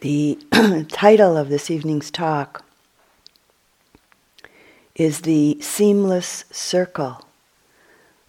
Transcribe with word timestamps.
The 0.00 0.38
title 0.88 1.36
of 1.36 1.50
this 1.50 1.70
evening's 1.70 2.10
talk 2.10 2.64
is 4.94 5.20
The 5.20 5.58
Seamless 5.60 6.46
Circle 6.50 7.22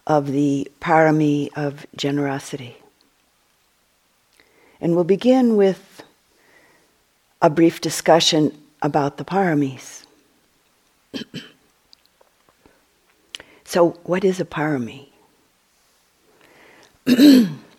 of 0.06 0.32
the 0.32 0.70
Parami 0.82 1.48
of 1.56 1.86
Generosity. 1.96 2.76
And 4.82 4.94
we'll 4.94 5.04
begin 5.04 5.56
with 5.56 6.02
a 7.40 7.48
brief 7.48 7.80
discussion 7.80 8.52
about 8.82 9.16
the 9.16 9.24
paramis. 9.24 10.04
so, 13.64 13.98
what 14.04 14.26
is 14.26 14.40
a 14.40 14.44
parami? 14.44 15.08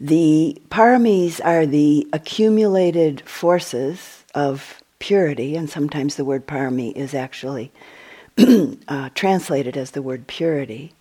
The 0.00 0.56
paramis 0.70 1.44
are 1.44 1.66
the 1.66 2.08
accumulated 2.12 3.20
forces 3.28 4.24
of 4.34 4.82
purity, 4.98 5.56
and 5.56 5.68
sometimes 5.68 6.16
the 6.16 6.24
word 6.24 6.46
parami 6.46 6.96
is 6.96 7.12
actually 7.12 7.70
uh, 8.88 9.10
translated 9.14 9.76
as 9.76 9.90
the 9.90 10.00
word 10.00 10.26
purity. 10.26 10.94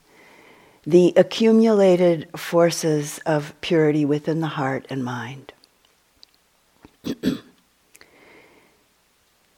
The 0.86 1.14
accumulated 1.16 2.28
forces 2.38 3.20
of 3.26 3.54
purity 3.62 4.04
within 4.04 4.42
the 4.42 4.48
heart 4.48 4.86
and 4.90 5.06
mind. 5.06 5.54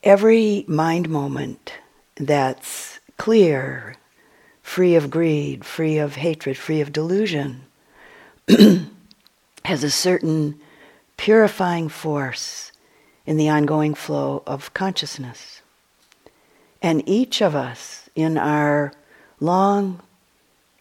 Every 0.04 0.64
mind 0.68 1.08
moment 1.08 1.74
that's 2.14 3.00
clear, 3.16 3.96
free 4.62 4.94
of 4.94 5.10
greed, 5.10 5.64
free 5.64 5.98
of 5.98 6.14
hatred, 6.16 6.56
free 6.56 6.80
of 6.80 6.92
delusion, 6.92 7.62
has 9.64 9.84
a 9.84 9.90
certain 9.90 10.60
purifying 11.16 11.88
force 11.88 12.72
in 13.26 13.36
the 13.36 13.48
ongoing 13.48 13.94
flow 13.94 14.42
of 14.46 14.74
consciousness. 14.74 15.62
And 16.80 17.08
each 17.08 17.40
of 17.40 17.54
us 17.54 18.08
in 18.14 18.36
our 18.36 18.92
long 19.38 20.00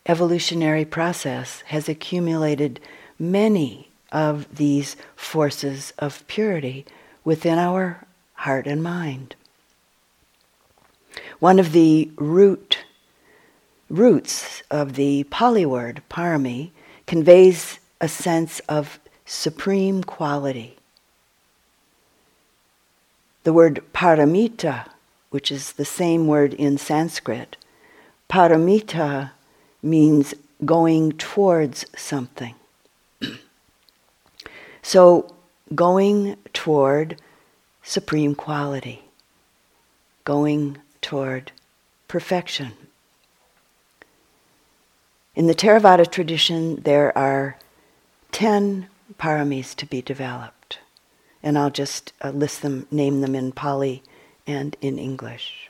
evolutionary 0.07 0.85
process 0.85 1.61
has 1.67 1.87
accumulated 1.87 2.79
many 3.19 3.89
of 4.11 4.55
these 4.55 4.95
forces 5.15 5.93
of 5.99 6.25
purity 6.27 6.85
within 7.23 7.59
our 7.59 8.05
heart 8.33 8.65
and 8.65 8.81
mind. 8.81 9.35
One 11.39 11.59
of 11.59 11.71
the 11.71 12.11
root 12.17 12.79
roots 13.89 14.63
of 14.71 14.93
the 14.93 15.23
Pali 15.25 15.65
word 15.65 16.01
parami 16.09 16.71
conveys 17.05 17.77
a 18.01 18.07
sense 18.07 18.59
of 18.67 18.99
supreme 19.25 20.03
quality. 20.03 20.75
The 23.43 23.53
word 23.53 23.83
paramita, 23.93 24.87
which 25.29 25.51
is 25.51 25.73
the 25.73 25.85
same 25.85 26.27
word 26.27 26.55
in 26.55 26.77
Sanskrit, 26.77 27.55
paramita 28.29 29.31
means 29.83 30.33
going 30.65 31.13
towards 31.13 31.85
something. 31.95 32.55
so, 34.81 35.33
going 35.73 36.37
toward 36.53 37.21
supreme 37.83 38.35
quality, 38.35 39.03
going 40.25 40.77
toward 41.01 41.51
perfection. 42.07 42.73
In 45.35 45.47
the 45.47 45.55
Theravada 45.55 46.09
tradition, 46.09 46.81
there 46.81 47.17
are 47.17 47.57
10 48.31 48.87
paramis 49.17 49.75
to 49.75 49.85
be 49.85 50.01
developed. 50.01 50.79
And 51.43 51.57
I'll 51.57 51.71
just 51.71 52.13
uh, 52.21 52.29
list 52.29 52.61
them, 52.61 52.87
name 52.91 53.21
them 53.21 53.35
in 53.35 53.51
Pali 53.51 54.03
and 54.47 54.75
in 54.81 54.99
English. 54.99 55.69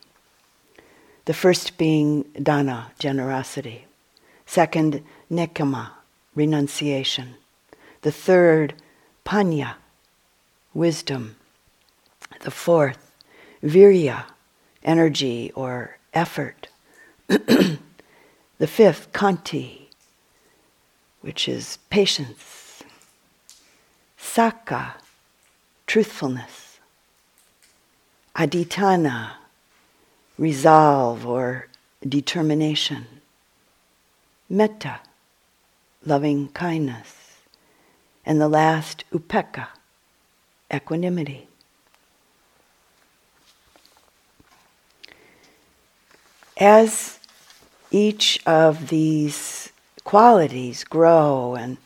The 1.26 1.34
first 1.34 1.78
being 1.78 2.24
dana, 2.42 2.92
generosity. 3.00 3.86
Second, 4.46 5.04
nekkhamma, 5.32 5.92
renunciation. 6.36 7.36
The 8.02 8.12
third, 8.12 8.74
panya, 9.26 9.76
wisdom. 10.74 11.36
The 12.42 12.52
fourth, 12.52 13.12
virya, 13.64 14.26
energy 14.84 15.52
or 15.56 15.98
effort. 16.14 16.68
the 17.28 17.78
fifth, 18.60 19.12
khanti, 19.14 19.81
which 21.22 21.48
is 21.48 21.78
patience, 21.90 22.84
sacca, 24.20 24.94
truthfulness, 25.88 26.80
adhitthana, 28.36 29.34
resolve 30.38 31.26
or 31.26 31.68
determination, 32.08 33.06
metta, 34.50 35.00
loving 36.06 36.48
kindness, 36.50 37.38
and 38.26 38.42
the 38.42 38.50
last, 38.50 39.04
upekkha, 39.12 39.68
equanimity. 40.74 41.48
As 46.58 47.20
each 47.92 48.40
of 48.46 48.90
these 48.90 49.71
qualities 50.04 50.84
grow 50.84 51.56
and 51.56 51.78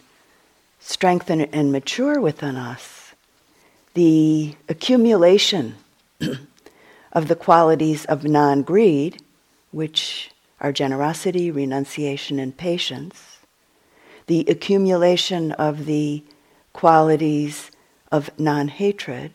strengthen 0.80 1.42
and 1.42 1.72
mature 1.72 2.20
within 2.20 2.56
us, 2.56 3.14
the 3.94 4.56
accumulation 4.70 5.76
of 7.14 7.28
the 7.28 7.36
qualities 7.36 8.06
of 8.06 8.24
non 8.24 8.62
greed, 8.62 9.22
which 9.72 10.31
are 10.62 10.72
generosity, 10.72 11.52
renunciation, 11.52 12.40
and 12.40 12.56
patience, 12.56 13.40
the 14.28 14.46
accumulation 14.48 15.52
of 15.54 15.86
the 15.86 16.24
qualities 16.74 17.72
of 18.12 18.30
non 18.40 18.68
hatred, 18.68 19.31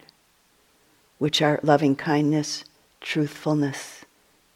which 1.19 1.43
are 1.43 1.61
loving 1.63 1.97
kindness, 1.97 2.65
truthfulness, 3.01 4.05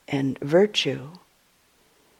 and 0.09 0.39
virtue 0.41 1.11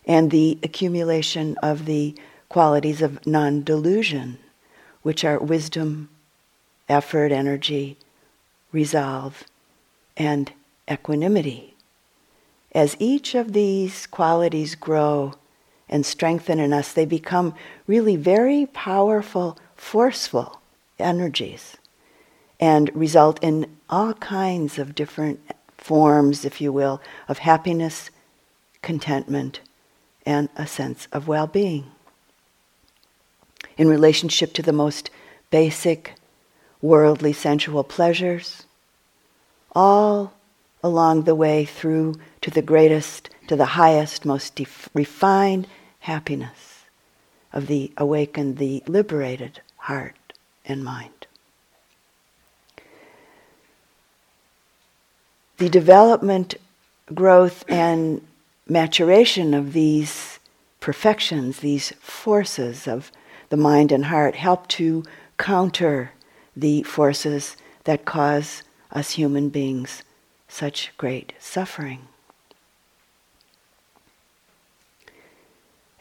and 0.07 0.31
the 0.31 0.59
accumulation 0.63 1.57
of 1.63 1.87
the 1.87 2.15
qualities 2.49 3.03
of 3.03 3.27
non 3.27 3.63
delusion, 3.63 4.39
which 5.03 5.25
are 5.25 5.39
wisdom, 5.39 6.09
effort, 6.89 7.33
energy, 7.33 7.97
resolve, 8.73 9.45
and 10.17 10.53
equanimity. 10.91 11.75
As 12.73 12.97
each 12.99 13.35
of 13.35 13.53
these 13.53 14.07
qualities 14.07 14.75
grow 14.75 15.35
and 15.89 16.05
strengthen 16.05 16.59
in 16.59 16.73
us, 16.73 16.93
they 16.93 17.07
become 17.07 17.55
really 17.87 18.17
very 18.17 18.67
powerful, 18.67 19.59
forceful 19.77 20.61
energies 20.99 21.77
and 22.61 22.91
result 22.95 23.39
in 23.43 23.77
all 23.91 24.15
kinds 24.15 24.79
of 24.79 24.95
different 24.95 25.41
forms, 25.77 26.45
if 26.45 26.61
you 26.61 26.73
will, 26.73 27.01
of 27.29 27.39
happiness, 27.39 28.11
contentment, 28.83 29.61
and 30.27 30.49
a 30.57 30.67
sense 30.67 31.09
of 31.13 31.29
well 31.29 31.47
being. 31.47 31.91
In 33.77 33.89
relationship 33.89 34.53
to 34.55 34.63
the 34.63 34.73
most 34.73 35.11
basic 35.51 36.15
worldly 36.81 37.33
sensual 37.33 37.85
pleasures, 37.85 38.65
all 39.75 40.33
along 40.83 41.23
the 41.23 41.35
way 41.35 41.65
through 41.65 42.15
to 42.41 42.51
the 42.51 42.63
greatest, 42.63 43.31
to 43.49 43.57
the 43.57 43.65
highest, 43.65 44.25
most 44.25 44.55
def- 44.55 44.89
refined 44.95 45.67
happiness 46.01 46.85
of 47.53 47.67
the 47.67 47.91
awakened, 47.97 48.59
the 48.59 48.83
liberated 48.87 49.61
heart 49.77 50.35
and 50.67 50.85
mind. 50.85 51.27
The 55.59 55.69
development, 55.69 56.57
growth, 57.15 57.65
and 57.69 58.21
maturation 58.69 59.55
of 59.55 59.73
these 59.73 60.39
perfections, 60.81 61.61
these 61.61 61.91
forces 62.01 62.87
of 62.87 63.11
the 63.51 63.57
mind 63.57 63.93
and 63.93 64.07
heart, 64.07 64.35
help 64.37 64.69
to 64.69 65.05
counter 65.39 66.13
the 66.57 66.83
forces 66.83 67.57
that 67.85 68.05
cause 68.05 68.63
us 68.93 69.13
human 69.13 69.49
beings 69.49 70.03
such 70.49 70.93
great 70.97 71.33
suffering. 71.39 72.07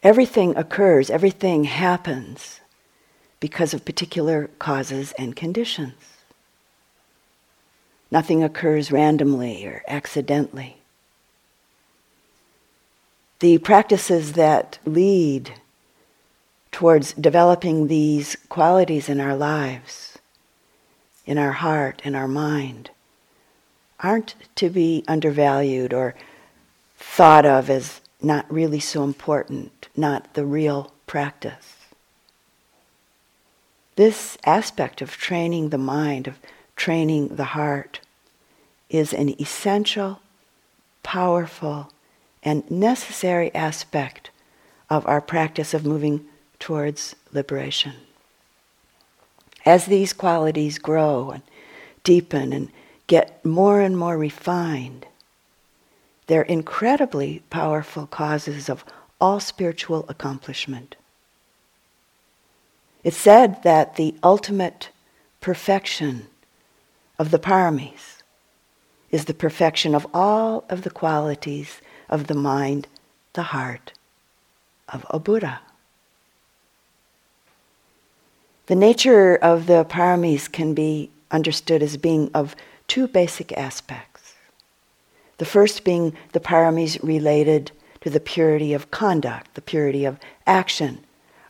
Everything 0.02 0.56
occurs, 0.58 1.10
everything 1.10 1.64
happens 1.64 2.60
because 3.40 3.74
of 3.74 3.86
particular 3.86 4.50
causes 4.60 5.14
and 5.18 5.36
conditions. 5.36 5.94
Nothing 8.12 8.44
occurs 8.44 8.92
randomly 8.92 9.66
or 9.66 9.82
accidentally 9.88 10.83
the 13.44 13.58
practices 13.58 14.34
that 14.34 14.80
lead 14.86 15.54
towards 16.72 17.12
developing 17.12 17.88
these 17.88 18.38
qualities 18.48 19.10
in 19.10 19.20
our 19.20 19.36
lives 19.36 20.18
in 21.26 21.38
our 21.38 21.52
heart, 21.52 22.02
in 22.06 22.16
our 22.16 22.28
mind, 22.28 22.90
aren't 24.00 24.36
to 24.56 24.70
be 24.70 25.04
undervalued 25.10 25.94
or 25.94 26.16
thought 26.98 27.46
of 27.46 27.70
as 27.70 28.00
not 28.22 28.50
really 28.50 28.80
so 28.80 29.04
important, 29.04 29.90
not 29.94 30.34
the 30.36 30.46
real 30.46 30.94
practice. 31.06 31.76
This 33.98 34.38
aspect 34.46 35.02
of 35.02 35.18
training 35.18 35.68
the 35.68 35.78
mind, 35.78 36.28
of 36.28 36.40
training 36.78 37.36
the 37.36 37.52
heart, 37.60 38.00
is 38.90 39.14
an 39.14 39.30
essential, 39.42 40.22
powerful, 41.04 41.90
and 42.44 42.70
necessary 42.70 43.54
aspect 43.56 44.30
of 44.90 45.08
our 45.08 45.22
practice 45.22 45.74
of 45.74 45.86
moving 45.86 46.26
towards 46.60 47.16
liberation. 47.32 47.94
As 49.66 49.86
these 49.86 50.14
qualities 50.14 50.78
grow 50.78 51.32
and 51.32 51.44
deepen 52.04 52.52
and 52.54 52.70
get 53.08 53.44
more 53.46 53.80
and 53.82 53.98
more 53.98 54.18
refined, 54.18 55.06
they're 56.28 56.44
incredibly 56.44 57.44
powerful 57.50 58.08
causes 58.08 58.70
of 58.70 58.84
all 59.20 59.40
spiritual 59.40 60.06
accomplishment. 60.10 60.96
It's 63.04 63.18
said 63.18 63.64
that 63.64 63.96
the 63.96 64.16
ultimate 64.24 64.90
perfection 65.42 66.28
of 67.20 67.32
the 67.32 67.40
paramis 67.40 68.22
is 69.12 69.26
the 69.26 69.34
perfection 69.34 69.94
of 69.94 70.08
all 70.14 70.66
of 70.70 70.82
the 70.82 70.90
qualities 70.90 71.82
of 72.10 72.28
the 72.28 72.36
mind, 72.36 72.88
the 73.34 73.44
heart 73.44 73.94
of 74.90 75.06
a 75.10 75.20
Buddha. 75.20 75.62
The 78.68 78.76
nature 78.76 79.36
of 79.36 79.68
the 79.68 79.84
paramis 79.86 80.50
can 80.50 80.74
be 80.74 81.10
understood 81.32 81.84
as 81.84 81.98
being 81.98 82.32
of 82.34 82.56
two 82.88 83.08
basic 83.08 83.52
aspects. 83.58 84.36
The 85.38 85.46
first 85.46 85.84
being 85.84 86.16
the 86.32 86.40
paramis 86.40 87.02
related 87.04 87.72
to 88.02 88.10
the 88.10 88.20
purity 88.20 88.74
of 88.74 88.92
conduct, 88.92 89.56
the 89.56 89.62
purity 89.62 90.06
of 90.06 90.20
action, 90.46 91.04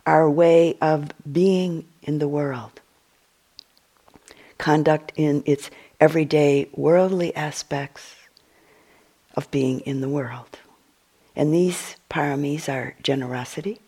our 0.05 0.29
way 0.29 0.77
of 0.81 1.11
being 1.31 1.85
in 2.01 2.19
the 2.19 2.27
world. 2.27 2.79
Conduct 4.57 5.11
in 5.15 5.43
its 5.45 5.69
everyday 5.99 6.69
worldly 6.73 7.35
aspects 7.35 8.15
of 9.35 9.49
being 9.51 9.79
in 9.81 10.01
the 10.01 10.09
world. 10.09 10.59
And 11.35 11.53
these 11.53 11.95
paramis 12.09 12.71
are 12.71 12.95
generosity, 13.01 13.79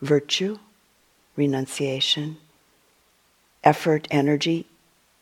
virtue, 0.00 0.58
renunciation, 1.36 2.38
effort, 3.62 4.08
energy 4.10 4.66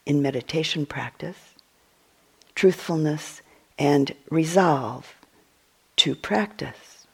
in 0.07 0.23
meditation 0.23 0.87
practice, 0.87 1.55
truthfulness, 2.55 3.43
and 3.79 4.15
resolve 4.31 5.15
to 5.97 6.15
practice. 6.15 7.07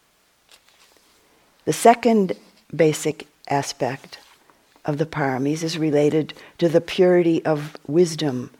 The 1.64 1.72
second 1.72 2.34
basic 2.74 3.26
aspect 3.48 4.18
of 4.84 4.98
the 4.98 5.06
paramis 5.06 5.62
is 5.62 5.78
related 5.78 6.34
to 6.58 6.68
the 6.68 6.80
purity 6.80 7.44
of 7.44 7.76
wisdom, 7.86 8.50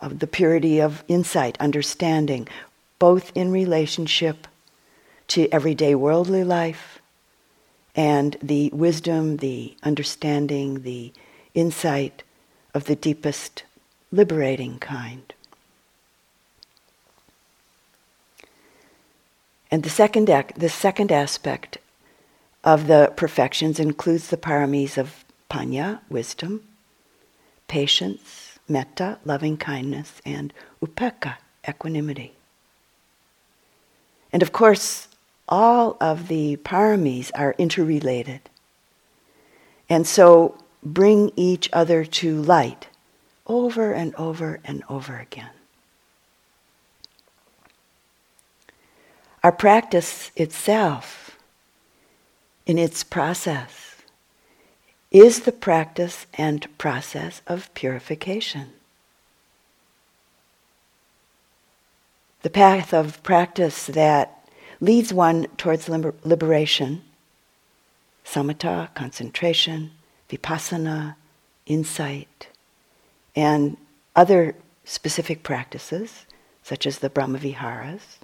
of 0.00 0.20
the 0.20 0.26
purity 0.26 0.80
of 0.80 1.02
insight, 1.08 1.56
understanding, 1.58 2.46
both 2.98 3.32
in 3.34 3.50
relationship 3.50 4.46
to 5.28 5.48
everyday 5.52 5.94
worldly 5.94 6.44
life 6.44 7.00
and 7.94 8.36
the 8.42 8.70
wisdom, 8.72 9.38
the 9.38 9.76
understanding, 9.82 10.82
the 10.82 11.12
insight 11.54 12.22
of 12.74 12.84
the 12.84 12.96
deepest 12.96 13.64
liberating 14.12 14.78
kind. 14.78 15.32
And 19.70 19.82
the 19.82 19.90
second, 19.90 20.28
the 20.56 20.68
second 20.68 21.10
aspect 21.10 21.78
of 22.62 22.86
the 22.86 23.12
perfections 23.16 23.80
includes 23.80 24.28
the 24.28 24.36
paramis 24.36 24.96
of 24.98 25.24
panya, 25.50 26.00
wisdom, 26.08 26.62
patience, 27.66 28.58
metta, 28.68 29.18
loving 29.24 29.56
kindness, 29.56 30.20
and 30.24 30.52
upekkha, 30.82 31.36
equanimity. 31.68 32.35
And 34.36 34.42
of 34.42 34.52
course, 34.52 35.08
all 35.48 35.96
of 35.98 36.28
the 36.28 36.58
paramis 36.58 37.30
are 37.34 37.54
interrelated. 37.56 38.42
And 39.88 40.06
so 40.06 40.58
bring 40.82 41.32
each 41.36 41.70
other 41.72 42.04
to 42.04 42.42
light 42.42 42.88
over 43.46 43.94
and 43.94 44.14
over 44.16 44.60
and 44.62 44.82
over 44.90 45.16
again. 45.16 45.56
Our 49.42 49.52
practice 49.52 50.30
itself, 50.36 51.38
in 52.66 52.76
its 52.76 53.02
process, 53.04 54.02
is 55.10 55.40
the 55.44 55.52
practice 55.52 56.26
and 56.34 56.66
process 56.76 57.40
of 57.46 57.72
purification. 57.72 58.75
The 62.46 62.50
path 62.50 62.94
of 62.94 63.20
practice 63.24 63.86
that 63.86 64.48
leads 64.80 65.12
one 65.12 65.48
towards 65.56 65.88
liber- 65.88 66.14
liberation, 66.22 67.02
samatha, 68.24 68.94
concentration, 68.94 69.90
vipassana, 70.30 71.16
insight, 71.66 72.46
and 73.34 73.76
other 74.14 74.54
specific 74.84 75.42
practices, 75.42 76.24
such 76.62 76.86
as 76.86 77.00
the 77.00 77.10
Brahmaviharas, 77.10 78.18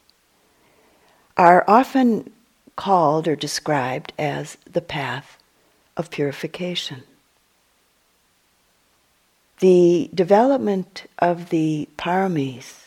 are 1.36 1.64
often 1.66 2.30
called 2.76 3.26
or 3.26 3.34
described 3.34 4.12
as 4.20 4.56
the 4.72 4.80
path 4.80 5.36
of 5.96 6.12
purification. 6.12 7.02
The 9.58 10.10
development 10.14 11.06
of 11.18 11.50
the 11.50 11.88
paramis 11.98 12.81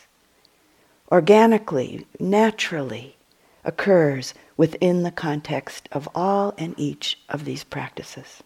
organically, 1.10 2.06
naturally, 2.18 3.16
occurs 3.64 4.34
within 4.56 5.02
the 5.02 5.10
context 5.10 5.88
of 5.92 6.08
all 6.14 6.54
and 6.56 6.74
each 6.78 7.18
of 7.28 7.44
these 7.44 7.64
practices. 7.64 8.42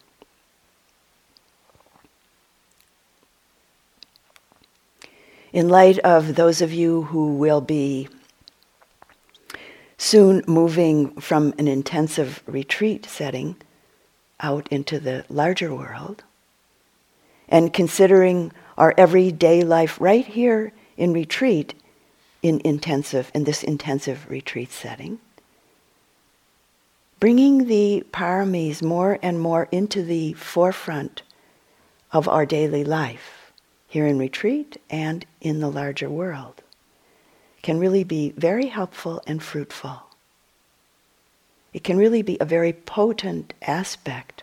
In 5.52 5.68
light 5.68 5.98
of 6.00 6.36
those 6.36 6.60
of 6.62 6.72
you 6.72 7.02
who 7.02 7.34
will 7.34 7.60
be 7.60 8.08
soon 9.98 10.42
moving 10.46 11.20
from 11.20 11.52
an 11.58 11.68
intensive 11.68 12.42
retreat 12.46 13.04
setting 13.04 13.56
out 14.38 14.66
into 14.70 14.98
the 14.98 15.24
larger 15.28 15.74
world, 15.74 16.22
and 17.48 17.74
considering 17.74 18.52
our 18.78 18.94
everyday 18.96 19.62
life 19.62 20.00
right 20.00 20.24
here 20.24 20.72
in 20.96 21.12
retreat 21.12 21.74
in 22.42 22.60
intensive 22.64 23.30
in 23.34 23.44
this 23.44 23.62
intensive 23.62 24.28
retreat 24.30 24.72
setting 24.72 25.18
bringing 27.18 27.66
the 27.66 28.02
paramis 28.12 28.82
more 28.82 29.18
and 29.22 29.38
more 29.38 29.68
into 29.70 30.02
the 30.02 30.32
forefront 30.32 31.22
of 32.12 32.26
our 32.26 32.46
daily 32.46 32.82
life 32.82 33.52
here 33.86 34.06
in 34.06 34.18
retreat 34.18 34.80
and 34.88 35.26
in 35.40 35.60
the 35.60 35.70
larger 35.70 36.08
world 36.08 36.62
can 37.62 37.78
really 37.78 38.04
be 38.04 38.30
very 38.36 38.66
helpful 38.66 39.22
and 39.26 39.42
fruitful. 39.42 40.02
It 41.72 41.84
can 41.84 41.98
really 41.98 42.22
be 42.22 42.38
a 42.40 42.44
very 42.44 42.72
potent 42.72 43.52
aspect 43.62 44.42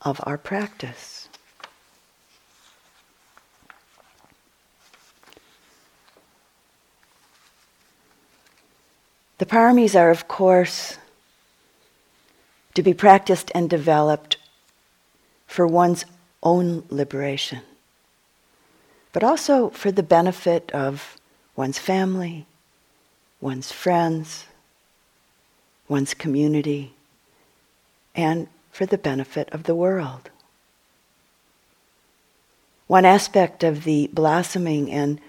of 0.00 0.20
our 0.24 0.38
practice. 0.38 1.13
The 9.38 9.46
paramis 9.46 9.98
are, 9.98 10.10
of 10.10 10.28
course, 10.28 10.98
to 12.74 12.82
be 12.82 12.94
practiced 12.94 13.50
and 13.54 13.68
developed 13.68 14.36
for 15.46 15.66
one's 15.66 16.04
own 16.42 16.84
liberation, 16.88 17.60
but 19.12 19.24
also 19.24 19.70
for 19.70 19.90
the 19.90 20.02
benefit 20.02 20.70
of 20.72 21.16
one's 21.56 21.78
family, 21.78 22.46
one's 23.40 23.72
friends, 23.72 24.46
one's 25.88 26.14
community, 26.14 26.94
and 28.14 28.48
for 28.70 28.86
the 28.86 28.98
benefit 28.98 29.48
of 29.50 29.64
the 29.64 29.74
world. 29.74 30.30
One 32.86 33.04
aspect 33.04 33.64
of 33.64 33.84
the 33.84 34.08
blossoming 34.12 34.90
and 34.90 35.20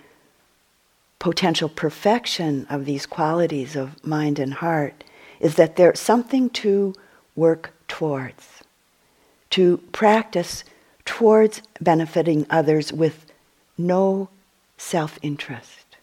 potential 1.25 1.69
perfection 1.69 2.67
of 2.69 2.85
these 2.85 3.07
qualities 3.07 3.75
of 3.75 4.05
mind 4.05 4.37
and 4.37 4.53
heart 4.53 5.03
is 5.39 5.55
that 5.55 5.75
there's 5.75 5.99
something 5.99 6.51
to 6.51 6.93
work 7.35 7.73
towards, 7.87 8.61
to 9.49 9.77
practice 9.91 10.63
towards 11.03 11.63
benefiting 11.81 12.45
others 12.47 12.93
with 12.93 13.25
no 13.75 14.29
self 14.77 15.17
interest. 15.23 15.97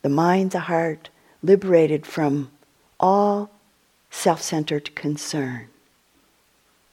The 0.00 0.08
mind, 0.08 0.52
the 0.52 0.60
heart, 0.60 1.10
liberated 1.42 2.06
from 2.06 2.50
all 2.98 3.50
self 4.10 4.40
centered 4.40 4.94
concern. 4.94 5.68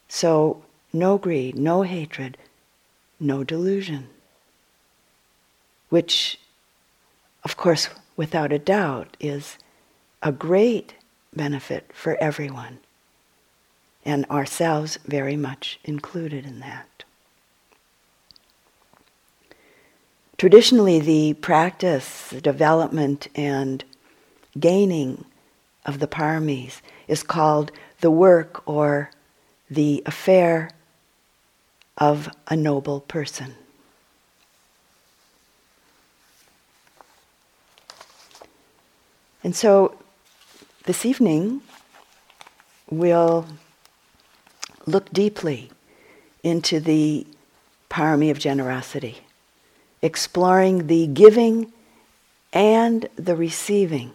So, 0.10 0.62
no 0.92 1.18
greed, 1.18 1.56
no 1.56 1.84
hatred, 1.84 2.38
no 3.18 3.46
delusion. 3.46 4.10
Which, 5.88 6.38
of 7.44 7.58
course, 7.58 7.90
without 8.16 8.52
a 8.52 8.60
doubt, 8.60 9.16
is 9.20 9.58
a 10.22 10.32
great 10.32 10.96
benefit 11.34 11.92
for 11.94 12.18
everyone, 12.22 12.80
and 14.06 14.26
ourselves 14.26 15.00
very 15.06 15.36
much 15.36 15.80
included 15.84 16.46
in 16.46 16.60
that. 16.60 17.04
Traditionally, 20.38 21.00
the 21.00 21.34
practice, 21.34 22.30
the 22.30 22.42
development, 22.42 23.28
and 23.36 23.84
gaining 24.58 25.26
of 25.86 26.00
the 26.00 26.08
paramis 26.08 26.82
is 27.08 27.24
called 27.24 27.72
the 28.00 28.12
work 28.12 28.64
or 28.68 29.12
the 29.70 30.02
affair 30.06 30.70
of 31.98 32.30
a 32.48 32.56
noble 32.56 33.02
person. 33.02 33.56
And 39.44 39.56
so 39.56 39.96
this 40.86 41.06
evening 41.06 41.62
we'll 42.90 43.46
look 44.86 45.12
deeply 45.12 45.70
into 46.44 46.80
the 46.80 47.26
parami 47.90 48.32
of 48.32 48.40
generosity, 48.40 49.20
exploring 50.02 50.88
the 50.88 51.08
giving 51.08 51.72
and 52.52 53.08
the 53.16 53.36
receiving 53.36 54.12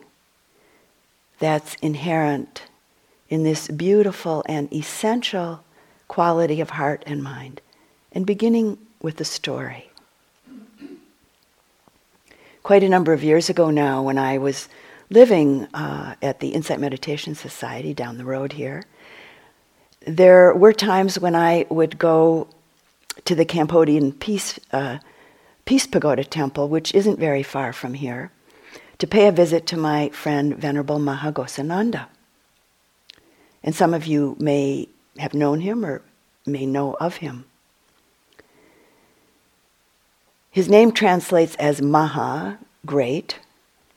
that's 1.39 1.75
inherent 1.77 2.63
in 3.29 3.43
this 3.43 3.69
beautiful 3.69 4.45
and 4.47 4.73
essential 4.73 5.65
quality 6.09 6.61
of 6.61 6.71
heart 6.71 7.03
and 7.07 7.23
mind, 7.23 7.61
and 8.13 8.27
beginning 8.27 8.79
with 9.03 9.17
the 9.17 9.25
story. 9.25 9.91
Quite 12.63 12.83
a 12.83 12.89
number 12.89 13.13
of 13.13 13.23
years 13.23 13.51
ago 13.51 13.71
now, 13.71 14.03
when 14.03 14.19
I 14.19 14.39
was 14.39 14.69
living 15.11 15.67
uh, 15.75 16.15
at 16.23 16.41
the 16.41 16.49
Insight 16.49 16.81
Meditation 16.81 17.35
Society 17.35 17.95
down 17.95 18.19
the 18.19 18.25
road 18.25 18.53
here, 18.53 18.85
there 20.07 20.55
were 20.55 20.73
times 20.73 21.19
when 21.19 21.35
I 21.35 21.67
would 21.71 21.99
go 21.99 22.49
to 23.25 23.35
the 23.35 23.45
Cambodian 23.45 24.13
Peace, 24.13 24.59
uh, 24.73 24.99
Peace 25.65 25.87
Pagoda 25.87 26.25
Temple, 26.25 26.69
which 26.69 26.95
isn't 26.95 27.19
very 27.19 27.43
far 27.43 27.73
from 27.73 27.95
here, 27.95 28.31
to 28.99 29.07
pay 29.07 29.27
a 29.27 29.33
visit 29.33 29.67
to 29.67 29.77
my 29.77 30.11
friend 30.11 30.57
Venerable 30.57 30.99
Maha 30.99 31.33
Ghosananda. 31.33 32.07
And 33.63 33.75
some 33.75 33.95
of 33.95 34.07
you 34.07 34.37
may 34.39 34.89
have 35.19 35.33
known 35.33 35.61
him 35.61 35.85
or 35.85 36.03
may 36.45 36.67
know 36.67 36.95
of 37.01 37.17
him. 37.17 37.47
His 40.51 40.69
name 40.69 40.93
translates 40.93 41.57
as 41.57 41.83
Maha, 41.83 42.59
great, 42.87 43.41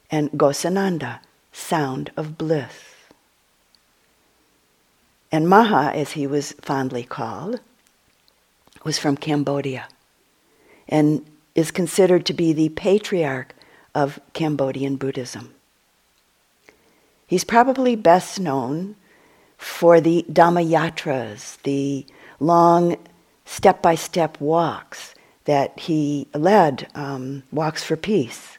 and 0.10 0.32
Ghosananda, 0.32 1.20
sound 1.52 2.12
of 2.16 2.38
bliss. 2.38 2.96
And 5.32 5.50
Maha, 5.50 5.92
as 5.94 6.12
he 6.12 6.26
was 6.26 6.54
fondly 6.62 7.04
called, 7.04 7.60
was 8.84 8.98
from 8.98 9.18
Cambodia 9.18 9.88
and 10.88 11.26
is 11.56 11.72
considered 11.72 12.26
to 12.26 12.34
be 12.34 12.54
the 12.54 12.70
patriarch 12.70 13.54
of 13.94 14.20
Cambodian 14.34 14.96
Buddhism. 14.96 15.54
He's 17.26 17.44
probably 17.44 17.96
best 17.96 18.40
known 18.40 18.96
for 19.58 20.00
the 20.00 20.26
Dhammayietras, 20.32 21.62
the 21.64 22.06
long 22.40 22.96
step 23.46 23.82
by 23.82 23.96
step 23.96 24.40
walks 24.40 25.16
that 25.46 25.78
he 25.80 26.28
led, 26.34 26.88
um, 26.96 27.44
walks 27.52 27.84
for 27.84 27.96
peace, 27.96 28.57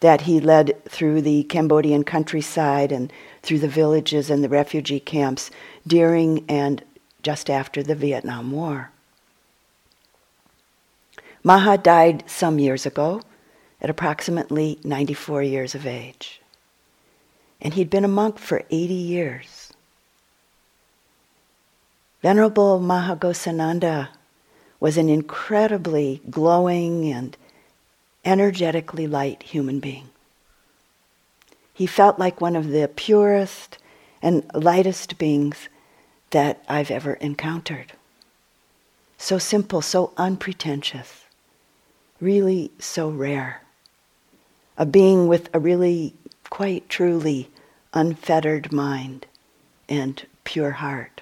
that 0.00 0.22
he 0.22 0.40
led 0.40 0.82
through 0.88 1.22
the 1.22 1.44
Cambodian 1.44 2.04
countryside 2.04 2.90
and 2.90 3.12
through 3.42 3.58
the 3.58 3.68
villages 3.68 4.30
and 4.30 4.42
the 4.42 4.48
refugee 4.48 5.00
camps 5.00 5.50
during 5.86 6.44
and 6.48 6.82
just 7.22 7.50
after 7.50 7.82
the 7.82 7.94
Vietnam 7.94 8.50
War. 8.50 8.90
Maha 11.42 11.78
died 11.78 12.24
some 12.26 12.58
years 12.58 12.84
ago 12.84 13.22
at 13.80 13.90
approximately 13.90 14.78
94 14.84 15.42
years 15.42 15.74
of 15.74 15.86
age. 15.86 16.40
And 17.60 17.74
he'd 17.74 17.90
been 17.90 18.04
a 18.04 18.08
monk 18.08 18.38
for 18.38 18.62
80 18.70 18.94
years. 18.94 19.72
Venerable 22.22 22.80
Maha 22.80 23.16
Ghosananda 23.16 24.08
was 24.78 24.96
an 24.96 25.08
incredibly 25.08 26.20
glowing 26.30 27.10
and 27.10 27.36
energetically 28.24 29.06
light 29.06 29.42
human 29.42 29.80
being. 29.80 30.08
He 31.72 31.86
felt 31.86 32.18
like 32.18 32.40
one 32.40 32.56
of 32.56 32.68
the 32.68 32.88
purest 32.88 33.78
and 34.22 34.44
lightest 34.54 35.18
beings 35.18 35.68
that 36.30 36.62
I've 36.68 36.90
ever 36.90 37.14
encountered. 37.14 37.92
So 39.16 39.38
simple, 39.38 39.82
so 39.82 40.12
unpretentious, 40.16 41.24
really 42.20 42.70
so 42.78 43.08
rare 43.08 43.62
a 44.80 44.86
being 44.86 45.28
with 45.28 45.50
a 45.52 45.60
really, 45.60 46.14
quite 46.48 46.88
truly 46.88 47.50
unfettered 47.92 48.72
mind 48.72 49.26
and 49.90 50.24
pure 50.42 50.70
heart. 50.70 51.20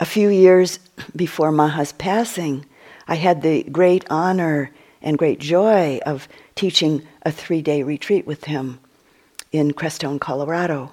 A 0.00 0.06
few 0.06 0.30
years 0.30 0.78
before 1.14 1.52
Maha's 1.52 1.92
passing, 1.92 2.64
I 3.08 3.16
had 3.16 3.42
the 3.42 3.64
great 3.64 4.04
honor 4.08 4.70
and 5.02 5.18
great 5.18 5.40
joy 5.40 5.98
of 6.06 6.28
teaching 6.54 7.02
a 7.22 7.32
three 7.32 7.62
day 7.62 7.82
retreat 7.82 8.26
with 8.26 8.44
him 8.44 8.78
in 9.50 9.72
Crestone, 9.72 10.20
Colorado. 10.20 10.92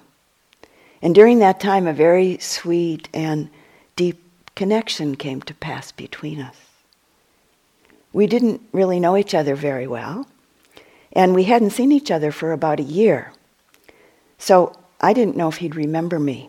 And 1.02 1.14
during 1.14 1.38
that 1.38 1.60
time, 1.60 1.86
a 1.86 1.92
very 1.92 2.38
sweet 2.38 3.08
and 3.14 3.50
deep 3.94 4.22
connection 4.56 5.14
came 5.14 5.42
to 5.42 5.54
pass 5.54 5.92
between 5.92 6.40
us 6.40 6.56
we 8.16 8.26
didn't 8.26 8.62
really 8.72 8.98
know 8.98 9.14
each 9.14 9.34
other 9.34 9.54
very 9.54 9.86
well, 9.86 10.26
and 11.12 11.34
we 11.34 11.44
hadn't 11.44 11.68
seen 11.68 11.92
each 11.92 12.10
other 12.10 12.32
for 12.32 12.52
about 12.52 12.80
a 12.80 12.82
year. 12.82 13.30
So 14.38 14.74
I 15.02 15.12
didn't 15.12 15.36
know 15.36 15.48
if 15.48 15.58
he'd 15.58 15.76
remember 15.76 16.18
me. 16.18 16.48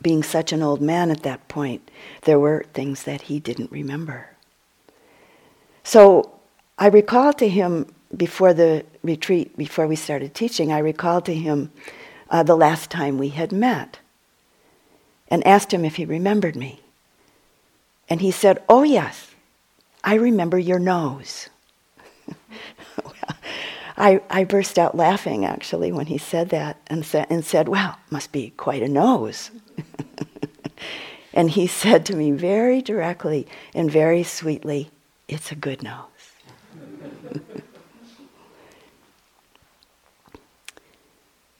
Being 0.00 0.22
such 0.22 0.52
an 0.52 0.62
old 0.62 0.80
man 0.80 1.10
at 1.10 1.22
that 1.22 1.48
point, 1.48 1.90
there 2.22 2.38
were 2.38 2.64
things 2.72 3.02
that 3.04 3.22
he 3.22 3.40
didn't 3.40 3.72
remember. 3.72 4.30
So 5.82 6.38
I 6.78 6.86
recalled 6.88 7.38
to 7.38 7.48
him 7.48 7.92
before 8.16 8.54
the 8.54 8.84
retreat, 9.02 9.56
before 9.56 9.86
we 9.86 9.96
started 9.96 10.34
teaching, 10.34 10.72
I 10.72 10.78
recalled 10.78 11.24
to 11.26 11.34
him 11.34 11.72
uh, 12.30 12.42
the 12.42 12.56
last 12.56 12.90
time 12.90 13.18
we 13.18 13.30
had 13.30 13.52
met 13.52 13.98
and 15.28 15.46
asked 15.46 15.72
him 15.72 15.84
if 15.84 15.96
he 15.96 16.04
remembered 16.04 16.56
me. 16.56 16.80
And 18.08 18.20
he 18.20 18.30
said, 18.30 18.62
Oh, 18.68 18.82
yes. 18.82 19.34
I 20.04 20.14
remember 20.14 20.58
your 20.58 20.78
nose. 20.78 21.48
I, 23.98 24.20
I 24.30 24.44
burst 24.44 24.78
out 24.78 24.96
laughing 24.96 25.44
actually 25.44 25.90
when 25.90 26.06
he 26.06 26.18
said 26.18 26.50
that 26.50 26.76
and, 26.86 27.04
sa- 27.04 27.26
and 27.28 27.44
said, 27.44 27.68
Well, 27.68 27.98
must 28.10 28.30
be 28.30 28.50
quite 28.50 28.80
a 28.82 28.88
nose. 28.88 29.50
and 31.34 31.50
he 31.50 31.66
said 31.66 32.06
to 32.06 32.14
me 32.14 32.30
very 32.30 32.80
directly 32.80 33.48
and 33.74 33.90
very 33.90 34.22
sweetly, 34.22 34.90
It's 35.26 35.50
a 35.50 35.56
good 35.56 35.82
nose. 35.82 36.04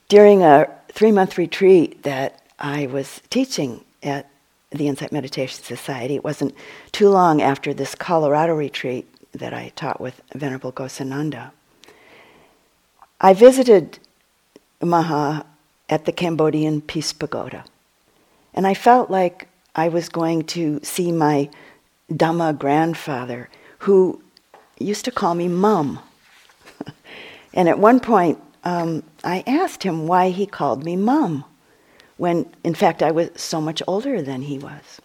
During 0.08 0.44
a 0.44 0.70
three 0.92 1.10
month 1.12 1.36
retreat 1.36 2.04
that 2.04 2.40
I 2.60 2.86
was 2.86 3.20
teaching 3.30 3.84
at 4.02 4.30
the 4.70 4.86
Insight 4.86 5.10
Meditation 5.12 5.64
Society. 5.64 6.14
It 6.14 6.22
wasn't 6.24 6.54
too 6.92 7.08
long 7.08 7.42
after 7.42 7.74
this 7.74 7.96
Colorado 7.96 8.54
retreat 8.54 9.12
that 9.32 9.52
I 9.52 9.72
taught 9.74 10.00
with 10.00 10.20
Venerable 10.34 10.72
Ghosananda. 10.72 11.50
I 13.20 13.34
visited 13.34 13.98
Maha 14.80 15.44
at 15.88 16.04
the 16.04 16.12
Cambodian 16.12 16.80
Peace 16.80 17.12
Pagoda, 17.12 17.64
and 18.54 18.66
I 18.66 18.74
felt 18.74 19.10
like 19.10 19.48
I 19.74 19.88
was 19.88 20.08
going 20.08 20.44
to 20.44 20.80
see 20.82 21.12
my 21.12 21.50
Dhamma 22.10 22.58
grandfather, 22.58 23.48
who 23.80 24.22
used 24.78 25.04
to 25.04 25.10
call 25.10 25.34
me 25.34 25.48
Mum. 25.48 25.98
and 27.54 27.68
at 27.68 27.78
one 27.78 28.00
point, 28.00 28.38
um, 28.64 29.02
I 29.24 29.42
asked 29.46 29.82
him 29.82 30.06
why 30.06 30.30
he 30.30 30.46
called 30.46 30.84
me 30.84 30.96
Mum 30.96 31.44
when 32.18 32.44
in 32.62 32.74
fact 32.74 33.02
I 33.02 33.10
was 33.10 33.30
so 33.36 33.60
much 33.60 33.82
older 33.86 34.20
than 34.20 34.42
he 34.42 34.58
was. 34.58 35.00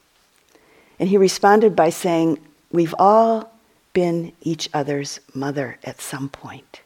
And 1.00 1.08
he 1.08 1.17
responded 1.17 1.75
by 1.75 1.89
saying, 1.89 2.39
We've 2.72 2.96
all 3.00 3.51
been 3.93 4.34
each 4.41 4.67
other's 4.74 5.20
mother 5.34 5.77
at 5.84 6.01
some 6.01 6.27
point, 6.27 6.82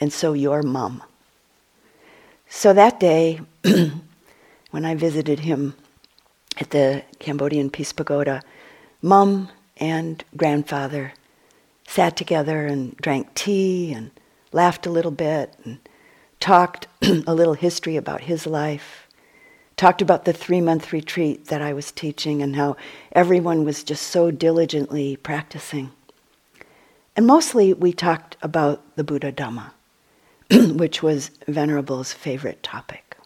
and 0.00 0.12
so 0.12 0.32
your 0.32 0.62
mom. 0.62 1.02
So 2.48 2.72
that 2.72 3.00
day, 3.00 3.40
when 4.70 4.84
I 4.84 4.94
visited 4.94 5.40
him 5.40 5.74
at 6.58 6.70
the 6.70 7.02
Cambodian 7.18 7.70
Peace 7.70 7.92
Pagoda, 7.92 8.42
mom 9.02 9.48
and 9.78 10.24
grandfather 10.36 11.12
sat 11.86 12.16
together 12.16 12.66
and 12.66 12.96
drank 12.96 13.34
tea 13.34 13.92
and 13.92 14.10
laughed 14.52 14.86
a 14.86 14.90
little 14.90 15.10
bit 15.10 15.54
and 15.64 15.78
talked 16.40 16.86
a 17.02 17.34
little 17.34 17.54
history 17.54 17.96
about 17.96 18.22
his 18.22 18.46
life, 18.46 19.06
talked 19.76 20.02
about 20.02 20.24
the 20.24 20.32
three 20.32 20.60
month 20.60 20.92
retreat 20.92 21.46
that 21.46 21.62
I 21.62 21.72
was 21.72 21.92
teaching 21.92 22.42
and 22.42 22.56
how 22.56 22.76
everyone 23.12 23.64
was 23.64 23.84
just 23.84 24.04
so 24.04 24.30
diligently 24.30 25.16
practicing. 25.16 25.90
And 27.16 27.26
mostly 27.26 27.72
we 27.72 27.92
talked 27.92 28.36
about 28.42 28.96
the 28.96 29.04
Buddha 29.04 29.32
Dhamma, 29.32 29.72
which 30.50 31.02
was 31.02 31.30
Venerable's 31.48 32.12
favorite 32.12 32.62
topic. 32.62 33.16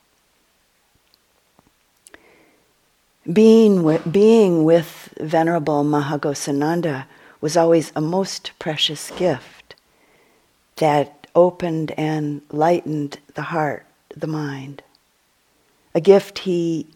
Being 3.30 3.82
with, 3.82 4.10
being 4.10 4.64
with 4.64 5.12
Venerable 5.20 5.84
Maha 5.84 6.18
Ghosananda 6.18 7.04
was 7.40 7.56
always 7.56 7.92
a 7.94 8.00
most 8.00 8.52
precious 8.58 9.10
gift 9.12 9.74
that 10.76 11.26
opened 11.34 11.92
and 11.92 12.40
lightened 12.50 13.18
the 13.34 13.42
heart, 13.42 13.86
the 14.16 14.26
mind. 14.26 14.82
A 15.94 16.00
gift 16.00 16.40
he 16.40 16.86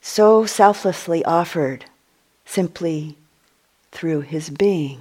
so 0.00 0.46
selflessly 0.46 1.24
offered 1.24 1.84
simply 2.44 3.16
through 3.92 4.22
his 4.22 4.50
being, 4.50 5.00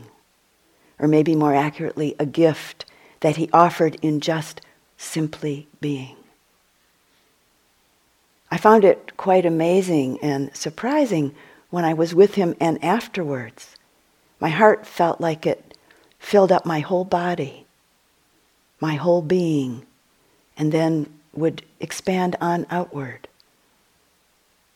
or 1.00 1.08
maybe 1.08 1.36
more 1.36 1.56
accurately, 1.56 2.16
a 2.20 2.26
gift 2.26 2.86
that 3.24 3.36
he 3.36 3.50
offered 3.52 3.98
in 4.02 4.22
just 4.22 4.62
simply 4.96 5.68
being. 5.82 6.16
I 8.52 8.58
found 8.58 8.86
it 8.86 9.18
quite 9.18 9.46
amazing 9.46 10.20
and 10.22 10.56
surprising 10.56 11.34
when 11.72 11.84
I 11.84 11.94
was 11.94 12.16
with 12.16 12.36
him 12.36 12.56
and 12.62 12.82
afterwards. 12.84 13.76
My 14.40 14.50
heart 14.50 14.86
felt 14.86 15.20
like 15.20 15.46
it 15.46 15.76
filled 16.20 16.52
up 16.52 16.66
my 16.66 16.80
whole 16.80 17.04
body 17.04 17.64
my 18.84 18.96
whole 18.96 19.22
being, 19.22 19.86
and 20.58 20.74
then 20.74 21.08
would 21.34 21.64
expand 21.80 22.36
on 22.42 22.66
outward. 22.70 23.30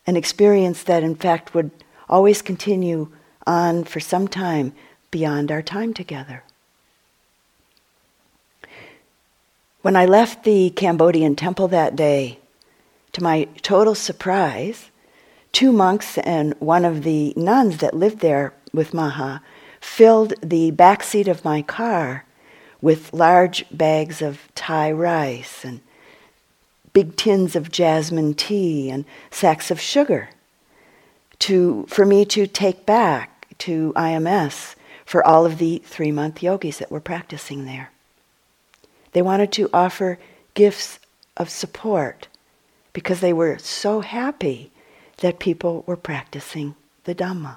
An 0.07 0.15
experience 0.15 0.81
that, 0.83 1.03
in 1.03 1.13
fact, 1.13 1.53
would 1.53 1.71
always 2.07 2.41
continue 2.41 3.11
on 3.45 3.83
for 3.83 3.99
some 3.99 4.29
time 4.29 4.71
beyond 5.11 5.51
our 5.51 5.61
time 5.61 5.93
together. 5.93 6.41
When 9.87 9.95
I 9.95 10.05
left 10.05 10.43
the 10.43 10.69
Cambodian 10.71 11.37
temple 11.37 11.69
that 11.69 11.95
day, 11.95 12.39
to 13.13 13.23
my 13.23 13.45
total 13.61 13.95
surprise, 13.95 14.91
two 15.53 15.71
monks 15.71 16.17
and 16.17 16.53
one 16.59 16.83
of 16.83 17.03
the 17.03 17.33
nuns 17.37 17.77
that 17.77 17.93
lived 17.93 18.19
there 18.19 18.53
with 18.73 18.93
Maha 18.93 19.41
filled 19.79 20.33
the 20.41 20.71
back 20.71 21.03
seat 21.03 21.29
of 21.29 21.45
my 21.45 21.61
car 21.61 22.25
with 22.81 23.13
large 23.13 23.63
bags 23.71 24.21
of 24.21 24.49
Thai 24.55 24.91
rice 24.91 25.63
and 25.63 25.79
big 26.91 27.15
tins 27.15 27.55
of 27.55 27.71
jasmine 27.71 28.33
tea 28.33 28.89
and 28.89 29.05
sacks 29.31 29.71
of 29.71 29.79
sugar 29.79 30.27
to, 31.39 31.85
for 31.87 32.05
me 32.05 32.25
to 32.25 32.45
take 32.45 32.85
back 32.85 33.55
to 33.59 33.93
IMS 33.95 34.75
for 35.05 35.25
all 35.25 35.45
of 35.45 35.59
the 35.59 35.81
three 35.85 36.11
month 36.11 36.43
yogis 36.43 36.79
that 36.79 36.91
were 36.91 36.99
practicing 36.99 37.63
there. 37.63 37.91
They 39.17 39.23
wanted 39.23 39.51
to 39.53 39.67
offer 39.73 40.19
gifts 40.53 40.99
of 41.37 41.49
support 41.49 42.27
because 42.93 43.19
they 43.19 43.33
were 43.33 43.57
so 43.57 44.01
happy 44.01 44.69
that 45.21 45.39
people 45.39 45.83
were 45.87 45.97
practicing 45.97 46.75
the 47.05 47.15
Dhamma. 47.15 47.55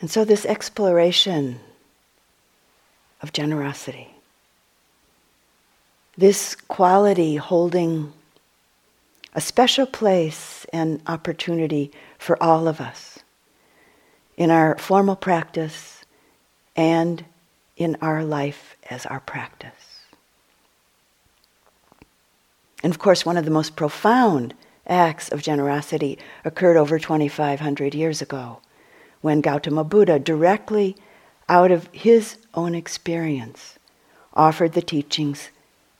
And 0.00 0.10
so, 0.10 0.24
this 0.24 0.44
exploration 0.44 1.60
of 3.22 3.32
generosity, 3.32 4.08
this 6.18 6.56
quality 6.56 7.36
holding 7.36 8.12
a 9.34 9.40
special 9.40 9.86
place 9.86 10.66
and 10.72 11.00
opportunity 11.06 11.92
for 12.18 12.42
all 12.42 12.66
of 12.66 12.80
us 12.80 13.19
in 14.40 14.50
our 14.50 14.74
formal 14.78 15.16
practice 15.16 16.02
and 16.74 17.26
in 17.76 17.94
our 18.00 18.24
life 18.24 18.74
as 18.88 19.04
our 19.04 19.20
practice. 19.20 20.00
And 22.82 22.90
of 22.90 22.98
course, 22.98 23.26
one 23.26 23.36
of 23.36 23.44
the 23.44 23.50
most 23.50 23.76
profound 23.76 24.54
acts 24.86 25.28
of 25.28 25.42
generosity 25.42 26.18
occurred 26.42 26.78
over 26.78 26.98
2,500 26.98 27.94
years 27.94 28.22
ago 28.22 28.60
when 29.20 29.42
Gautama 29.42 29.84
Buddha, 29.84 30.18
directly 30.18 30.96
out 31.46 31.70
of 31.70 31.90
his 31.92 32.38
own 32.54 32.74
experience, 32.74 33.78
offered 34.32 34.72
the 34.72 34.80
teachings 34.80 35.50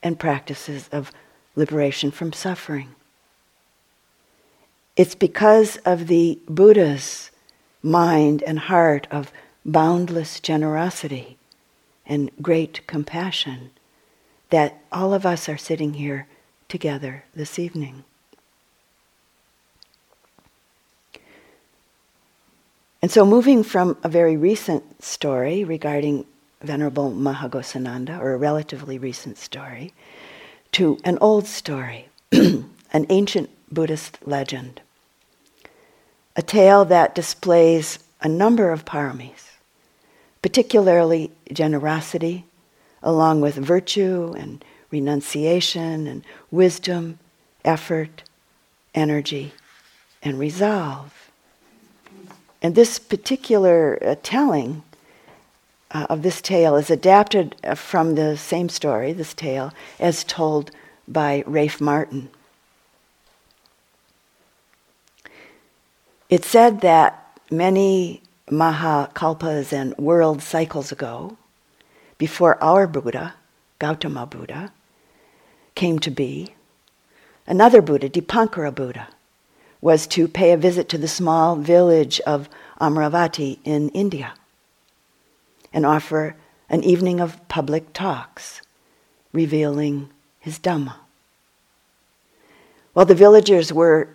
and 0.03 0.19
practices 0.19 0.89
of 0.91 1.13
liberation 1.57 2.11
from 2.11 2.33
suffering. 2.33 2.95
It's 4.97 5.15
because 5.15 5.77
of 5.85 6.07
the 6.07 6.39
Buddha's 6.49 7.30
mind 7.83 8.43
and 8.43 8.59
heart 8.59 9.07
of 9.11 9.33
boundless 9.65 10.41
generosity 10.41 11.37
and 12.07 12.31
great 12.43 12.87
compassion 12.87 13.71
that 14.51 14.83
all 14.91 15.15
of 15.15 15.25
us 15.25 15.49
are 15.49 15.57
sitting 15.57 15.95
here 15.95 16.27
together 16.69 17.25
this 17.35 17.59
evening. 17.59 18.05
And 23.03 23.11
so, 23.11 23.25
moving 23.25 23.63
from 23.63 23.97
a 24.03 24.09
very 24.09 24.37
recent 24.37 25.03
story 25.03 25.65
regarding 25.65 26.27
Venerable 26.61 27.11
Maha 27.11 27.49
Ghosananda, 27.49 28.21
or 28.21 28.35
a 28.35 28.37
relatively 28.37 28.99
recent 28.99 29.39
story, 29.39 29.95
to 30.73 30.99
an 31.05 31.17
old 31.21 31.47
story, 31.47 32.09
an 32.33 33.07
ancient 33.09 33.49
Buddhist 33.73 34.19
legend, 34.27 34.83
a 36.37 36.43
tale 36.43 36.85
that 36.85 37.15
displays 37.15 37.99
a 38.21 38.29
number 38.29 38.71
of 38.71 38.85
paramis, 38.85 39.51
particularly 40.43 41.31
generosity, 41.53 42.45
along 43.03 43.41
with 43.41 43.57
virtue 43.57 44.35
and 44.37 44.65
renunciation 44.91 46.07
and 46.07 46.25
wisdom, 46.51 47.19
effort, 47.65 48.23
energy, 48.95 49.53
and 50.23 50.39
resolve. 50.39 51.31
And 52.63 52.75
this 52.75 52.99
particular 52.99 53.99
uh, 54.05 54.17
telling 54.23 54.83
uh, 55.93 56.07
of 56.11 56.23
this 56.23 56.41
tale 56.41 56.77
is 56.77 56.91
adapted 56.91 57.57
uh, 57.65 57.75
from 57.75 58.15
the 58.15 58.37
same 58.37 58.69
story, 58.69 59.13
this 59.13 59.35
tale, 59.35 59.73
as 59.99 60.25
told 60.25 60.71
by 61.09 61.43
Rafe 61.47 61.81
Martin. 61.81 62.29
It's 66.31 66.47
said 66.47 66.81
that 66.83 67.41
many 67.51 68.23
Mahakalpas 68.49 69.73
and 69.73 69.99
world 69.99 70.43
cycles 70.43 70.93
ago, 70.93 71.37
before 72.19 72.63
our 72.63 72.87
Buddha, 72.87 73.35
Gautama 73.81 74.27
Buddha, 74.27 74.73
came 75.75 75.99
to 75.99 76.11
be, 76.13 76.55
another 77.49 77.83
Buddha, 77.83 78.09
Dipankara 78.09 78.73
Buddha, 78.73 79.09
was 79.81 80.07
to 80.07 80.29
pay 80.29 80.53
a 80.53 80.57
visit 80.57 80.89
to 80.91 80.99
the 80.99 81.09
small 81.09 81.57
village 81.57 82.21
of 82.21 82.49
Amravati 82.81 83.59
in 83.65 83.89
India 83.89 84.35
and 85.73 85.85
offer 85.85 86.37
an 86.69 86.85
evening 86.85 87.19
of 87.19 87.49
public 87.49 87.93
talks 87.93 88.63
revealing 89.33 90.09
his 90.39 90.61
Dhamma. 90.61 90.95
Well, 92.95 93.07
the 93.07 93.17
villagers 93.17 93.73
were 93.73 94.11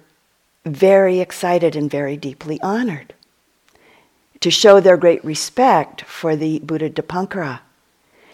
very 0.65 1.19
excited 1.19 1.75
and 1.75 1.89
very 1.89 2.17
deeply 2.17 2.60
honored. 2.62 3.13
To 4.41 4.51
show 4.51 4.80
their 4.80 4.97
great 4.97 5.23
respect 5.23 6.01
for 6.01 6.36
the 6.36 6.60
Buddha 6.60 6.89
Dipankara, 6.89 7.62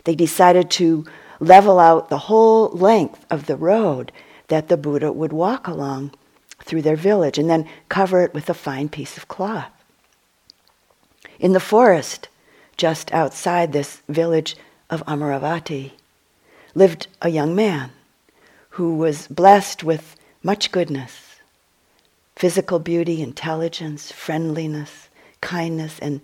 they 0.03 0.15
decided 0.15 0.71
to 0.71 1.05
level 1.39 1.79
out 1.79 2.09
the 2.09 2.17
whole 2.17 2.69
length 2.69 3.25
of 3.29 3.45
the 3.45 3.55
road 3.55 4.11
that 4.47 4.67
the 4.67 4.77
Buddha 4.77 5.11
would 5.11 5.33
walk 5.33 5.67
along 5.67 6.11
through 6.59 6.81
their 6.81 6.95
village 6.95 7.37
and 7.37 7.49
then 7.49 7.67
cover 7.89 8.21
it 8.21 8.33
with 8.33 8.49
a 8.49 8.53
fine 8.53 8.89
piece 8.89 9.17
of 9.17 9.27
cloth. 9.27 9.71
In 11.39 11.53
the 11.53 11.59
forest, 11.59 12.29
just 12.77 13.13
outside 13.13 13.73
this 13.73 14.01
village 14.07 14.55
of 14.89 15.05
Amaravati, 15.05 15.91
lived 16.75 17.07
a 17.21 17.29
young 17.29 17.55
man 17.55 17.91
who 18.71 18.95
was 18.95 19.27
blessed 19.27 19.83
with 19.83 20.15
much 20.43 20.71
goodness, 20.71 21.30
physical 22.41 22.79
beauty, 22.79 23.21
intelligence, 23.21 24.11
friendliness, 24.11 25.09
kindness, 25.41 25.99
and 25.99 26.19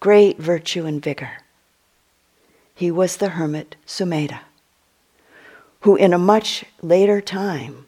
great 0.00 0.36
virtue 0.38 0.84
and 0.84 1.02
vigor. 1.02 1.38
He 2.74 2.90
was 2.90 3.16
the 3.16 3.30
hermit 3.30 3.76
Sumedha, 3.86 4.40
who 5.80 5.96
in 5.96 6.12
a 6.12 6.18
much 6.18 6.66
later 6.82 7.22
time 7.22 7.86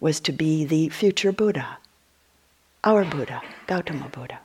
was 0.00 0.18
to 0.20 0.32
be 0.32 0.64
the 0.64 0.88
future 0.88 1.30
Buddha, 1.30 1.76
our 2.82 3.04
Buddha, 3.04 3.42
Gautama 3.66 4.08
Buddha. 4.08 4.38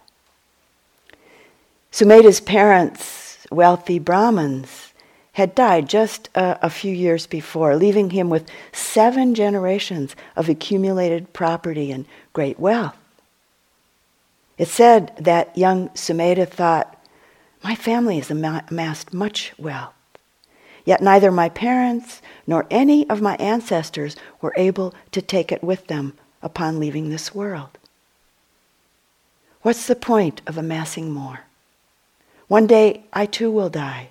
Sumedha's 1.91 2.41
parents, 2.41 3.47
wealthy 3.49 3.99
Brahmins, 3.99 4.90
had 5.33 5.55
died 5.55 5.87
just 5.87 6.29
a, 6.35 6.59
a, 6.61 6.69
few 6.69 6.93
years 6.93 7.25
before, 7.25 7.75
leaving 7.75 8.09
him 8.09 8.29
with 8.29 8.49
seven 8.73 9.33
generations 9.33 10.15
of 10.35 10.49
accumulated 10.49 11.31
property 11.31 11.91
and 11.91 12.05
great 12.33 12.59
wealth. 12.59 12.97
It 14.57 14.67
said 14.67 15.13
that 15.17 15.57
young 15.57 15.89
Sumedha 15.89 16.47
thought, 16.47 17.01
My 17.63 17.75
family 17.75 18.19
has 18.19 18.29
amassed 18.29 19.13
much 19.13 19.53
wealth. 19.57 19.93
Yet 20.85 21.01
neither 21.01 21.31
my 21.31 21.49
parents 21.49 22.21
nor 22.45 22.65
any 22.69 23.09
of 23.09 23.21
my 23.21 23.35
ancestors 23.35 24.15
were 24.41 24.53
able 24.57 24.93
to 25.11 25.21
take 25.21 25.51
it 25.51 25.63
with 25.63 25.87
them 25.87 26.13
upon 26.41 26.79
leaving 26.79 27.09
this 27.09 27.33
world. 27.33 27.77
What's 29.61 29.87
the 29.87 29.95
point 29.95 30.41
of 30.47 30.57
amassing 30.57 31.11
more? 31.11 31.41
One 32.47 32.67
day 32.67 33.03
I 33.13 33.25
too 33.27 33.51
will 33.51 33.69
die. 33.69 34.10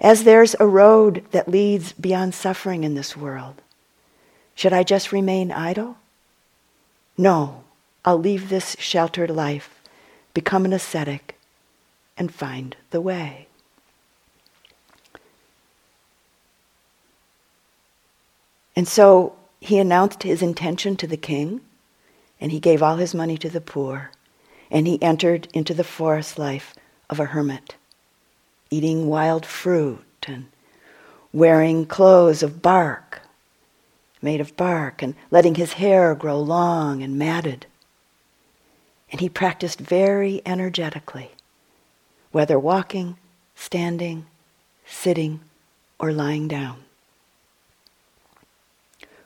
As 0.00 0.24
there's 0.24 0.54
a 0.60 0.66
road 0.66 1.24
that 1.32 1.48
leads 1.48 1.92
beyond 1.92 2.34
suffering 2.34 2.84
in 2.84 2.94
this 2.94 3.16
world, 3.16 3.60
should 4.54 4.72
I 4.72 4.82
just 4.82 5.12
remain 5.12 5.50
idle? 5.50 5.96
No, 7.16 7.64
I'll 8.04 8.18
leave 8.18 8.48
this 8.48 8.76
sheltered 8.78 9.30
life, 9.30 9.80
become 10.34 10.64
an 10.64 10.72
ascetic, 10.72 11.36
and 12.16 12.32
find 12.32 12.76
the 12.90 13.00
way. 13.00 13.48
And 18.76 18.86
so 18.86 19.34
he 19.60 19.78
announced 19.78 20.22
his 20.22 20.40
intention 20.40 20.96
to 20.98 21.08
the 21.08 21.16
king, 21.16 21.60
and 22.40 22.52
he 22.52 22.60
gave 22.60 22.80
all 22.80 22.96
his 22.96 23.12
money 23.12 23.36
to 23.38 23.50
the 23.50 23.60
poor, 23.60 24.12
and 24.70 24.86
he 24.86 25.02
entered 25.02 25.48
into 25.52 25.74
the 25.74 25.82
forest 25.82 26.38
life 26.38 26.76
of 27.10 27.18
a 27.18 27.26
hermit, 27.26 27.74
eating 28.70 29.06
wild 29.06 29.46
fruit 29.46 30.04
and 30.26 30.46
wearing 31.32 31.86
clothes 31.86 32.42
of 32.42 32.62
bark, 32.62 33.22
made 34.20 34.40
of 34.40 34.56
bark, 34.56 35.02
and 35.02 35.14
letting 35.30 35.54
his 35.54 35.74
hair 35.74 36.14
grow 36.14 36.40
long 36.40 37.02
and 37.02 37.18
matted. 37.18 37.66
And 39.10 39.20
he 39.20 39.28
practiced 39.28 39.80
very 39.80 40.42
energetically, 40.44 41.30
whether 42.32 42.58
walking, 42.58 43.16
standing, 43.54 44.26
sitting, 44.86 45.40
or 45.98 46.12
lying 46.12 46.48
down. 46.48 46.84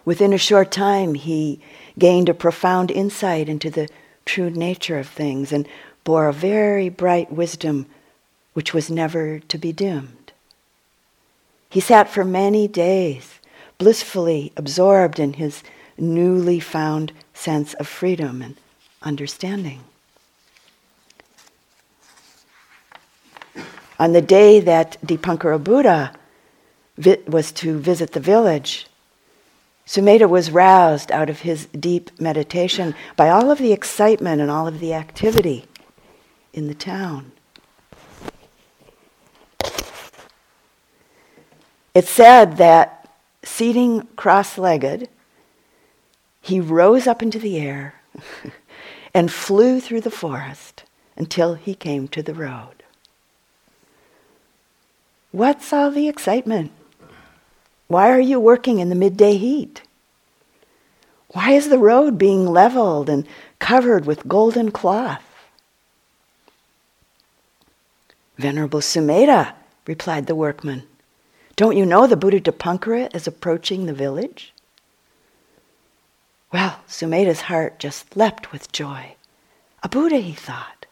Within 0.04 0.32
a 0.32 0.38
short 0.38 0.72
time, 0.72 1.14
he 1.14 1.60
gained 1.98 2.28
a 2.28 2.34
profound 2.34 2.90
insight 2.90 3.48
into 3.48 3.70
the 3.70 3.88
true 4.24 4.50
nature 4.50 4.98
of 4.98 5.08
things 5.08 5.52
and 5.52 5.68
bore 6.04 6.28
a 6.28 6.32
very 6.32 6.88
bright 6.88 7.30
wisdom 7.32 7.86
which 8.52 8.74
was 8.74 8.90
never 8.90 9.40
to 9.40 9.58
be 9.58 9.72
dimmed. 9.72 10.32
He 11.68 11.80
sat 11.80 12.10
for 12.10 12.24
many 12.24 12.68
days, 12.68 13.40
blissfully 13.78 14.52
absorbed 14.56 15.18
in 15.18 15.34
his 15.34 15.62
newly 15.96 16.60
found 16.60 17.12
sense 17.32 17.74
of 17.74 17.88
freedom 17.88 18.42
and 18.42 18.56
understanding. 19.02 19.84
On 23.98 24.12
the 24.12 24.22
day 24.22 24.60
that 24.60 24.98
Dipankara 25.04 25.62
Buddha 25.62 26.12
was 27.26 27.52
to 27.52 27.78
visit 27.78 28.12
the 28.12 28.20
village, 28.20 28.86
Sumedha 29.86 30.28
was 30.28 30.50
roused 30.50 31.10
out 31.10 31.30
of 31.30 31.40
his 31.40 31.66
deep 31.66 32.10
meditation 32.20 32.94
by 33.16 33.28
all 33.28 33.50
of 33.50 33.58
the 33.58 33.72
excitement 33.72 34.40
and 34.40 34.50
all 34.50 34.66
of 34.66 34.80
the 34.80 34.94
activity 34.94 35.66
in 36.52 36.66
the 36.66 36.74
town. 36.74 37.32
It 41.94 42.06
said 42.06 42.56
that 42.56 43.08
seating 43.44 44.06
cross 44.16 44.56
legged, 44.56 45.08
he 46.40 46.60
rose 46.60 47.06
up 47.06 47.22
into 47.22 47.38
the 47.38 47.58
air 47.58 48.00
and 49.14 49.30
flew 49.30 49.80
through 49.80 50.00
the 50.00 50.10
forest 50.10 50.84
until 51.16 51.54
he 51.54 51.74
came 51.74 52.08
to 52.08 52.22
the 52.22 52.34
road. 52.34 52.82
What's 55.30 55.72
all 55.72 55.90
the 55.90 56.08
excitement? 56.08 56.72
Why 57.88 58.10
are 58.10 58.20
you 58.20 58.40
working 58.40 58.78
in 58.78 58.88
the 58.88 58.94
midday 58.94 59.36
heat? 59.36 59.82
Why 61.28 61.52
is 61.52 61.68
the 61.68 61.78
road 61.78 62.18
being 62.18 62.46
leveled 62.46 63.08
and 63.08 63.26
covered 63.58 64.06
with 64.06 64.28
golden 64.28 64.70
cloth? 64.70 65.24
Venerable 68.36 68.80
Sumedha, 68.80 69.54
replied 69.86 70.26
the 70.26 70.34
workman, 70.34 70.84
don't 71.56 71.76
you 71.76 71.84
know 71.84 72.06
the 72.06 72.16
Buddha 72.16 72.40
Dipankara 72.40 73.14
is 73.14 73.26
approaching 73.26 73.86
the 73.86 73.92
village? 73.92 74.52
Well, 76.52 76.80
Sumedha's 76.86 77.42
heart 77.42 77.78
just 77.78 78.16
leapt 78.16 78.52
with 78.52 78.72
joy. 78.72 79.14
A 79.82 79.88
Buddha, 79.88 80.18
he 80.18 80.32
thought. 80.32 80.86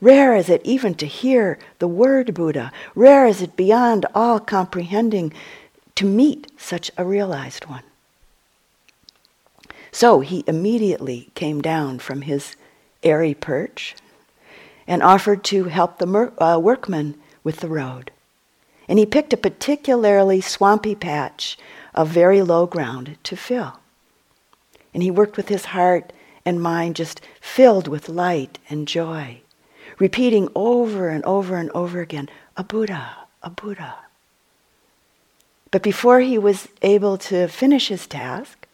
Rare 0.00 0.34
is 0.34 0.48
it 0.48 0.62
even 0.64 0.94
to 0.94 1.06
hear 1.06 1.58
the 1.78 1.88
word 1.88 2.32
Buddha. 2.32 2.72
Rare 2.94 3.26
is 3.26 3.42
it 3.42 3.56
beyond 3.56 4.06
all 4.14 4.40
comprehending 4.40 5.32
to 5.96 6.06
meet 6.06 6.50
such 6.58 6.90
a 6.96 7.04
realized 7.04 7.66
one. 7.66 7.82
So 9.92 10.20
he 10.20 10.44
immediately 10.46 11.30
came 11.34 11.60
down 11.60 11.98
from 11.98 12.22
his 12.22 12.56
airy 13.02 13.34
perch 13.34 13.94
and 14.86 15.02
offered 15.02 15.44
to 15.44 15.64
help 15.64 15.98
the 15.98 16.06
mer- 16.06 16.32
uh, 16.38 16.58
workman 16.58 17.16
with 17.44 17.56
the 17.56 17.68
road. 17.68 18.10
And 18.90 18.98
he 18.98 19.06
picked 19.06 19.32
a 19.32 19.36
particularly 19.36 20.40
swampy 20.40 20.96
patch 20.96 21.56
of 21.94 22.08
very 22.08 22.42
low 22.42 22.66
ground 22.66 23.18
to 23.22 23.36
fill. 23.36 23.78
And 24.92 25.00
he 25.00 25.12
worked 25.12 25.36
with 25.36 25.48
his 25.48 25.66
heart 25.66 26.12
and 26.44 26.60
mind 26.60 26.96
just 26.96 27.20
filled 27.40 27.86
with 27.86 28.08
light 28.08 28.58
and 28.68 28.88
joy, 28.88 29.42
repeating 30.00 30.48
over 30.56 31.08
and 31.08 31.24
over 31.24 31.56
and 31.56 31.70
over 31.70 32.00
again, 32.00 32.28
a 32.56 32.64
Buddha, 32.64 33.16
a 33.44 33.50
Buddha. 33.50 33.94
But 35.70 35.84
before 35.84 36.18
he 36.18 36.36
was 36.36 36.66
able 36.82 37.16
to 37.18 37.46
finish 37.46 37.86
his 37.86 38.08
task, 38.08 38.66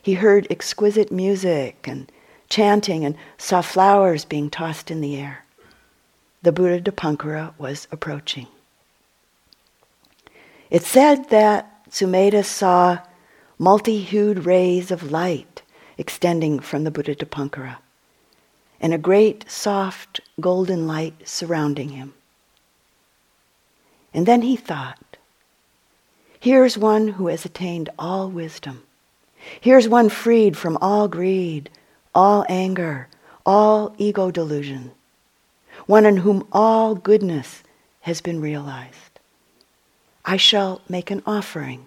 he 0.00 0.14
heard 0.14 0.46
exquisite 0.48 1.12
music 1.12 1.86
and 1.86 2.10
chanting 2.48 3.04
and 3.04 3.16
saw 3.36 3.60
flowers 3.60 4.24
being 4.24 4.48
tossed 4.48 4.90
in 4.90 5.02
the 5.02 5.20
air. 5.20 5.44
The 6.40 6.52
Buddha 6.52 6.80
Dipankara 6.80 7.52
was 7.58 7.86
approaching. 7.92 8.46
It 10.72 10.84
said 10.84 11.28
that 11.28 11.84
Sumedha 11.90 12.42
saw 12.42 13.00
multi-hued 13.58 14.46
rays 14.46 14.90
of 14.90 15.10
light 15.10 15.60
extending 15.98 16.60
from 16.60 16.84
the 16.84 16.90
Buddha 16.90 17.14
Dipankara 17.14 17.76
and 18.80 18.94
a 18.94 18.98
great 18.98 19.50
soft 19.50 20.22
golden 20.40 20.86
light 20.86 21.28
surrounding 21.28 21.90
him. 21.90 22.14
And 24.14 24.24
then 24.24 24.40
he 24.40 24.56
thought, 24.56 25.18
Here's 26.40 26.78
one 26.78 27.08
who 27.08 27.26
has 27.26 27.44
attained 27.44 27.90
all 27.98 28.30
wisdom. 28.30 28.82
Here's 29.60 29.90
one 29.90 30.08
freed 30.08 30.56
from 30.56 30.78
all 30.80 31.06
greed, 31.06 31.68
all 32.14 32.46
anger, 32.48 33.08
all 33.44 33.94
ego 33.98 34.30
delusion. 34.30 34.92
One 35.84 36.06
in 36.06 36.16
whom 36.16 36.48
all 36.50 36.94
goodness 36.94 37.62
has 38.00 38.22
been 38.22 38.40
realized. 38.40 39.11
I 40.24 40.36
shall 40.36 40.80
make 40.88 41.10
an 41.10 41.22
offering 41.26 41.86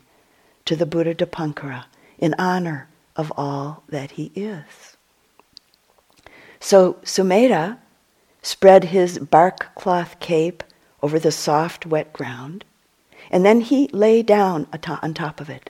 to 0.66 0.76
the 0.76 0.86
Buddha 0.86 1.16
Dipankara 1.16 1.86
in 2.18 2.36
honor 2.38 2.90
of 3.16 3.32
all 3.38 3.84
that 3.90 4.12
he 4.12 4.32
is. 4.36 4.98
So 6.60 6.98
Sumedha 7.04 7.78
spread 8.42 8.86
his 8.86 9.20
bark 9.20 9.74
cloth 9.76 10.20
cape 10.20 10.64
over 11.02 11.20
the 11.20 11.32
soft, 11.32 11.86
wet 11.86 12.12
ground 12.14 12.66
and 13.32 13.46
then 13.46 13.62
he 13.62 13.88
lay 13.90 14.22
down 14.22 14.68
on 14.72 15.14
top 15.14 15.42
of 15.42 15.50
it. 15.50 15.70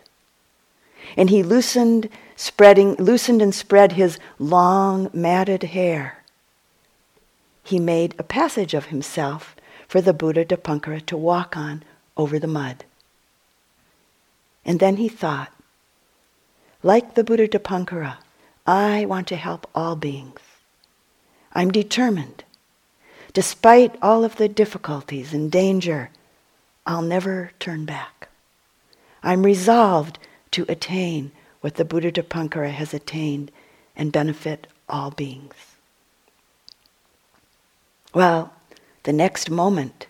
And 1.15 1.29
he 1.29 1.43
loosened, 1.43 2.09
spreading, 2.35 2.95
loosened 2.95 3.41
and 3.41 3.53
spread 3.53 3.93
his 3.93 4.19
long, 4.39 5.09
matted 5.13 5.63
hair. 5.63 6.23
He 7.63 7.79
made 7.79 8.15
a 8.19 8.23
passage 8.23 8.73
of 8.73 8.85
himself 8.87 9.55
for 9.87 10.01
the 10.01 10.13
Buddha 10.13 10.45
Dipankara 10.45 11.05
to 11.05 11.17
walk 11.17 11.55
on 11.55 11.83
over 12.17 12.39
the 12.39 12.47
mud. 12.47 12.85
And 14.63 14.79
then 14.79 14.97
he 14.97 15.07
thought, 15.07 15.51
like 16.81 17.15
the 17.15 17.23
Buddha 17.23 17.47
Dipankara, 17.47 18.17
I 18.67 19.05
want 19.05 19.27
to 19.27 19.35
help 19.35 19.69
all 19.75 19.95
beings. 19.95 20.41
I'm 21.53 21.71
determined. 21.71 22.43
Despite 23.33 23.95
all 24.01 24.23
of 24.23 24.37
the 24.37 24.47
difficulties 24.47 25.33
and 25.33 25.51
danger, 25.51 26.09
I'll 26.85 27.01
never 27.01 27.51
turn 27.59 27.85
back. 27.85 28.29
I'm 29.23 29.43
resolved 29.43 30.19
to 30.51 30.65
attain 30.69 31.31
what 31.61 31.75
the 31.75 31.85
Buddha 31.85 32.11
Dipankara 32.11 32.71
has 32.71 32.93
attained 32.93 33.51
and 33.95 34.11
benefit 34.11 34.67
all 34.87 35.11
beings. 35.11 35.55
Well, 38.13 38.53
the 39.03 39.13
next 39.13 39.49
moment, 39.49 40.07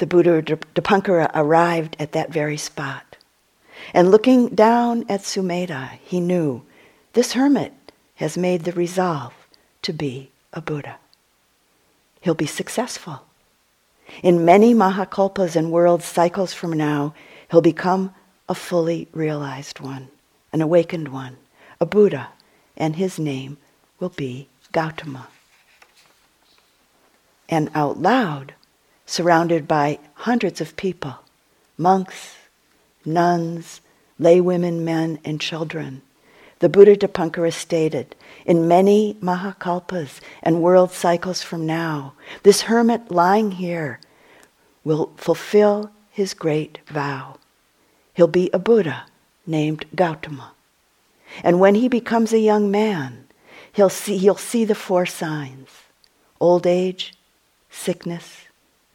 the 0.00 0.06
Buddha 0.06 0.42
Dipankara 0.42 1.30
arrived 1.34 1.94
at 2.00 2.12
that 2.12 2.32
very 2.32 2.56
spot. 2.56 3.16
And 3.92 4.10
looking 4.10 4.48
down 4.48 5.04
at 5.10 5.20
Sumedha, 5.20 5.98
he 6.02 6.20
knew 6.20 6.62
this 7.12 7.34
hermit 7.34 7.74
has 8.16 8.38
made 8.38 8.64
the 8.64 8.72
resolve 8.72 9.34
to 9.82 9.92
be 9.92 10.30
a 10.54 10.62
Buddha. 10.62 10.96
He'll 12.22 12.34
be 12.34 12.46
successful. 12.46 13.22
In 14.22 14.44
many 14.44 14.74
Mahakalpas 14.74 15.54
and 15.54 15.70
world 15.70 16.02
cycles 16.02 16.54
from 16.54 16.72
now, 16.72 17.14
he'll 17.50 17.60
become 17.60 18.14
a 18.48 18.54
fully 18.54 19.06
realized 19.12 19.80
one, 19.80 20.08
an 20.50 20.62
awakened 20.62 21.08
one, 21.08 21.36
a 21.78 21.84
Buddha, 21.84 22.30
and 22.74 22.96
his 22.96 23.18
name 23.18 23.58
will 23.98 24.08
be 24.08 24.48
Gautama. 24.72 25.28
And 27.50 27.70
out 27.74 27.98
loud, 27.98 28.54
surrounded 29.10 29.66
by 29.66 29.98
hundreds 30.14 30.60
of 30.60 30.76
people, 30.76 31.16
monks, 31.76 32.36
nuns, 33.04 33.80
laywomen, 34.20 34.82
men, 34.82 35.18
and 35.24 35.40
children, 35.40 36.00
the 36.60 36.68
Buddha 36.68 36.94
Dipankara 36.94 37.52
stated, 37.52 38.14
in 38.46 38.68
many 38.68 39.14
Mahakalpas 39.14 40.20
and 40.44 40.62
world 40.62 40.92
cycles 40.92 41.42
from 41.42 41.66
now, 41.66 42.12
this 42.44 42.62
hermit 42.62 43.10
lying 43.10 43.50
here 43.50 43.98
will 44.84 45.10
fulfill 45.16 45.90
his 46.10 46.32
great 46.32 46.78
vow. 46.86 47.36
He'll 48.14 48.28
be 48.28 48.48
a 48.52 48.60
Buddha 48.60 49.06
named 49.44 49.86
Gautama. 49.96 50.52
And 51.42 51.58
when 51.58 51.74
he 51.74 51.88
becomes 51.88 52.32
a 52.32 52.38
young 52.38 52.70
man, 52.70 53.26
he'll 53.72 53.90
see, 53.90 54.18
he'll 54.18 54.36
see 54.36 54.64
the 54.64 54.76
four 54.76 55.04
signs 55.04 55.68
old 56.40 56.64
age, 56.64 57.14
sickness, 57.70 58.44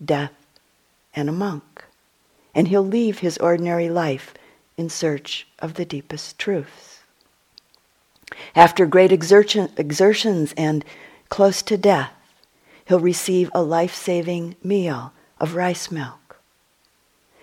death, 0.04 0.34
and 1.16 1.30
a 1.30 1.34
monk. 1.34 1.86
And 2.54 2.68
he'll 2.68 2.86
leave 2.86 3.20
his 3.20 3.38
ordinary 3.38 3.90
life 3.90 4.34
in 4.78 4.90
search 4.90 5.48
of 5.60 5.76
the 5.76 5.86
deepest 5.86 6.38
truths. 6.38 7.02
After 8.56 8.86
great 8.86 9.12
exertion, 9.12 9.70
exertions 9.78 10.54
and 10.58 10.84
close 11.30 11.62
to 11.64 11.78
death, 11.78 12.14
he'll 12.86 13.00
receive 13.00 13.50
a 13.54 13.64
life 13.64 13.94
saving 13.94 14.56
meal 14.64 15.14
of 15.40 15.56
rice 15.56 15.92
milk. 15.92 16.40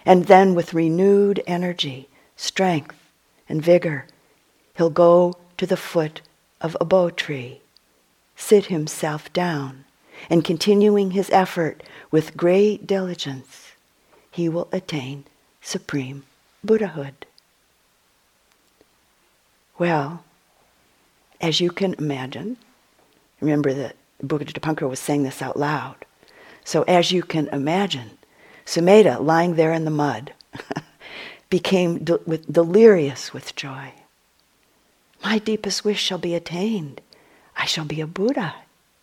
And 0.05 0.27
then, 0.27 0.55
with 0.55 0.75
renewed 0.75 1.43
energy, 1.47 2.09
strength, 2.37 2.97
and 3.49 3.63
vigor, 3.63 4.07
he'll 4.77 4.91
go 4.91 5.35
to 5.59 5.67
the 5.67 5.77
foot 5.77 6.23
of 6.61 6.77
a 6.81 6.85
bo 6.85 7.11
tree, 7.11 7.61
sit 8.35 8.67
himself 8.67 9.33
down, 9.33 9.85
and 10.31 10.45
continuing 10.45 11.13
his 11.13 11.31
effort 11.31 11.83
with 12.11 12.37
great 12.37 12.87
diligence, 12.87 13.73
he 14.31 14.49
will 14.49 14.69
attain 14.73 15.25
supreme 15.61 16.25
Buddhahood. 16.65 17.27
Well, 19.79 20.25
as 21.41 21.61
you 21.61 21.71
can 21.71 21.95
imagine, 21.95 22.57
remember 23.41 23.73
that 23.75 23.97
Buddha 24.23 24.89
was 24.89 25.01
saying 25.01 25.25
this 25.25 25.43
out 25.43 25.59
loud. 25.59 25.97
So 26.65 26.83
as 26.83 27.11
you 27.11 27.23
can 27.23 27.49
imagine, 27.49 28.19
Sumedha, 28.65 29.21
lying 29.21 29.57
there 29.57 29.73
in 29.73 29.85
the 29.85 29.91
mud, 29.91 30.33
became 31.51 32.05
de- 32.05 32.21
with, 32.25 32.53
delirious 32.53 33.33
with 33.33 33.57
joy. 33.57 33.93
My 35.25 35.39
deepest 35.39 35.85
wish 35.85 36.01
shall 36.01 36.19
be 36.19 36.35
attained. 36.35 37.01
I 37.57 37.65
shall 37.65 37.85
be 37.85 38.01
a 38.01 38.07
Buddha, 38.07 38.55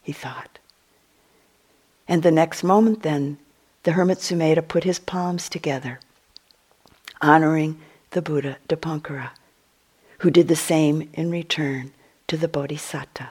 he 0.01 0.11
thought. 0.11 0.58
And 2.09 2.23
the 2.23 2.31
next 2.31 2.63
moment, 2.63 3.03
then, 3.03 3.37
the 3.83 3.91
hermit 3.91 4.17
Sumedha 4.17 4.67
put 4.67 4.83
his 4.83 4.97
palms 4.97 5.47
together, 5.47 5.99
honoring 7.21 7.79
the 8.09 8.21
Buddha 8.23 8.57
Dipankara, 8.67 9.29
who 10.17 10.31
did 10.31 10.47
the 10.47 10.55
same 10.55 11.07
in 11.13 11.29
return 11.29 11.91
to 12.27 12.35
the 12.35 12.47
Bodhisatta. 12.47 13.29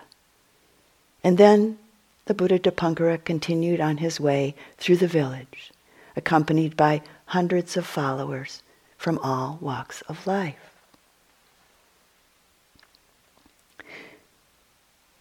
And 1.25 1.39
then 1.39 1.79
the 2.27 2.35
Buddha 2.35 2.61
Dipankara 2.61 3.25
continued 3.25 3.81
on 3.81 3.97
his 3.97 4.21
way 4.21 4.55
through 4.77 4.99
the 4.99 5.09
village, 5.09 5.73
accompanied 6.15 6.77
by 6.77 7.03
hundreds 7.27 7.77
of 7.77 7.85
followers 7.85 8.63
from 8.97 9.19
all 9.19 9.59
walks 9.61 10.03
of 10.03 10.25
life. 10.25 10.71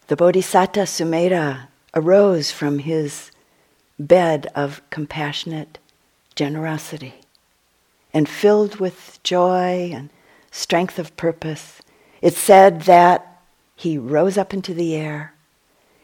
The 0.09 0.15
Bodhisatta 0.15 0.85
Sumedha 0.85 1.69
arose 1.95 2.51
from 2.51 2.79
his 2.79 3.31
bed 3.99 4.47
of 4.55 4.81
compassionate 4.89 5.79
generosity 6.35 7.15
and 8.13 8.29
filled 8.29 8.77
with 8.77 9.19
joy 9.23 9.91
and 9.93 10.09
strength 10.51 10.99
of 10.99 11.15
purpose. 11.17 11.81
It 12.21 12.33
said 12.33 12.81
that 12.83 13.41
he 13.75 13.97
rose 13.97 14.37
up 14.37 14.53
into 14.53 14.73
the 14.73 14.95
air 14.95 15.33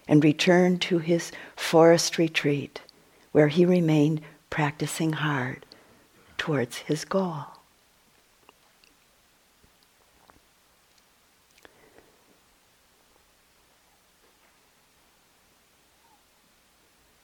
and 0.08 0.23
returned 0.23 0.82
to 0.82 0.99
his 0.99 1.32
forest 1.56 2.17
retreat, 2.17 2.82
where 3.32 3.47
he 3.47 3.65
remained 3.65 4.21
practicing 4.49 5.13
hard 5.13 5.65
towards 6.38 6.77
his 6.79 7.06
goal. 7.06 7.45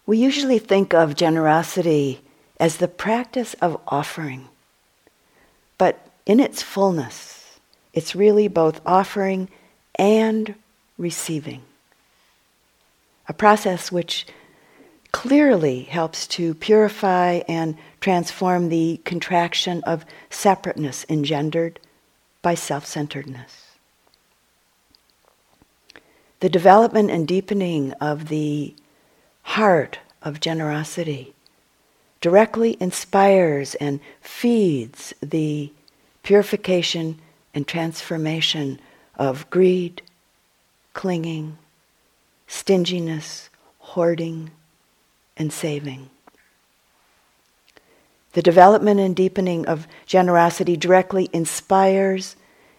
We 0.10 0.18
usually 0.18 0.58
think 0.58 0.96
of 0.96 1.14
generosity 1.14 2.22
as 2.60 2.78
the 2.78 2.88
practice 2.88 3.54
of 3.62 3.80
offering, 3.88 4.50
but 5.78 6.04
in 6.26 6.40
its 6.40 6.64
fullness, 6.64 7.60
it's 7.94 8.16
really 8.16 8.48
both 8.48 8.82
offering 8.88 9.50
and 10.00 10.56
receiving. 10.98 11.62
A 13.28 13.34
process 13.34 13.92
which 13.92 14.26
clearly 15.12 15.84
helps 15.84 16.26
to 16.30 16.56
purify 16.56 17.42
and 17.48 17.78
transform 18.02 18.70
the 18.70 19.00
contraction 19.06 19.84
of 19.84 20.06
separateness 20.32 21.06
engendered 21.08 21.80
by 22.42 22.56
self 22.56 22.84
centeredness. 22.88 23.78
The 26.40 26.50
development 26.50 27.12
and 27.12 27.28
deepening 27.28 27.94
of 28.02 28.30
the 28.30 28.74
heart 29.50 29.98
of 30.22 30.40
generosity 30.40 31.34
directly 32.22 32.78
inspires 32.80 33.74
and 33.76 34.00
feeds 34.22 35.12
the 35.24 35.74
purification 36.22 37.20
and 37.56 37.68
transformation 37.68 38.80
of 39.16 39.50
greed, 39.50 40.04
clinging, 40.94 41.58
stinginess, 42.46 43.50
hoarding, 43.80 44.52
and 45.36 45.52
saving. 45.52 46.12
The 48.34 48.44
development 48.44 49.00
and 49.00 49.16
deepening 49.16 49.66
of 49.66 49.88
generosity 50.06 50.78
directly 50.78 51.28
inspires 51.34 52.36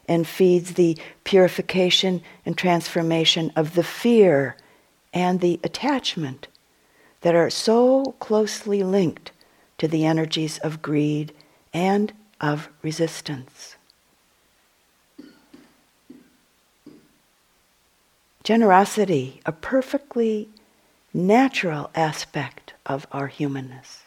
and 0.07 0.25
feeds 0.25 0.75
the 0.75 0.97
purification 1.25 2.23
and 2.47 2.57
transformation 2.57 3.51
of 3.57 3.75
the 3.75 3.83
fear 3.83 4.57
and 5.13 5.41
the 5.41 5.59
attachment 5.65 6.47
that 7.21 7.35
are 7.35 7.51
so 7.51 8.15
closely 8.19 8.83
linked 8.83 9.33
to 9.79 9.89
the 9.89 10.05
energies 10.05 10.59
of 10.59 10.83
greed 10.83 11.33
and 11.73 12.13
of 12.41 12.69
resistance. 12.83 13.77
generosity 18.43 19.41
a 19.47 19.53
perfectly 19.53 20.49
natural 21.13 21.91
aspect 21.95 22.73
of 22.87 23.07
our 23.13 23.27
humanness 23.27 24.03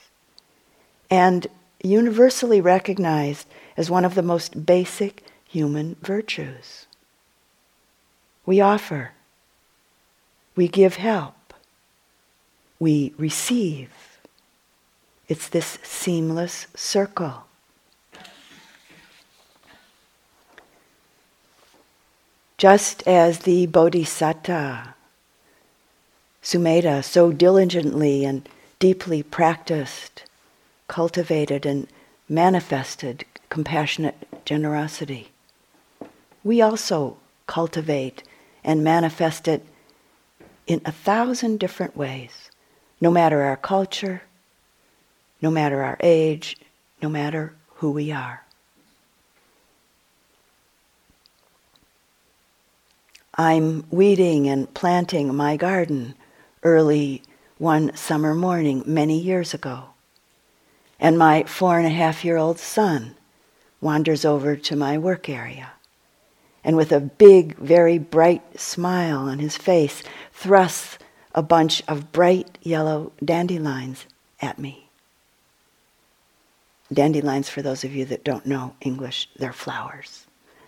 and 1.09 1.47
universally 1.83 2.59
recognized 2.59 3.47
as 3.77 3.89
one 3.89 4.05
of 4.05 4.15
the 4.15 4.21
most 4.21 4.65
basic 4.65 5.23
human 5.45 5.95
virtues. 6.01 6.87
We 8.45 8.61
offer, 8.61 9.11
we 10.55 10.67
give 10.67 10.95
help, 10.95 11.35
we 12.83 13.13
receive. 13.17 13.89
It's 15.29 15.47
this 15.47 15.79
seamless 15.83 16.67
circle. 16.75 17.45
Just 22.57 23.07
as 23.07 23.39
the 23.39 23.67
Bodhisattva 23.67 24.95
Sumedha 26.41 27.01
so 27.01 27.31
diligently 27.31 28.25
and 28.25 28.49
deeply 28.79 29.23
practiced, 29.23 30.25
cultivated, 30.89 31.65
and 31.65 31.87
manifested 32.27 33.23
compassionate 33.49 34.27
generosity. 34.43 35.31
We 36.43 36.61
also 36.61 37.15
cultivate 37.47 38.23
and 38.61 38.83
manifest 38.83 39.47
it 39.47 39.65
in 40.67 40.81
a 40.83 40.91
thousand 40.91 41.61
different 41.61 41.95
ways, 41.95 42.49
no 43.03 43.11
matter 43.11 43.41
our 43.41 43.57
culture, 43.57 44.21
no 45.41 45.51
matter 45.51 45.83
our 45.83 45.97
age, 45.99 46.55
no 47.01 47.09
matter 47.09 47.53
who 47.75 47.91
we 47.91 48.13
are. 48.13 48.45
I'm 53.35 53.83
weeding 53.89 54.47
and 54.47 54.73
planting 54.73 55.35
my 55.35 55.57
garden 55.57 56.15
early 56.63 57.21
one 57.57 57.93
summer 57.93 58.33
morning 58.33 58.83
many 58.85 59.19
years 59.19 59.53
ago. 59.53 59.87
And 60.97 61.19
my 61.19 61.43
four 61.43 61.77
and 61.77 61.85
a 61.85 61.89
half 61.89 62.23
year 62.23 62.37
old 62.37 62.57
son 62.57 63.17
wanders 63.81 64.23
over 64.23 64.55
to 64.55 64.77
my 64.77 64.97
work 64.97 65.27
area 65.27 65.73
and 66.63 66.77
with 66.77 66.93
a 66.93 67.01
big, 67.01 67.57
very 67.57 67.97
bright 67.97 68.57
smile 68.57 69.27
on 69.27 69.39
his 69.39 69.57
face, 69.57 70.03
thrusts 70.31 70.97
a 71.33 71.41
bunch 71.41 71.81
of 71.87 72.11
bright 72.11 72.57
yellow 72.61 73.11
dandelions 73.23 74.05
at 74.41 74.59
me. 74.59 74.89
Dandelions, 76.91 77.49
for 77.49 77.61
those 77.61 77.83
of 77.83 77.95
you 77.95 78.05
that 78.05 78.23
don't 78.23 78.45
know 78.45 78.75
English, 78.81 79.29
they're 79.37 79.53
flowers. 79.53 80.27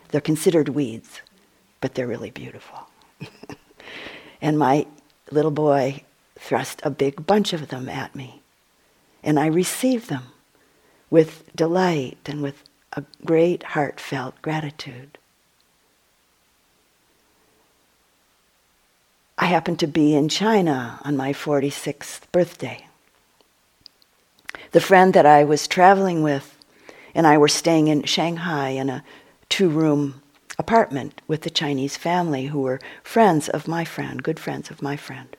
They're 0.09 0.21
considered 0.21 0.69
weeds, 0.69 1.21
but 1.81 1.93
they're 1.93 2.07
really 2.07 2.31
beautiful. 2.31 2.87
and 4.41 4.57
my 4.57 4.87
little 5.31 5.51
boy 5.51 6.03
thrust 6.37 6.81
a 6.83 6.89
big 6.89 7.25
bunch 7.25 7.53
of 7.53 7.67
them 7.67 7.89
at 7.89 8.15
me. 8.15 8.41
And 9.23 9.39
I 9.39 9.47
received 9.47 10.09
them 10.09 10.23
with 11.09 11.55
delight 11.55 12.17
and 12.25 12.41
with 12.41 12.63
a 12.93 13.03
great 13.23 13.63
heartfelt 13.63 14.41
gratitude. 14.41 15.17
I 19.37 19.45
happened 19.45 19.79
to 19.79 19.87
be 19.87 20.15
in 20.15 20.29
China 20.29 20.99
on 21.03 21.17
my 21.17 21.33
46th 21.33 22.21
birthday. 22.31 22.87
The 24.71 24.79
friend 24.79 25.13
that 25.13 25.25
I 25.25 25.43
was 25.43 25.67
traveling 25.67 26.23
with 26.23 26.57
and 27.13 27.27
I 27.27 27.37
were 27.37 27.49
staying 27.49 27.87
in 27.87 28.03
Shanghai 28.03 28.69
in 28.69 28.89
a 28.89 29.03
two 29.49 29.69
room 29.69 30.21
apartment 30.57 31.21
with 31.27 31.41
the 31.41 31.49
Chinese 31.49 31.97
family 31.97 32.47
who 32.47 32.61
were 32.61 32.79
friends 33.03 33.49
of 33.49 33.67
my 33.67 33.83
friend, 33.83 34.23
good 34.23 34.39
friends 34.39 34.71
of 34.71 34.81
my 34.81 34.95
friend. 34.95 35.35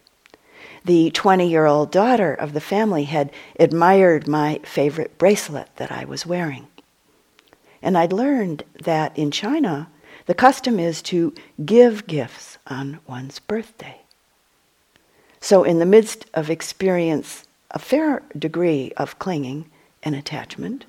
The 0.85 1.11
20 1.11 1.48
year 1.48 1.64
old 1.64 1.90
daughter 1.90 2.35
of 2.35 2.52
the 2.52 2.61
family 2.61 3.04
had 3.04 3.32
admired 3.59 4.28
my 4.28 4.61
favorite 4.62 5.16
bracelet 5.16 5.74
that 5.76 5.90
I 5.90 6.04
was 6.04 6.26
wearing. 6.26 6.66
And 7.80 7.96
I'd 7.96 8.12
learned 8.12 8.64
that 8.82 9.16
in 9.16 9.30
China, 9.30 9.88
the 10.26 10.34
custom 10.34 10.78
is 10.78 11.02
to 11.02 11.32
give 11.64 12.06
gifts 12.06 12.58
on 12.66 12.98
one's 13.06 13.38
birthday. 13.38 14.00
So, 15.40 15.62
in 15.62 15.78
the 15.78 15.86
midst 15.86 16.26
of 16.34 16.50
experience 16.50 17.44
a 17.70 17.78
fair 17.78 18.22
degree 18.36 18.92
of 18.96 19.18
clinging 19.18 19.70
and 20.02 20.14
attachment, 20.14 20.84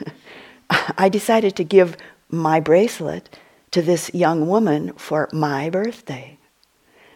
I 0.98 1.08
decided 1.08 1.56
to 1.56 1.64
give 1.64 1.96
my 2.28 2.60
bracelet 2.60 3.38
to 3.72 3.82
this 3.82 4.12
young 4.14 4.46
woman 4.46 4.92
for 4.92 5.28
my 5.32 5.70
birthday, 5.70 6.38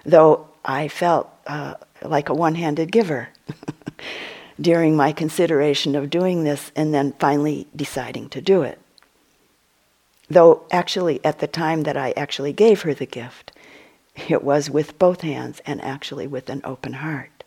though 0.04 0.48
I 0.64 0.88
felt 0.88 1.30
uh, 1.46 1.74
like 2.02 2.28
a 2.28 2.34
one 2.34 2.56
handed 2.56 2.90
giver 2.90 3.28
during 4.60 4.96
my 4.96 5.12
consideration 5.12 5.94
of 5.94 6.10
doing 6.10 6.44
this 6.44 6.72
and 6.74 6.92
then 6.92 7.14
finally 7.18 7.68
deciding 7.76 8.28
to 8.30 8.40
do 8.40 8.62
it. 8.62 8.80
Though, 10.30 10.64
actually, 10.70 11.24
at 11.24 11.38
the 11.38 11.46
time 11.46 11.84
that 11.84 11.96
I 11.96 12.12
actually 12.16 12.52
gave 12.52 12.82
her 12.82 12.94
the 12.94 13.06
gift, 13.06 13.52
it 14.28 14.42
was 14.42 14.68
with 14.68 14.98
both 14.98 15.22
hands 15.22 15.60
and 15.64 15.80
actually 15.82 16.26
with 16.26 16.50
an 16.50 16.60
open 16.64 16.94
heart. 16.94 17.44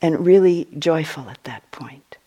And 0.00 0.26
really 0.26 0.68
joyful 0.78 1.28
at 1.28 1.42
that 1.44 1.70
point. 1.72 2.18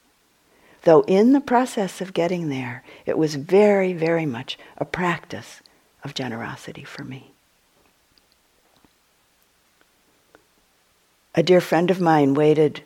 Though 0.84 1.02
in 1.02 1.34
the 1.34 1.42
process 1.42 2.02
of 2.02 2.14
getting 2.14 2.50
there, 2.50 2.84
it 3.06 3.18
was 3.18 3.36
very, 3.36 3.94
very 3.94 4.26
much 4.26 4.58
a 4.78 4.86
practice 4.86 5.62
of 6.04 6.14
generosity 6.14 6.84
for 6.84 7.04
me. 7.04 7.32
A 11.36 11.44
dear 11.44 11.62
friend 11.62 11.92
of 11.92 12.02
mine 12.02 12.34
waited 12.34 12.82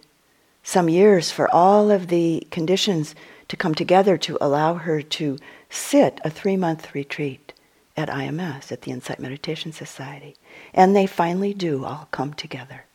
some 0.63 0.89
years 0.89 1.31
for 1.31 1.53
all 1.53 1.91
of 1.91 2.07
the 2.07 2.45
conditions 2.51 3.15
to 3.47 3.57
come 3.57 3.75
together 3.75 4.17
to 4.17 4.37
allow 4.41 4.75
her 4.75 5.01
to 5.01 5.37
sit 5.73 6.19
a 6.23 6.29
three 6.29 6.57
month 6.57 6.93
retreat 6.93 7.53
at 7.95 8.09
IMS, 8.09 8.71
at 8.71 8.81
the 8.81 8.91
Insight 8.91 9.19
Meditation 9.19 9.71
Society. 9.71 10.35
And 10.73 10.95
they 10.95 11.05
finally 11.05 11.53
do 11.53 11.85
all 11.85 12.07
come 12.11 12.33
together. 12.33 12.85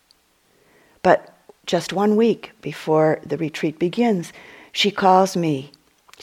But 1.02 1.34
just 1.66 1.92
one 1.92 2.16
week 2.16 2.52
before 2.60 3.20
the 3.24 3.36
retreat 3.36 3.78
begins, 3.78 4.32
she 4.72 4.90
calls 4.90 5.36
me 5.36 5.72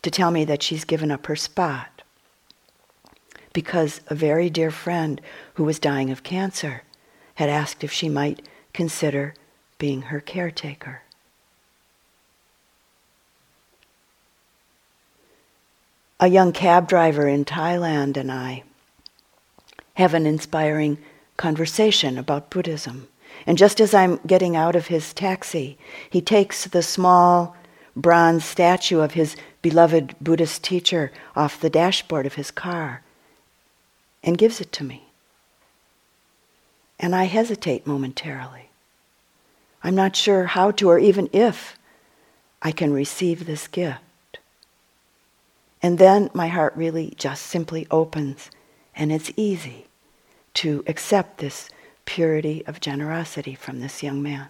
to 0.01 0.11
tell 0.11 0.31
me 0.31 0.45
that 0.45 0.63
she's 0.63 0.83
given 0.83 1.11
up 1.11 1.27
her 1.27 1.35
spot 1.35 2.01
because 3.53 4.01
a 4.07 4.15
very 4.15 4.49
dear 4.49 4.69
friend 4.69 5.21
who 5.53 5.63
was 5.63 5.79
dying 5.79 6.11
of 6.11 6.23
cancer 6.23 6.83
had 7.35 7.49
asked 7.49 7.83
if 7.83 7.91
she 7.91 8.09
might 8.09 8.45
consider 8.73 9.33
being 9.77 10.03
her 10.03 10.19
caretaker. 10.19 11.01
A 16.19 16.27
young 16.27 16.53
cab 16.53 16.87
driver 16.87 17.27
in 17.27 17.43
Thailand 17.43 18.15
and 18.15 18.31
I 18.31 18.63
have 19.95 20.13
an 20.13 20.25
inspiring 20.25 20.97
conversation 21.35 22.17
about 22.17 22.49
Buddhism. 22.49 23.09
And 23.45 23.57
just 23.57 23.81
as 23.81 23.93
I'm 23.93 24.19
getting 24.25 24.55
out 24.55 24.77
of 24.77 24.87
his 24.87 25.13
taxi, 25.13 25.77
he 26.09 26.21
takes 26.21 26.65
the 26.65 26.81
small 26.81 27.55
bronze 27.97 28.45
statue 28.45 29.01
of 29.01 29.13
his 29.13 29.35
beloved 29.61 30.15
Buddhist 30.21 30.63
teacher 30.63 31.11
off 31.35 31.59
the 31.59 31.69
dashboard 31.69 32.25
of 32.25 32.35
his 32.35 32.49
car 32.49 33.01
and 34.23 34.37
gives 34.37 34.61
it 34.61 34.71
to 34.73 34.83
me. 34.83 35.07
And 36.97 37.13
I 37.13 37.25
hesitate 37.25 37.85
momentarily. 37.85 38.69
I'm 39.83 39.95
not 39.95 40.15
sure 40.15 40.45
how 40.45 40.71
to, 40.71 40.89
or 40.89 40.97
even 40.97 41.29
if 41.33 41.77
I 42.61 42.71
can 42.71 42.93
receive 42.93 43.45
this 43.45 43.67
gift. 43.67 43.99
And 45.85 45.99
then 45.99 46.31
my 46.33 46.47
heart 46.47 46.73
really 46.75 47.13
just 47.15 47.43
simply 47.45 47.85
opens, 47.91 48.49
and 48.95 49.11
it's 49.11 49.31
easy 49.37 49.85
to 50.55 50.83
accept 50.87 51.37
this 51.37 51.69
purity 52.05 52.65
of 52.65 52.79
generosity 52.79 53.53
from 53.53 53.81
this 53.81 54.01
young 54.01 54.19
man. 54.23 54.47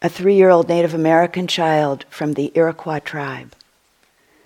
A 0.00 0.08
three 0.08 0.36
year 0.36 0.50
old 0.50 0.68
Native 0.68 0.94
American 0.94 1.48
child 1.48 2.04
from 2.08 2.34
the 2.34 2.52
Iroquois 2.54 3.00
tribe 3.00 3.56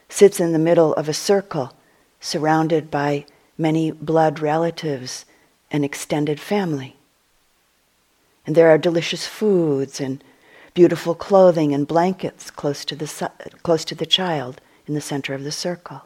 sits 0.09 0.40
in 0.40 0.54
the 0.54 0.59
middle 0.59 0.94
of 0.94 1.11
a 1.11 1.12
circle 1.12 1.74
surrounded 2.20 2.90
by 2.90 3.26
many 3.59 3.90
blood 3.90 4.40
relatives 4.40 5.26
and 5.70 5.84
extended 5.84 6.40
family. 6.40 6.97
And 8.51 8.57
there 8.57 8.70
are 8.70 8.78
delicious 8.78 9.28
foods 9.28 10.01
and 10.01 10.24
beautiful 10.74 11.14
clothing 11.14 11.72
and 11.72 11.86
blankets 11.86 12.51
close 12.51 12.84
to 12.86 12.96
the, 12.96 13.30
close 13.62 13.84
to 13.84 13.94
the 13.94 14.05
child 14.05 14.61
in 14.88 14.94
the 14.94 15.01
center 15.01 15.34
of 15.34 15.44
the 15.44 15.53
circle. 15.53 16.03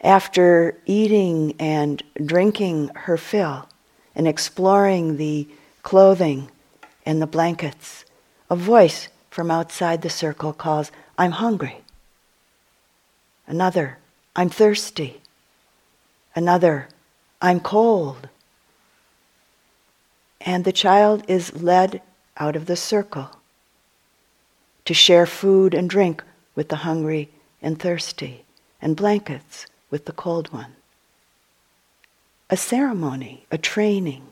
After 0.00 0.76
eating 0.86 1.54
and 1.60 2.02
drinking 2.26 2.90
her 2.96 3.16
fill 3.16 3.68
and 4.16 4.26
exploring 4.26 5.18
the 5.18 5.46
clothing 5.84 6.50
and 7.06 7.22
the 7.22 7.28
blankets, 7.28 8.04
a 8.50 8.56
voice 8.56 9.06
from 9.30 9.52
outside 9.52 10.02
the 10.02 10.10
circle 10.10 10.52
calls, 10.52 10.90
I'm 11.16 11.30
hungry. 11.30 11.82
Another, 13.46 13.98
I'm 14.34 14.50
thirsty. 14.50 15.20
Another, 16.34 16.88
I'm 17.40 17.60
cold. 17.60 18.28
And 20.48 20.64
the 20.64 20.72
child 20.72 21.24
is 21.28 21.60
led 21.60 22.00
out 22.38 22.56
of 22.56 22.64
the 22.64 22.74
circle 22.74 23.28
to 24.86 24.94
share 24.94 25.26
food 25.26 25.74
and 25.74 25.90
drink 25.90 26.24
with 26.54 26.70
the 26.70 26.88
hungry 26.88 27.28
and 27.60 27.78
thirsty, 27.78 28.46
and 28.80 28.96
blankets 28.96 29.66
with 29.90 30.06
the 30.06 30.12
cold 30.12 30.50
one. 30.50 30.72
A 32.48 32.56
ceremony, 32.56 33.44
a 33.50 33.58
training, 33.58 34.26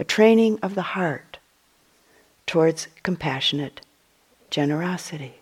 a 0.00 0.02
training 0.02 0.58
of 0.64 0.74
the 0.74 0.96
heart 0.98 1.38
towards 2.44 2.88
compassionate 3.04 3.82
generosity. 4.50 5.36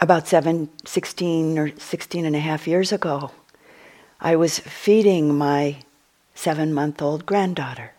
About 0.00 0.26
seven, 0.26 0.68
16 0.84 1.56
or 1.60 1.78
16 1.78 2.24
and 2.24 2.34
a 2.34 2.40
half 2.40 2.66
years 2.66 2.90
ago, 2.90 3.30
I 4.24 4.36
was 4.36 4.58
feeding 4.58 5.36
my 5.36 5.82
seven 6.34 6.72
month 6.72 7.02
old 7.02 7.26
granddaughter. 7.26 7.92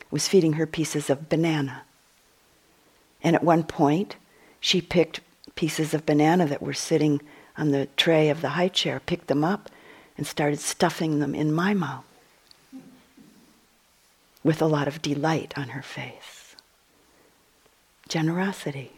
I 0.00 0.06
was 0.10 0.26
feeding 0.26 0.54
her 0.54 0.66
pieces 0.66 1.10
of 1.10 1.28
banana. 1.28 1.82
And 3.22 3.36
at 3.36 3.44
one 3.44 3.62
point, 3.62 4.16
she 4.60 4.80
picked 4.80 5.20
pieces 5.54 5.92
of 5.92 6.06
banana 6.06 6.46
that 6.46 6.62
were 6.62 6.72
sitting 6.72 7.20
on 7.58 7.70
the 7.70 7.86
tray 7.98 8.30
of 8.30 8.40
the 8.40 8.50
high 8.50 8.68
chair, 8.68 8.98
picked 8.98 9.26
them 9.26 9.44
up, 9.44 9.68
and 10.16 10.26
started 10.26 10.58
stuffing 10.58 11.18
them 11.18 11.34
in 11.34 11.52
my 11.52 11.74
mouth 11.74 12.06
with 14.42 14.62
a 14.62 14.66
lot 14.66 14.88
of 14.88 15.02
delight 15.02 15.52
on 15.54 15.68
her 15.68 15.82
face. 15.82 16.56
Generosity. 18.08 18.95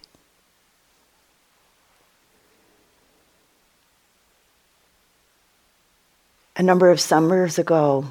A 6.59 6.63
number 6.65 6.91
of 6.91 7.01
summers 7.01 7.57
ago, 7.57 8.05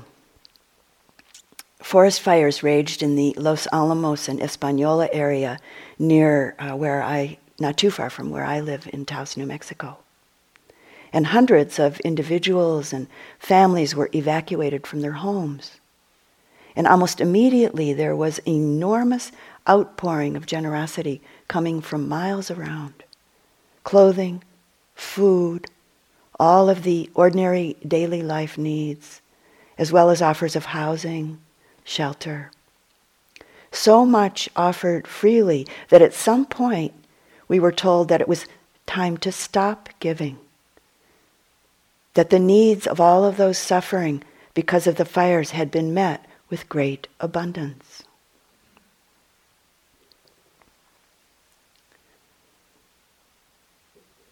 forest 1.84 2.22
fires 2.22 2.64
raged 2.64 3.04
in 3.04 3.18
the 3.18 3.34
Los 3.38 3.68
Alamos 3.74 4.30
and 4.30 4.40
Española 4.40 5.10
area 5.12 5.60
near 6.00 6.56
uh, 6.58 6.72
where 6.72 7.04
I, 7.04 7.40
not 7.60 7.76
too 7.76 7.92
far 7.92 8.10
from 8.10 8.30
where 8.30 8.46
I 8.46 8.62
live 8.62 8.88
in 8.94 9.04
Taos, 9.04 9.36
New 9.36 9.46
Mexico. 9.46 9.98
And 11.12 11.28
hundreds 11.28 11.78
of 11.78 12.00
individuals 12.02 12.94
and 12.94 13.08
families 13.38 13.94
were 13.94 14.10
evacuated 14.16 14.88
from 14.88 15.02
their 15.02 15.20
homes. 15.20 15.82
And 16.74 16.88
almost 16.88 17.20
immediately 17.20 17.92
there 17.92 18.16
was 18.16 18.40
enormous 18.48 19.34
outpouring 19.68 20.38
of 20.38 20.46
generosity 20.46 21.22
coming 21.50 21.82
from 21.82 22.08
miles 22.08 22.50
around. 22.50 23.04
Clothing, 23.84 24.42
food, 24.96 25.70
all 26.40 26.70
of 26.70 26.84
the 26.84 27.10
ordinary 27.14 27.76
daily 27.88 28.22
life 28.22 28.58
needs, 28.58 29.22
as 29.78 29.92
well 29.92 30.10
as 30.10 30.22
offers 30.22 30.56
of 30.56 30.66
housing, 30.66 31.40
shelter. 31.84 32.52
So 33.72 34.06
much 34.06 34.50
offered 34.56 35.08
freely 35.08 35.68
that 35.90 36.02
at 36.02 36.14
some 36.14 36.46
point 36.46 36.94
we 37.48 37.60
were 37.60 37.72
told 37.72 38.10
that 38.10 38.22
it 38.22 38.28
was 38.28 38.46
time 38.86 39.18
to 39.18 39.32
stop 39.32 39.90
giving. 40.00 40.38
That 42.14 42.30
the 42.30 42.40
needs 42.40 42.88
of 42.88 43.00
all 43.00 43.24
of 43.24 43.38
those 43.38 43.58
suffering 43.58 44.24
because 44.54 44.88
of 44.88 44.96
the 44.96 45.06
fires 45.06 45.52
had 45.52 45.70
been 45.70 45.94
met 45.94 46.26
with 46.50 46.70
great 46.70 47.08
abundance. 47.20 47.87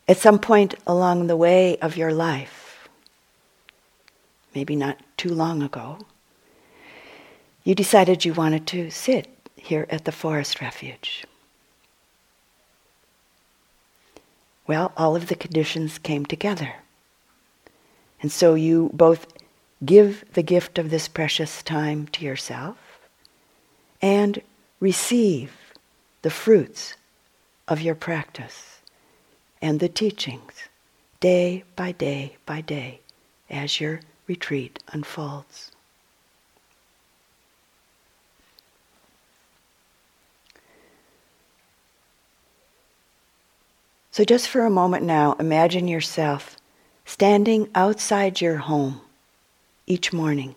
At 0.08 0.18
some 0.18 0.38
point 0.38 0.76
along 0.86 1.28
the 1.28 1.38
way 1.38 1.78
of 1.78 1.98
your 1.98 2.14
life, 2.14 2.88
maybe 4.54 4.76
not 4.76 5.00
too 5.18 5.34
long 5.34 5.64
ago, 5.64 6.00
you 7.64 7.74
decided 7.74 8.24
you 8.24 8.34
wanted 8.34 8.68
to 8.68 8.92
sit 8.92 9.28
here 9.56 9.88
at 9.90 10.06
the 10.06 10.12
forest 10.12 10.62
refuge. 10.62 11.26
Well, 14.68 14.94
all 14.96 15.16
of 15.16 15.28
the 15.28 15.36
conditions 15.36 15.98
came 15.98 16.26
together. 16.26 16.76
And 18.22 18.32
so 18.32 18.54
you 18.54 18.92
both 18.94 19.28
give 19.84 20.24
the 20.34 20.44
gift 20.44 20.78
of 20.78 20.90
this 20.92 21.08
precious 21.08 21.64
time 21.64 22.08
to 22.08 22.24
yourself 22.24 22.78
and 24.02 24.42
receive 24.80 25.52
the 26.22 26.30
fruits 26.30 26.96
of 27.68 27.82
your 27.82 27.96
practice 27.96 28.75
and 29.62 29.80
the 29.80 29.90
teachings 29.90 30.70
day 31.20 31.64
by 31.76 31.92
day 31.92 32.36
by 32.46 32.62
day 32.62 33.00
as 33.50 33.80
your 33.80 34.02
retreat 34.28 34.80
unfolds. 34.90 35.72
So, 44.12 44.24
just 44.24 44.48
for 44.48 44.66
a 44.66 44.70
moment 44.70 45.04
now, 45.04 45.36
imagine 45.40 45.90
yourself 45.90 46.56
standing 47.04 47.70
outside 47.76 48.40
your 48.40 48.58
home 48.58 49.02
each 49.88 50.14
morning, 50.14 50.56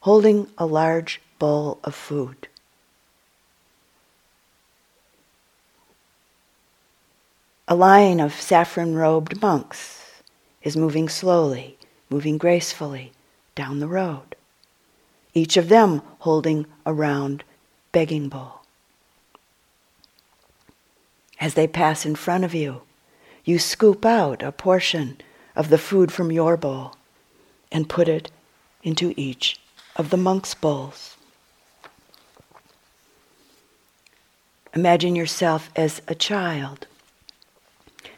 holding 0.00 0.48
a 0.56 0.64
large 0.64 1.20
bowl 1.38 1.80
of 1.84 1.94
food. 1.94 2.48
A 7.66 7.74
line 7.74 8.20
of 8.20 8.38
saffron 8.38 8.94
robed 8.94 9.40
monks 9.40 10.20
is 10.62 10.76
moving 10.76 11.08
slowly, 11.08 11.78
moving 12.10 12.36
gracefully 12.36 13.12
down 13.54 13.80
the 13.80 13.88
road, 13.88 14.36
each 15.32 15.56
of 15.56 15.70
them 15.70 16.02
holding 16.20 16.66
a 16.84 16.92
round 16.92 17.42
begging 17.90 18.28
bowl. 18.28 18.60
As 21.40 21.54
they 21.54 21.66
pass 21.66 22.04
in 22.04 22.16
front 22.16 22.44
of 22.44 22.54
you, 22.54 22.82
you 23.44 23.58
scoop 23.58 24.04
out 24.04 24.42
a 24.42 24.52
portion 24.52 25.16
of 25.56 25.70
the 25.70 25.78
food 25.78 26.12
from 26.12 26.30
your 26.30 26.58
bowl 26.58 26.96
and 27.72 27.88
put 27.88 28.08
it 28.08 28.30
into 28.82 29.14
each 29.16 29.58
of 29.96 30.10
the 30.10 30.16
monk's 30.18 30.54
bowls. 30.54 31.16
Imagine 34.74 35.16
yourself 35.16 35.70
as 35.76 36.02
a 36.08 36.14
child, 36.14 36.86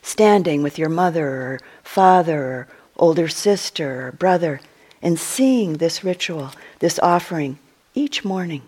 standing 0.06 0.62
with 0.62 0.78
your 0.78 0.88
mother 0.88 1.26
or 1.26 1.60
father 1.82 2.40
or 2.40 2.68
older 2.96 3.28
sister 3.28 4.08
or 4.08 4.12
brother, 4.12 4.60
and 5.02 5.18
seeing 5.18 5.74
this 5.74 6.02
ritual, 6.04 6.52
this 6.78 6.98
offering, 7.00 7.58
each 7.94 8.24
morning. 8.24 8.62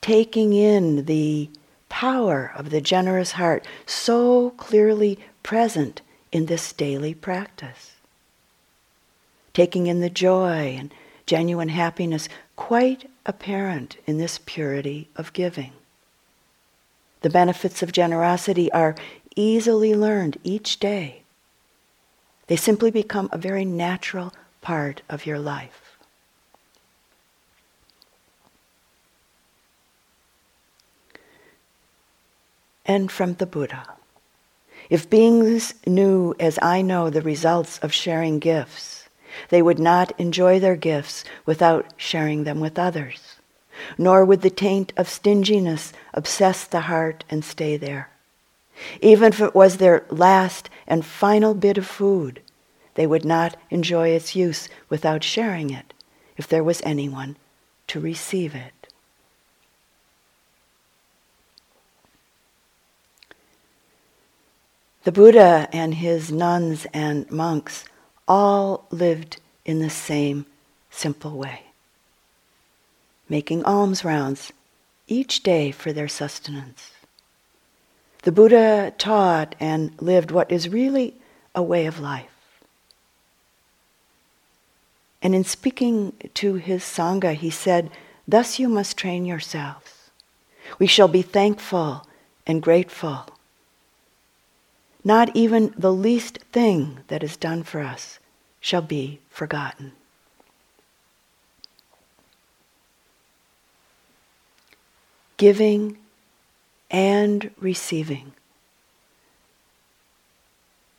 Taking 0.00 0.52
in 0.52 1.06
the 1.06 1.48
power 1.88 2.52
of 2.56 2.70
the 2.70 2.80
generous 2.80 3.32
heart 3.32 3.66
so 3.86 4.50
clearly 4.50 5.18
present 5.42 6.02
in 6.32 6.46
this 6.46 6.72
daily 6.72 7.14
practice 7.14 7.92
taking 9.56 9.86
in 9.86 10.00
the 10.00 10.10
joy 10.10 10.76
and 10.78 10.92
genuine 11.24 11.70
happiness 11.70 12.28
quite 12.56 13.08
apparent 13.24 13.96
in 14.06 14.18
this 14.18 14.38
purity 14.44 15.08
of 15.16 15.32
giving. 15.32 15.72
The 17.22 17.30
benefits 17.30 17.82
of 17.82 17.92
generosity 17.92 18.70
are 18.72 18.94
easily 19.34 19.94
learned 19.94 20.38
each 20.44 20.78
day. 20.78 21.22
They 22.46 22.56
simply 22.56 22.90
become 22.90 23.28
a 23.32 23.38
very 23.38 23.64
natural 23.64 24.32
part 24.60 25.02
of 25.08 25.26
your 25.26 25.38
life. 25.38 25.98
And 32.84 33.10
from 33.10 33.34
the 33.34 33.46
Buddha. 33.46 33.96
If 34.88 35.10
beings 35.10 35.74
knew 35.86 36.34
as 36.38 36.58
I 36.62 36.82
know 36.82 37.10
the 37.10 37.22
results 37.22 37.78
of 37.78 37.92
sharing 37.92 38.38
gifts, 38.38 39.08
they 39.48 39.60
would 39.60 39.80
not 39.80 40.12
enjoy 40.20 40.60
their 40.60 40.76
gifts 40.76 41.24
without 41.44 41.92
sharing 41.96 42.44
them 42.44 42.60
with 42.60 42.78
others. 42.78 43.35
Nor 43.98 44.24
would 44.24 44.42
the 44.42 44.50
taint 44.50 44.92
of 44.96 45.08
stinginess 45.08 45.92
obsess 46.14 46.64
the 46.64 46.82
heart 46.82 47.24
and 47.30 47.44
stay 47.44 47.76
there. 47.76 48.10
Even 49.00 49.32
if 49.32 49.40
it 49.40 49.54
was 49.54 49.76
their 49.76 50.04
last 50.10 50.68
and 50.86 51.04
final 51.04 51.54
bit 51.54 51.78
of 51.78 51.86
food, 51.86 52.40
they 52.94 53.06
would 53.06 53.24
not 53.24 53.56
enjoy 53.70 54.08
its 54.08 54.34
use 54.34 54.68
without 54.88 55.22
sharing 55.24 55.70
it 55.70 55.92
if 56.36 56.46
there 56.46 56.64
was 56.64 56.82
anyone 56.84 57.36
to 57.86 58.00
receive 58.00 58.54
it. 58.54 58.72
The 65.04 65.12
Buddha 65.12 65.68
and 65.72 65.94
his 65.94 66.32
nuns 66.32 66.84
and 66.92 67.30
monks 67.30 67.84
all 68.26 68.86
lived 68.90 69.40
in 69.64 69.78
the 69.78 69.88
same 69.88 70.46
simple 70.90 71.36
way, 71.36 71.65
making 73.28 73.64
alms 73.64 74.04
rounds 74.04 74.52
each 75.06 75.42
day 75.42 75.70
for 75.70 75.92
their 75.92 76.08
sustenance. 76.08 76.92
The 78.22 78.32
Buddha 78.32 78.92
taught 78.98 79.54
and 79.60 79.92
lived 80.00 80.30
what 80.30 80.50
is 80.50 80.68
really 80.68 81.14
a 81.54 81.62
way 81.62 81.86
of 81.86 82.00
life. 82.00 82.60
And 85.22 85.34
in 85.34 85.44
speaking 85.44 86.12
to 86.34 86.54
his 86.54 86.82
Sangha, 86.82 87.34
he 87.34 87.50
said, 87.50 87.90
Thus 88.28 88.58
you 88.58 88.68
must 88.68 88.96
train 88.96 89.24
yourselves. 89.24 90.10
We 90.78 90.86
shall 90.86 91.08
be 91.08 91.22
thankful 91.22 92.06
and 92.46 92.62
grateful 92.62 93.26
not 95.06 95.30
even 95.36 95.72
the 95.78 95.92
least 95.92 96.38
thing 96.50 96.98
that 97.06 97.22
is 97.22 97.36
done 97.36 97.62
for 97.62 97.80
us 97.80 98.18
shall 98.58 98.82
be 98.82 99.20
forgotten. 99.30 99.92
Giving 105.36 105.98
and 106.90 107.50
receiving. 107.58 108.32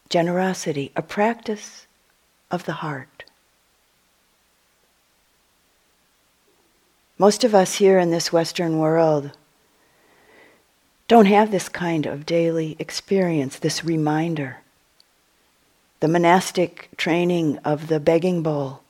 Generosity, 0.09 0.91
a 0.95 1.01
practice 1.01 1.87
of 2.49 2.65
the 2.65 2.73
heart. 2.73 3.25
Most 7.17 7.43
of 7.43 7.55
us 7.55 7.75
here 7.75 7.97
in 7.97 8.11
this 8.11 8.31
Western 8.31 8.77
world 8.77 9.31
don't 11.07 11.25
have 11.25 11.51
this 11.51 11.69
kind 11.69 12.05
of 12.05 12.25
daily 12.25 12.75
experience, 12.79 13.57
this 13.57 13.83
reminder. 13.83 14.57
The 15.99 16.07
monastic 16.07 16.89
training 16.95 17.57
of 17.59 17.87
the 17.87 17.99
begging 17.99 18.43
bowl 18.43 18.81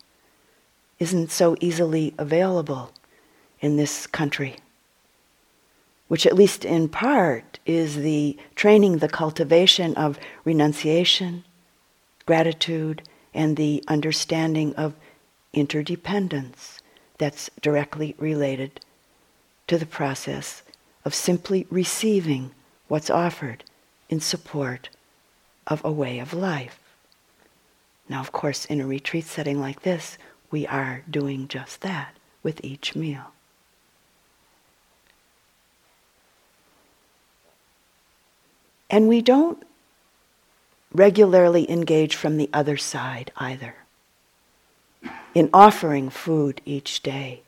isn't 0.99 1.31
so 1.31 1.55
easily 1.61 2.13
available 2.17 2.91
in 3.61 3.77
this 3.77 4.07
country, 4.07 4.57
which, 6.07 6.25
at 6.25 6.35
least 6.35 6.63
in 6.63 6.87
part, 6.87 7.59
is 7.65 7.97
the 7.97 8.37
training, 8.55 8.97
the 8.97 9.09
cultivation 9.09 9.93
of 9.95 10.19
renunciation, 10.45 11.43
gratitude, 12.25 13.01
and 13.33 13.57
the 13.57 13.83
understanding 13.87 14.73
of 14.75 14.93
interdependence 15.53 16.79
that's 17.17 17.49
directly 17.61 18.15
related 18.17 18.79
to 19.67 19.77
the 19.77 19.85
process 19.85 20.63
of 21.03 21.13
simply 21.13 21.67
receiving 21.69 22.51
what's 22.87 23.09
offered 23.09 23.63
in 24.09 24.19
support 24.19 24.89
of 25.65 25.83
a 25.83 25.91
way 25.91 26.19
of 26.19 26.33
life. 26.33 26.79
Now, 28.09 28.21
of 28.21 28.31
course, 28.31 28.65
in 28.65 28.79
a 28.79 28.87
retreat 28.87 29.25
setting 29.25 29.59
like 29.59 29.81
this, 29.81 30.17
we 30.49 30.65
are 30.67 31.03
doing 31.09 31.47
just 31.47 31.81
that 31.81 32.15
with 32.41 32.63
each 32.63 32.95
meal. 32.95 33.33
And 38.97 39.07
we 39.07 39.21
don't 39.21 39.61
regularly 40.91 41.69
engage 41.69 42.15
from 42.15 42.37
the 42.37 42.49
other 42.51 42.77
side 42.77 43.31
either 43.37 43.75
in 45.35 45.51
offering 45.53 46.09
food 46.09 46.61
each 46.65 47.03
day 47.03 47.43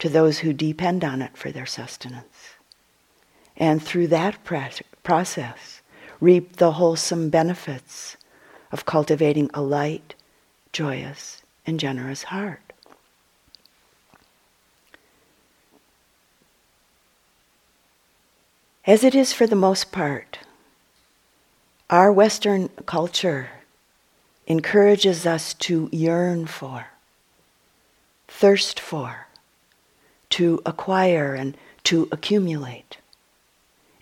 to 0.00 0.10
those 0.10 0.40
who 0.40 0.52
depend 0.52 1.02
on 1.02 1.22
it 1.22 1.34
for 1.34 1.50
their 1.50 1.64
sustenance. 1.64 2.56
And 3.56 3.82
through 3.82 4.08
that 4.08 4.44
process, 4.44 5.80
reap 6.20 6.56
the 6.56 6.72
wholesome 6.72 7.30
benefits 7.30 8.18
of 8.70 8.84
cultivating 8.84 9.48
a 9.54 9.62
light, 9.62 10.14
joyous, 10.74 11.40
and 11.66 11.80
generous 11.80 12.24
heart. 12.24 12.74
As 18.86 19.02
it 19.02 19.14
is 19.14 19.32
for 19.32 19.46
the 19.46 19.56
most 19.56 19.90
part, 19.90 20.40
our 21.92 22.10
Western 22.10 22.68
culture 22.86 23.50
encourages 24.46 25.26
us 25.26 25.52
to 25.52 25.90
yearn 25.92 26.46
for, 26.46 26.86
thirst 28.26 28.80
for, 28.80 29.26
to 30.30 30.58
acquire 30.64 31.34
and 31.34 31.54
to 31.84 32.08
accumulate, 32.10 32.96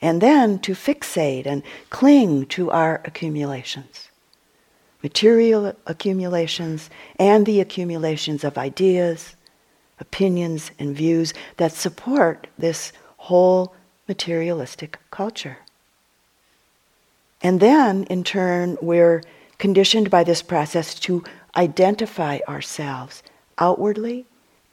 and 0.00 0.20
then 0.20 0.56
to 0.60 0.72
fixate 0.72 1.46
and 1.46 1.64
cling 1.90 2.46
to 2.46 2.70
our 2.70 3.02
accumulations 3.04 4.06
material 5.02 5.74
accumulations 5.86 6.90
and 7.18 7.46
the 7.46 7.58
accumulations 7.58 8.44
of 8.44 8.58
ideas, 8.58 9.34
opinions, 9.98 10.70
and 10.78 10.94
views 10.94 11.32
that 11.56 11.72
support 11.72 12.46
this 12.58 12.92
whole 13.16 13.74
materialistic 14.06 14.98
culture. 15.10 15.56
And 17.42 17.60
then, 17.60 18.04
in 18.04 18.24
turn, 18.24 18.76
we're 18.82 19.22
conditioned 19.58 20.10
by 20.10 20.24
this 20.24 20.42
process 20.42 20.94
to 21.00 21.24
identify 21.56 22.38
ourselves 22.48 23.22
outwardly 23.58 24.26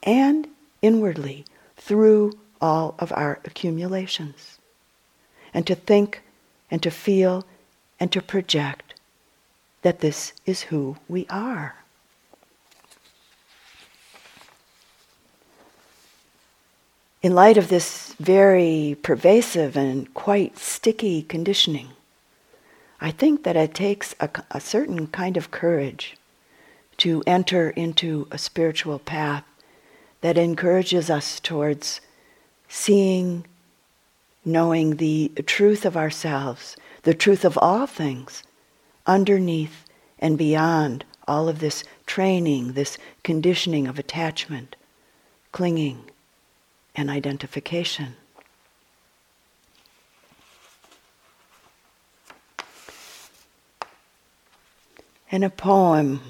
and 0.03 0.47
inwardly 0.81 1.45
through 1.75 2.33
all 2.59 2.95
of 2.99 3.11
our 3.13 3.39
accumulations. 3.45 4.59
And 5.53 5.65
to 5.67 5.75
think 5.75 6.21
and 6.69 6.83
to 6.83 6.91
feel 6.91 7.45
and 7.99 8.11
to 8.11 8.21
project 8.21 8.93
that 9.81 9.99
this 9.99 10.33
is 10.45 10.63
who 10.63 10.97
we 11.07 11.25
are. 11.29 11.75
In 17.21 17.33
light 17.33 17.57
of 17.57 17.69
this 17.69 18.13
very 18.19 18.97
pervasive 19.01 19.75
and 19.75 20.13
quite 20.13 20.57
sticky 20.57 21.23
conditioning, 21.23 21.89
I 22.99 23.11
think 23.11 23.43
that 23.43 23.55
it 23.55 23.73
takes 23.73 24.15
a, 24.19 24.29
a, 24.51 24.59
certain 24.59 25.07
kind 25.07 25.37
of 25.37 25.51
courage 25.51 26.17
to 26.97 27.23
enter 27.27 27.69
into 27.69 28.27
a 28.31 28.37
spiritual 28.37 28.97
path 28.97 29.43
that 30.21 30.37
encourages 30.37 31.09
us 31.09 31.39
towards 31.39 32.01
seeing, 32.67 33.45
knowing 34.43 34.95
the 34.95 35.31
truth 35.45 35.85
of 35.85 35.95
ourselves, 35.95 36.75
the 37.03 37.13
truth 37.13 37.45
of 37.45 37.57
all 37.61 37.85
things, 37.85 38.43
underneath 39.05 39.85
and 40.19 40.37
beyond 40.37 41.05
all 41.27 41.47
of 41.47 41.59
this 41.59 41.83
training, 42.07 42.73
this 42.73 42.97
conditioning 43.23 43.87
of 43.87 43.99
attachment, 43.99 44.75
clinging, 45.51 46.09
and 46.95 47.11
identification. 47.11 48.15
And 55.31 55.43
a 55.43 55.49
poem 55.49 56.21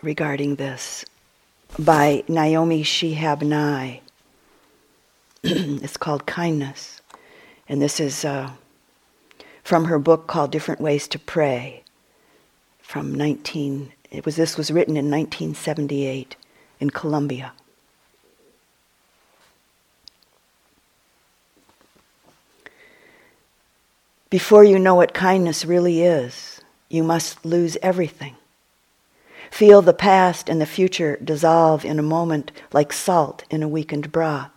regarding 0.00 0.56
this 0.56 1.04
by 1.78 2.24
Naomi 2.28 2.82
Shihab 2.82 3.42
Nye. 3.42 4.00
it's 5.42 5.96
called 5.96 6.26
Kindness. 6.26 7.00
And 7.68 7.80
this 7.80 8.00
is 8.00 8.24
uh, 8.24 8.50
from 9.62 9.84
her 9.86 9.98
book 9.98 10.26
called 10.26 10.50
Different 10.50 10.80
Ways 10.80 11.06
to 11.08 11.18
Pray 11.18 11.82
from 12.80 13.14
19 13.14 13.92
it 14.12 14.26
was 14.26 14.36
this 14.36 14.58
was 14.58 14.70
written 14.70 14.96
in 14.96 15.10
1978 15.10 16.36
in 16.80 16.90
Colombia. 16.90 17.52
Before 24.32 24.64
you 24.64 24.78
know 24.78 24.94
what 24.94 25.12
kindness 25.12 25.66
really 25.66 26.00
is, 26.00 26.62
you 26.88 27.02
must 27.02 27.44
lose 27.44 27.76
everything. 27.82 28.34
Feel 29.50 29.82
the 29.82 29.92
past 29.92 30.48
and 30.48 30.58
the 30.58 30.64
future 30.64 31.18
dissolve 31.22 31.84
in 31.84 31.98
a 31.98 32.02
moment 32.02 32.50
like 32.72 32.94
salt 32.94 33.44
in 33.50 33.62
a 33.62 33.68
weakened 33.68 34.10
broth. 34.10 34.48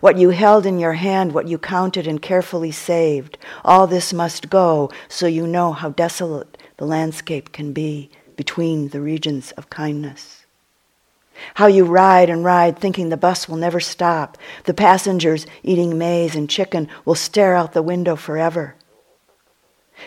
What 0.00 0.18
you 0.18 0.30
held 0.30 0.66
in 0.66 0.80
your 0.80 0.94
hand, 0.94 1.34
what 1.34 1.46
you 1.46 1.56
counted 1.56 2.08
and 2.08 2.20
carefully 2.20 2.72
saved, 2.72 3.38
all 3.64 3.86
this 3.86 4.12
must 4.12 4.50
go 4.50 4.90
so 5.06 5.28
you 5.28 5.46
know 5.46 5.70
how 5.70 5.90
desolate 5.90 6.58
the 6.78 6.84
landscape 6.84 7.52
can 7.52 7.72
be 7.72 8.10
between 8.34 8.88
the 8.88 9.00
regions 9.00 9.52
of 9.52 9.70
kindness. 9.70 10.37
How 11.54 11.66
you 11.66 11.84
ride 11.84 12.30
and 12.30 12.44
ride 12.44 12.78
thinking 12.78 13.08
the 13.08 13.16
bus 13.16 13.48
will 13.48 13.56
never 13.56 13.80
stop. 13.80 14.38
The 14.64 14.74
passengers 14.74 15.46
eating 15.62 15.98
maize 15.98 16.34
and 16.34 16.48
chicken 16.48 16.88
will 17.04 17.14
stare 17.14 17.54
out 17.54 17.72
the 17.72 17.82
window 17.82 18.16
forever. 18.16 18.74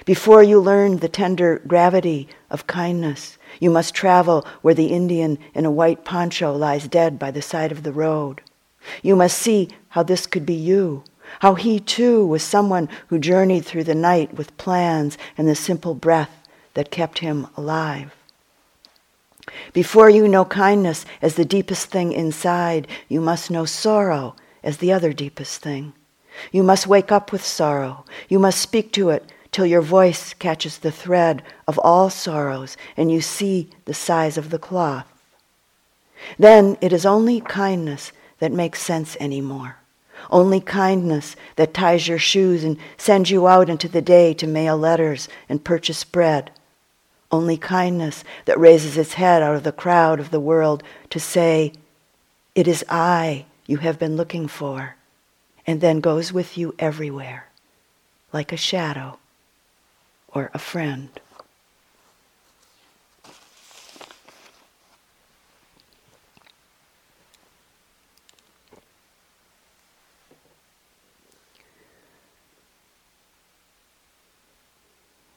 Before 0.06 0.42
you 0.42 0.60
learn 0.60 0.98
the 0.98 1.10
tender 1.10 1.62
gravity 1.68 2.30
of 2.50 2.68
kindness, 2.68 3.38
you 3.60 3.70
must 3.70 3.94
travel 3.94 4.46
where 4.62 4.74
the 4.74 4.88
Indian 4.88 5.38
in 5.54 5.66
a 5.66 5.72
white 5.72 6.06
poncho 6.06 6.54
lies 6.54 6.88
dead 6.88 7.20
by 7.20 7.32
the 7.32 7.42
side 7.42 7.72
of 7.72 7.84
the 7.84 7.92
road. 7.92 8.42
You 9.02 9.16
must 9.16 9.38
see 9.38 9.70
how 9.90 10.04
this 10.04 10.26
could 10.26 10.46
be 10.46 10.54
you, 10.54 11.04
how 11.40 11.56
he 11.56 11.80
too 11.80 12.26
was 12.26 12.44
someone 12.44 12.90
who 13.08 13.20
journeyed 13.20 13.66
through 13.66 13.84
the 13.84 13.96
night 13.96 14.34
with 14.34 14.58
plans 14.58 15.18
and 15.38 15.48
the 15.48 15.56
simple 15.56 15.94
breath 15.94 16.48
that 16.74 16.92
kept 16.92 17.20
him 17.20 17.48
alive. 17.58 18.16
Before 19.74 20.10
you 20.10 20.28
know 20.28 20.46
kindness 20.46 21.06
as 21.22 21.36
the 21.36 21.46
deepest 21.46 21.88
thing 21.88 22.12
inside, 22.12 22.88
you 23.08 23.22
must 23.22 23.52
know 23.52 23.66
sorrow 23.66 24.36
as 24.64 24.78
the 24.78 24.92
other 24.92 25.14
deepest 25.14 25.62
thing. 25.62 25.94
You 26.52 26.64
must 26.64 26.88
wake 26.88 27.12
up 27.12 27.32
with 27.32 27.46
sorrow. 27.46 28.06
You 28.30 28.40
must 28.40 28.62
speak 28.62 28.92
to 28.94 29.10
it 29.10 29.32
till 29.52 29.66
your 29.66 29.82
voice 29.82 30.34
catches 30.34 30.78
the 30.78 30.92
thread 30.92 31.44
of 31.68 31.78
all 31.80 32.10
sorrows 32.10 32.78
and 32.96 33.12
you 33.12 33.22
see 33.22 33.70
the 33.86 33.94
size 33.94 34.38
of 34.38 34.50
the 34.50 34.60
cloth. 34.60 35.08
Then 36.38 36.78
it 36.82 36.94
is 36.94 37.06
only 37.06 37.42
kindness 37.42 38.12
that 38.40 38.52
makes 38.52 38.82
sense 38.82 39.18
anymore. 39.20 39.78
Only 40.30 40.62
kindness 40.62 41.36
that 41.56 41.74
ties 41.74 42.08
your 42.08 42.20
shoes 42.20 42.64
and 42.64 42.78
sends 42.98 43.32
you 43.32 43.48
out 43.48 43.70
into 43.70 43.88
the 43.88 44.02
day 44.02 44.34
to 44.36 44.48
mail 44.48 44.78
letters 44.78 45.28
and 45.50 45.64
purchase 45.64 46.04
bread. 46.04 46.52
Only 47.32 47.58
kindness 47.58 48.26
that 48.46 48.60
raises 48.60 48.98
its 48.98 49.14
head 49.14 49.42
out 49.42 49.56
of 49.56 49.64
the 49.64 49.72
crowd 49.72 50.20
of 50.20 50.32
the 50.32 50.40
world 50.40 50.84
to 51.12 51.20
say, 51.20 51.74
It 52.56 52.68
is 52.68 52.84
I 52.90 53.46
you 53.68 53.78
have 53.78 53.98
been 53.98 54.18
looking 54.18 54.50
for, 54.50 54.98
and 55.66 55.80
then 55.80 56.02
goes 56.02 56.34
with 56.34 56.58
you 56.58 56.76
everywhere, 56.78 57.48
like 58.34 58.52
a 58.52 58.58
shadow 58.58 59.20
or 60.28 60.52
a 60.54 60.60
friend. 60.60 61.21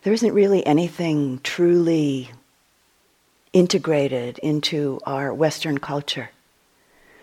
There 0.05 0.13
isn't 0.13 0.35
really 0.35 0.65
anything 0.67 1.41
truly 1.43 2.31
integrated 3.55 4.39
into 4.41 5.01
our 5.07 5.33
Western 5.33 5.79
culture 5.79 6.29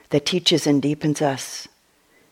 that 0.10 0.26
teaches 0.26 0.66
and 0.66 0.82
deepens 0.82 1.22
us 1.22 1.68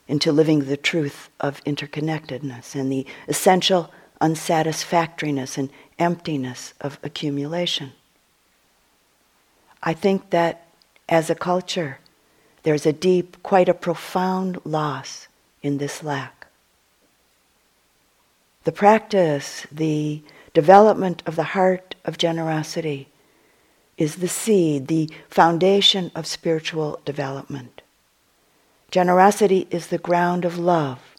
into 0.07 0.31
living 0.31 0.61
the 0.61 0.75
truth 0.75 1.29
of 1.39 1.63
interconnectedness 1.65 2.73
and 2.73 2.91
the 2.91 3.05
essential 3.27 3.93
unsatisfactoriness 4.21 5.55
and 5.55 5.69
emptiness 5.99 6.73
of 6.81 6.97
accumulation. 7.03 7.91
I 9.83 9.93
think 9.93 10.31
that 10.31 10.65
as 11.07 11.29
a 11.29 11.35
culture, 11.35 11.99
there's 12.63 12.87
a 12.87 12.91
deep, 12.91 13.43
quite 13.43 13.69
a 13.69 13.75
profound 13.75 14.59
loss 14.65 15.27
in 15.61 15.77
this 15.77 16.01
lack. 16.01 16.47
The 18.63 18.71
practice, 18.71 19.67
the 19.71 20.23
development 20.53 21.23
of 21.25 21.35
the 21.35 21.55
heart 21.55 21.95
of 22.05 22.17
generosity 22.17 23.09
is 23.97 24.15
the 24.17 24.27
seed, 24.27 24.87
the 24.87 25.09
foundation 25.29 26.11
of 26.15 26.25
spiritual 26.25 26.99
development. 27.05 27.81
Generosity 28.91 29.67
is 29.69 29.87
the 29.87 29.97
ground 29.97 30.45
of 30.45 30.57
love, 30.57 31.15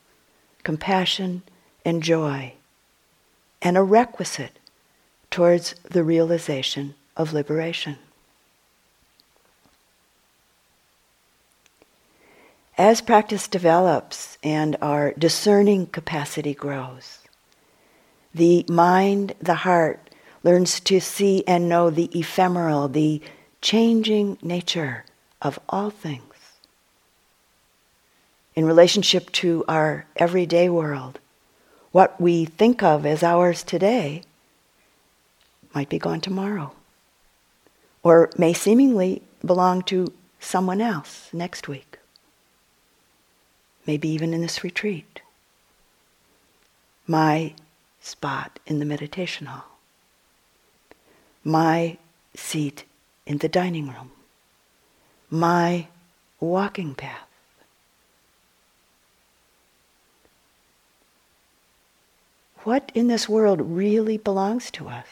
compassion, 0.63 1.43
and 1.85 2.03
joy, 2.03 2.55
and 3.63 3.77
a 3.77 3.83
requisite 3.83 4.59
towards 5.31 5.75
the 5.85 6.03
realization 6.03 6.95
of 7.17 7.33
liberation. 7.33 7.97
As 12.77 13.03
practice 13.03 13.47
develops 13.47 14.39
and 14.43 14.77
our 14.81 15.13
discerning 15.13 15.87
capacity 15.87 16.55
grows, 16.55 17.20
the 18.35 18.65
mind, 18.69 19.35
the 19.41 19.55
heart, 19.55 20.11
learns 20.43 20.81
to 20.81 21.01
see 21.01 21.45
and 21.47 21.69
know 21.69 21.91
the 21.91 22.11
ephemeral, 22.19 22.89
the 22.89 23.21
changing 23.61 24.39
nature 24.43 25.05
of 25.43 25.59
all 25.69 25.91
things. 25.91 26.25
In 28.55 28.65
relationship 28.65 29.31
to 29.33 29.65
our 29.69 30.07
everyday 30.17 30.69
world, 30.69 31.19
what 31.93 32.21
we 32.21 32.45
think 32.45 32.83
of 32.83 33.05
as 33.05 33.23
ours 33.23 33.63
today 33.63 34.23
might 35.75 35.89
be 35.89 35.99
gone 35.99 36.21
tomorrow, 36.21 36.73
or 38.03 38.31
may 38.37 38.53
seemingly 38.53 39.23
belong 39.45 39.83
to 39.83 40.13
someone 40.41 40.81
else 40.81 41.29
next 41.33 41.69
week, 41.69 41.99
maybe 43.87 44.09
even 44.09 44.35
in 44.35 44.41
this 44.41 44.65
retreat. 44.65 45.21
My 47.07 47.55
spot 48.01 48.59
in 48.67 48.79
the 48.79 48.85
meditation 48.85 49.47
hall, 49.47 49.79
my 51.45 51.97
seat 52.35 52.85
in 53.27 53.39
the 53.39 53.49
dining 53.49 53.89
room, 53.89 54.11
my 55.31 55.87
walking 56.39 56.95
path. 56.95 57.27
What 62.65 62.93
in 62.95 63.09
this 63.09 63.29
world 63.29 63.61
really 63.63 64.19
belongs 64.19 64.71
to 64.73 64.89
us? 64.89 65.07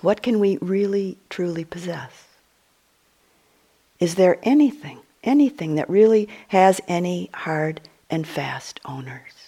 What 0.00 0.22
can 0.22 0.40
we 0.40 0.56
really, 0.60 1.18
truly 1.28 1.64
possess? 1.64 2.26
Is 4.00 4.16
there 4.16 4.38
anything, 4.42 4.98
anything 5.22 5.76
that 5.76 5.88
really 5.88 6.28
has 6.48 6.80
any 6.88 7.30
hard 7.32 7.80
and 8.10 8.26
fast 8.26 8.80
owners? 8.84 9.41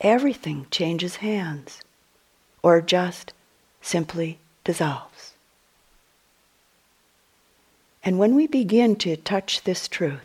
Everything 0.00 0.66
changes 0.70 1.16
hands 1.16 1.82
or 2.62 2.80
just 2.80 3.32
simply 3.80 4.38
dissolves. 4.64 5.34
And 8.02 8.18
when 8.18 8.34
we 8.34 8.46
begin 8.46 8.96
to 8.96 9.16
touch 9.16 9.62
this 9.62 9.86
truth, 9.86 10.20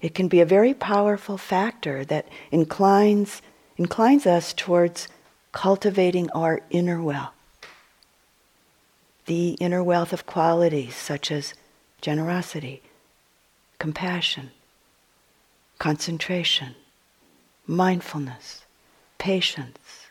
it 0.00 0.14
can 0.14 0.28
be 0.28 0.40
a 0.40 0.46
very 0.46 0.74
powerful 0.74 1.36
factor 1.36 2.04
that 2.04 2.28
inclines, 2.50 3.42
inclines 3.76 4.26
us 4.26 4.52
towards 4.52 5.08
cultivating 5.52 6.30
our 6.30 6.60
inner 6.70 7.02
wealth. 7.02 7.32
The 9.26 9.50
inner 9.54 9.82
wealth 9.82 10.12
of 10.12 10.24
qualities 10.24 10.94
such 10.94 11.30
as 11.30 11.52
generosity, 12.00 12.80
compassion, 13.78 14.50
concentration, 15.78 16.74
mindfulness, 17.68 18.64
patience, 19.18 20.06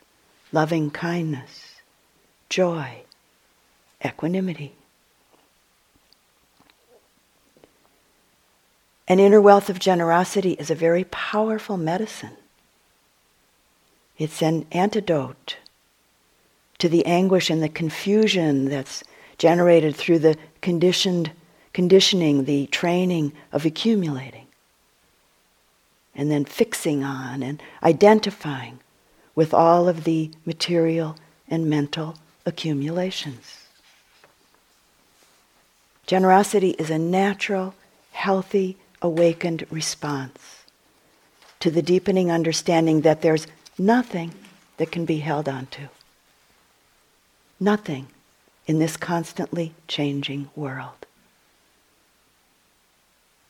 loving 0.52 0.92
kindness, 0.92 1.82
joy, 2.50 3.02
equanimity. 4.06 4.76
An 9.08 9.20
inner 9.20 9.42
wealth 9.42 9.70
of 9.70 9.80
generosity 9.80 10.52
is 10.54 10.70
a 10.70 10.76
very 10.76 11.06
powerful 11.06 11.78
medicine. 11.78 12.38
It's 14.18 14.42
an 14.42 14.66
antidote 14.72 15.58
to 16.78 16.88
the 16.88 17.06
anguish 17.06 17.50
and 17.50 17.64
the 17.64 17.70
confusion 17.70 18.66
that's 18.66 19.04
generated 19.38 19.96
through 19.96 20.20
the 20.20 20.38
conditioned 20.62 21.32
conditioning, 21.74 22.46
the 22.46 22.66
training 22.68 23.32
of 23.52 23.66
accumulating 23.66 24.47
and 26.18 26.32
then 26.32 26.44
fixing 26.44 27.04
on 27.04 27.44
and 27.44 27.62
identifying 27.84 28.80
with 29.36 29.54
all 29.54 29.88
of 29.88 30.04
the 30.04 30.32
material 30.46 31.16
and 31.48 31.70
mental 31.70 32.18
accumulations. 32.46 33.68
Generosity 36.08 36.72
is 36.72 36.90
a 36.90 36.98
natural, 36.98 37.76
healthy, 38.12 38.78
awakened 39.02 39.68
response 39.70 40.64
to 41.60 41.70
the 41.70 41.82
deepening 41.82 42.32
understanding 42.32 43.02
that 43.02 43.22
there's 43.22 43.46
nothing 43.78 44.34
that 44.78 44.92
can 44.92 45.06
be 45.06 45.20
held 45.20 45.48
onto. 45.48 45.88
Nothing 47.60 48.08
in 48.66 48.80
this 48.80 48.98
constantly 48.98 49.74
changing 49.88 50.50
world. 50.56 51.06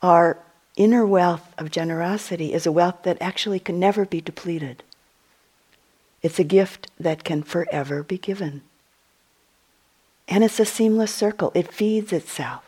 Our 0.02 0.38
inner 0.78 1.06
wealth 1.06 1.54
of 1.58 1.72
generosity 1.72 2.54
is 2.54 2.66
a 2.66 2.72
wealth 2.72 3.04
that 3.04 3.18
actually 3.20 3.60
can 3.60 3.80
never 3.80 4.06
be 4.06 4.22
depleted. 4.22 4.84
It's 6.22 6.40
a 6.40 6.44
gift 6.44 6.90
that 7.00 7.24
can 7.24 7.44
forever 7.44 8.04
be 8.04 8.18
given. 8.18 8.62
And 10.28 10.44
it's 10.44 10.60
a 10.60 10.66
seamless 10.66 11.14
circle. 11.14 11.52
It 11.54 11.74
feeds 11.74 12.14
itself. 12.14 12.64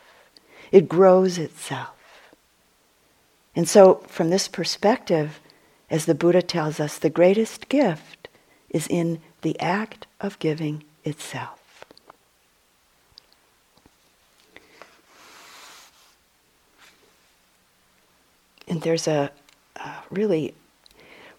It 0.72 0.90
grows 0.90 1.38
itself. 1.38 1.96
And 3.56 3.68
so, 3.68 3.96
from 4.08 4.30
this 4.30 4.48
perspective, 4.48 5.40
as 5.90 6.06
the 6.06 6.16
Buddha 6.16 6.42
tells 6.42 6.80
us, 6.80 6.98
the 6.98 7.10
greatest 7.10 7.68
gift 7.68 8.28
is 8.70 8.88
in 8.88 9.20
the 9.42 9.60
act 9.60 10.06
of 10.22 10.40
giving 10.40 10.84
itself. 11.04 11.59
And 18.70 18.82
there's 18.84 19.08
a, 19.08 19.32
a 19.78 19.92
really 20.12 20.54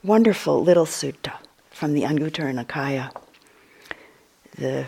wonderful 0.02 0.62
little 0.62 0.86
sutta 0.86 1.34
from 1.70 1.94
the 1.94 2.02
Anguttara 2.02 2.52
Nikaya. 2.52 3.14
The, 4.58 4.86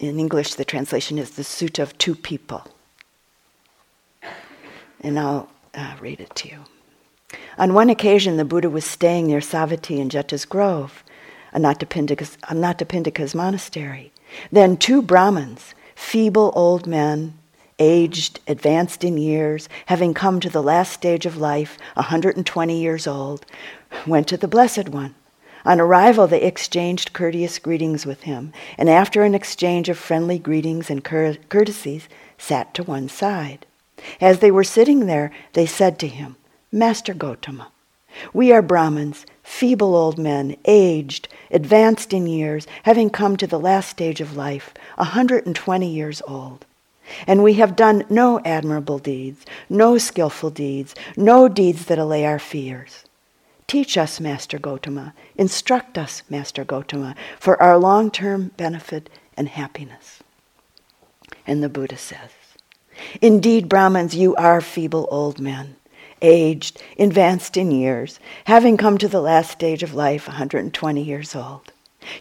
in 0.00 0.18
English, 0.18 0.54
the 0.54 0.64
translation 0.64 1.16
is 1.16 1.30
the 1.32 1.42
Sutta 1.42 1.82
of 1.82 1.96
Two 1.96 2.14
People. 2.16 2.66
And 5.00 5.18
I'll 5.18 5.48
uh, 5.74 5.94
read 6.00 6.20
it 6.20 6.34
to 6.36 6.48
you. 6.48 6.58
On 7.56 7.72
one 7.72 7.88
occasion, 7.88 8.36
the 8.36 8.44
Buddha 8.44 8.68
was 8.68 8.84
staying 8.84 9.28
near 9.28 9.40
Savatthi 9.40 9.98
in 9.98 10.08
Jeta's 10.08 10.44
Grove, 10.44 11.04
Anathapindika's 11.54 13.34
monastery. 13.34 14.12
Then 14.50 14.76
two 14.76 15.00
Brahmins, 15.00 15.74
feeble 15.94 16.52
old 16.56 16.86
men, 16.86 17.38
aged, 17.78 18.40
advanced 18.46 19.04
in 19.04 19.18
years, 19.18 19.68
having 19.86 20.14
come 20.14 20.40
to 20.40 20.50
the 20.50 20.62
last 20.62 20.92
stage 20.92 21.26
of 21.26 21.36
life, 21.36 21.78
120 21.94 22.80
years 22.80 23.06
old, 23.06 23.44
went 24.06 24.28
to 24.28 24.36
the 24.36 24.48
Blessed 24.48 24.88
One, 24.88 25.14
On 25.64 25.80
arrival, 25.80 26.26
they 26.26 26.42
exchanged 26.42 27.12
courteous 27.12 27.58
greetings 27.58 28.04
with 28.04 28.22
him, 28.22 28.52
and 28.76 28.90
after 28.90 29.22
an 29.22 29.34
exchange 29.34 29.88
of 29.88 29.98
friendly 29.98 30.38
greetings 30.38 30.90
and 30.90 31.02
cour- 31.02 31.36
courtesies, 31.48 32.08
sat 32.36 32.74
to 32.74 32.82
one 32.82 33.08
side. 33.08 33.66
As 34.20 34.40
they 34.40 34.50
were 34.50 34.64
sitting 34.64 35.06
there, 35.06 35.32
they 35.54 35.66
said 35.66 35.98
to 36.00 36.08
him, 36.08 36.36
Master 36.70 37.14
Gotama, 37.14 37.68
we 38.32 38.52
are 38.52 38.62
Brahmins, 38.62 39.26
feeble 39.42 39.96
old 39.96 40.18
men, 40.18 40.56
aged, 40.66 41.28
advanced 41.50 42.12
in 42.12 42.26
years, 42.26 42.66
having 42.84 43.10
come 43.10 43.36
to 43.36 43.46
the 43.46 43.58
last 43.58 43.88
stage 43.88 44.20
of 44.20 44.36
life, 44.36 44.74
a 44.96 45.04
120 45.04 45.88
years 45.88 46.22
old. 46.26 46.66
And 47.26 47.42
we 47.42 47.54
have 47.54 47.76
done 47.76 48.04
no 48.08 48.40
admirable 48.44 48.98
deeds, 48.98 49.44
no 49.68 49.98
skillful 49.98 50.50
deeds, 50.50 50.94
no 51.16 51.48
deeds 51.48 51.86
that 51.86 51.98
allay 51.98 52.24
our 52.24 52.38
fears. 52.38 53.04
Teach 53.66 53.96
us, 53.96 54.20
Master 54.20 54.58
Gotama. 54.58 55.12
Instruct 55.36 55.98
us, 55.98 56.22
Master 56.28 56.64
Gotama, 56.64 57.14
for 57.38 57.60
our 57.62 57.78
long 57.78 58.10
term 58.10 58.52
benefit 58.56 59.10
and 59.36 59.48
happiness. 59.48 60.22
And 61.46 61.62
the 61.62 61.68
Buddha 61.68 61.96
says, 61.96 62.30
Indeed, 63.20 63.68
Brahmins, 63.68 64.14
you 64.14 64.34
are 64.36 64.60
feeble 64.60 65.08
old 65.10 65.40
men, 65.40 65.76
aged, 66.22 66.80
advanced 66.98 67.56
in 67.56 67.70
years, 67.70 68.20
having 68.44 68.76
come 68.76 68.98
to 68.98 69.08
the 69.08 69.20
last 69.20 69.50
stage 69.50 69.82
of 69.82 69.94
life, 69.94 70.28
120 70.28 71.02
years 71.02 71.34
old. 71.34 71.72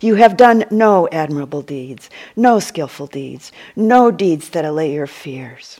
You 0.01 0.15
have 0.15 0.37
done 0.37 0.65
no 0.71 1.07
admirable 1.11 1.61
deeds, 1.61 2.09
no 2.35 2.59
skillful 2.59 3.07
deeds, 3.07 3.51
no 3.75 4.11
deeds 4.11 4.49
that 4.49 4.65
allay 4.65 4.93
your 4.93 5.07
fears. 5.07 5.79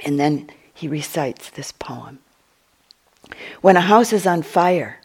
And 0.00 0.18
then 0.18 0.50
he 0.72 0.88
recites 0.88 1.50
this 1.50 1.72
poem. 1.72 2.18
When 3.60 3.76
a 3.76 3.82
house 3.82 4.12
is 4.12 4.26
on 4.26 4.42
fire, 4.42 5.00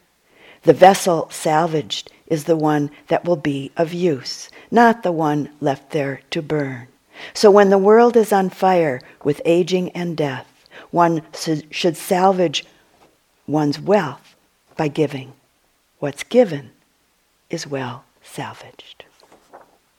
the 0.62 0.72
vessel 0.72 1.28
salvaged 1.30 2.10
is 2.26 2.44
the 2.44 2.56
one 2.56 2.90
that 3.08 3.24
will 3.24 3.36
be 3.36 3.72
of 3.76 3.92
use, 3.92 4.50
not 4.70 5.02
the 5.02 5.12
one 5.12 5.50
left 5.60 5.90
there 5.90 6.20
to 6.30 6.42
burn. 6.42 6.88
So 7.32 7.50
when 7.50 7.70
the 7.70 7.78
world 7.78 8.16
is 8.16 8.32
on 8.32 8.50
fire 8.50 9.00
with 9.24 9.40
aging 9.44 9.90
and 9.90 10.16
death, 10.16 10.46
one 10.90 11.22
should 11.32 11.96
salvage 11.96 12.64
one's 13.46 13.80
wealth 13.80 14.36
by 14.76 14.88
giving. 14.88 15.32
What's 15.98 16.22
given 16.22 16.70
is 17.50 17.66
well 17.66 18.04
salvaged, 18.22 19.04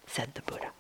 said 0.06 0.34
the 0.36 0.41
Buddha. 0.41 0.72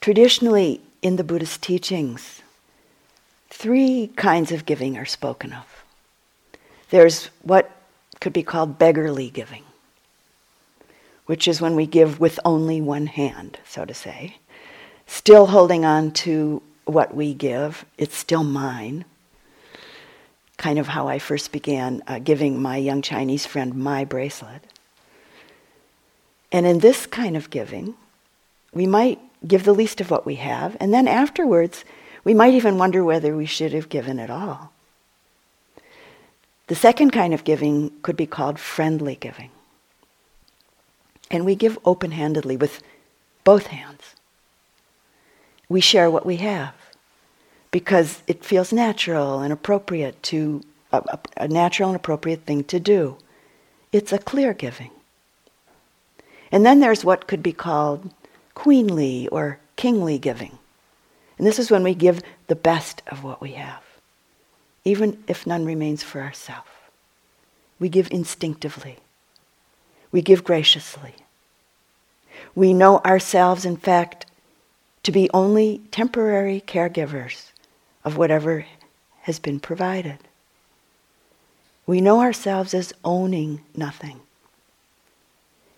Traditionally, 0.00 0.80
in 1.02 1.16
the 1.16 1.24
Buddhist 1.24 1.62
teachings, 1.62 2.40
three 3.50 4.10
kinds 4.16 4.50
of 4.50 4.64
giving 4.64 4.96
are 4.96 5.04
spoken 5.04 5.52
of. 5.52 5.84
There's 6.88 7.26
what 7.42 7.70
could 8.18 8.32
be 8.32 8.42
called 8.42 8.78
beggarly 8.78 9.28
giving, 9.28 9.62
which 11.30 11.46
is 11.46 11.60
when 11.60 11.76
we 11.76 11.86
give 11.86 12.18
with 12.18 12.40
only 12.44 12.80
one 12.80 13.06
hand, 13.06 13.56
so 13.64 13.84
to 13.84 13.94
say, 13.94 14.34
still 15.06 15.46
holding 15.46 15.84
on 15.84 16.10
to 16.10 16.60
what 16.86 17.14
we 17.14 17.32
give, 17.32 17.84
it's 17.96 18.16
still 18.16 18.42
mine. 18.42 19.04
Kind 20.56 20.80
of 20.80 20.88
how 20.88 21.06
I 21.06 21.20
first 21.20 21.52
began 21.52 22.02
uh, 22.08 22.18
giving 22.18 22.60
my 22.60 22.78
young 22.78 23.00
Chinese 23.00 23.46
friend 23.46 23.76
my 23.76 24.04
bracelet. 24.04 24.64
And 26.50 26.66
in 26.66 26.80
this 26.80 27.06
kind 27.06 27.36
of 27.36 27.48
giving, 27.48 27.94
we 28.74 28.88
might 28.88 29.20
give 29.46 29.62
the 29.62 29.72
least 29.72 30.00
of 30.00 30.10
what 30.10 30.26
we 30.26 30.34
have, 30.34 30.76
and 30.80 30.92
then 30.92 31.06
afterwards, 31.06 31.84
we 32.24 32.34
might 32.34 32.54
even 32.54 32.76
wonder 32.76 33.04
whether 33.04 33.36
we 33.36 33.46
should 33.46 33.72
have 33.72 33.88
given 33.88 34.18
at 34.18 34.30
all. 34.30 34.72
The 36.66 36.74
second 36.74 37.12
kind 37.12 37.32
of 37.32 37.44
giving 37.44 37.92
could 38.02 38.16
be 38.16 38.26
called 38.26 38.58
friendly 38.58 39.14
giving. 39.14 39.52
And 41.30 41.44
we 41.44 41.54
give 41.54 41.78
open 41.84 42.10
handedly 42.10 42.56
with 42.56 42.82
both 43.44 43.68
hands. 43.68 44.14
We 45.68 45.80
share 45.80 46.10
what 46.10 46.26
we 46.26 46.36
have 46.36 46.74
because 47.70 48.22
it 48.26 48.44
feels 48.44 48.72
natural 48.72 49.40
and 49.40 49.52
appropriate 49.52 50.22
to, 50.24 50.62
a, 50.92 51.18
a, 51.36 51.48
natural 51.48 51.90
and 51.90 51.96
appropriate 51.96 52.44
thing 52.44 52.64
to 52.64 52.80
do. 52.80 53.16
It's 53.92 54.12
a 54.12 54.18
clear 54.18 54.52
giving. 54.52 54.90
And 56.50 56.66
then 56.66 56.80
there's 56.80 57.04
what 57.04 57.28
could 57.28 57.42
be 57.42 57.52
called 57.52 58.12
queenly 58.54 59.28
or 59.28 59.60
kingly 59.76 60.18
giving. 60.18 60.58
And 61.38 61.46
this 61.46 61.58
is 61.58 61.70
when 61.70 61.84
we 61.84 61.94
give 61.94 62.20
the 62.48 62.56
best 62.56 63.02
of 63.06 63.22
what 63.22 63.40
we 63.40 63.52
have, 63.52 63.82
even 64.84 65.22
if 65.28 65.46
none 65.46 65.64
remains 65.64 66.02
for 66.02 66.20
ourselves. 66.20 66.68
We 67.78 67.88
give 67.88 68.10
instinctively. 68.10 68.98
We 70.12 70.22
give 70.22 70.44
graciously. 70.44 71.14
We 72.54 72.74
know 72.74 72.98
ourselves, 72.98 73.64
in 73.64 73.76
fact, 73.76 74.26
to 75.02 75.12
be 75.12 75.30
only 75.32 75.82
temporary 75.90 76.62
caregivers 76.66 77.50
of 78.04 78.16
whatever 78.16 78.66
has 79.22 79.38
been 79.38 79.60
provided. 79.60 80.18
We 81.86 82.00
know 82.00 82.20
ourselves 82.20 82.74
as 82.74 82.92
owning 83.04 83.62
nothing. 83.76 84.20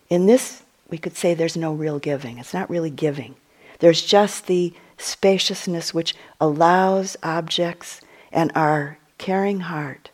In 0.09 0.25
this, 0.25 0.63
we 0.89 0.97
could 0.97 1.15
say 1.15 1.33
there's 1.33 1.57
no 1.57 1.73
real 1.73 1.99
giving. 1.99 2.37
It's 2.37 2.53
not 2.53 2.69
really 2.69 2.89
giving. 2.89 3.35
There's 3.79 4.03
just 4.03 4.47
the 4.47 4.73
spaciousness 4.97 5.93
which 5.93 6.15
allows 6.39 7.17
objects 7.23 8.01
and 8.31 8.51
our 8.55 8.97
caring 9.17 9.61
heart 9.61 10.09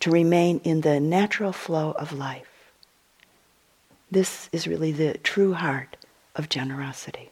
to 0.00 0.10
remain 0.10 0.60
in 0.64 0.80
the 0.80 1.00
natural 1.00 1.52
flow 1.52 1.92
of 1.92 2.12
life. 2.12 2.53
This 4.14 4.48
is 4.52 4.68
really 4.68 4.92
the 4.92 5.18
true 5.24 5.54
heart 5.54 5.96
of 6.36 6.48
generosity. 6.48 7.30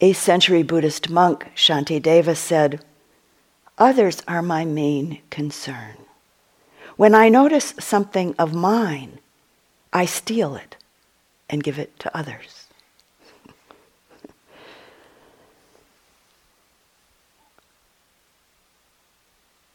Eighth 0.00 0.16
century 0.16 0.62
Buddhist 0.62 1.10
monk 1.10 1.48
Shantideva 1.54 2.34
said, 2.34 2.82
Others 3.76 4.22
are 4.26 4.40
my 4.40 4.64
main 4.64 5.20
concern. 5.28 5.96
When 6.96 7.14
I 7.14 7.28
notice 7.28 7.74
something 7.78 8.34
of 8.38 8.54
mine, 8.54 9.18
I 9.92 10.06
steal 10.06 10.56
it 10.56 10.76
and 11.50 11.62
give 11.62 11.78
it 11.78 11.98
to 11.98 12.16
others. 12.16 12.57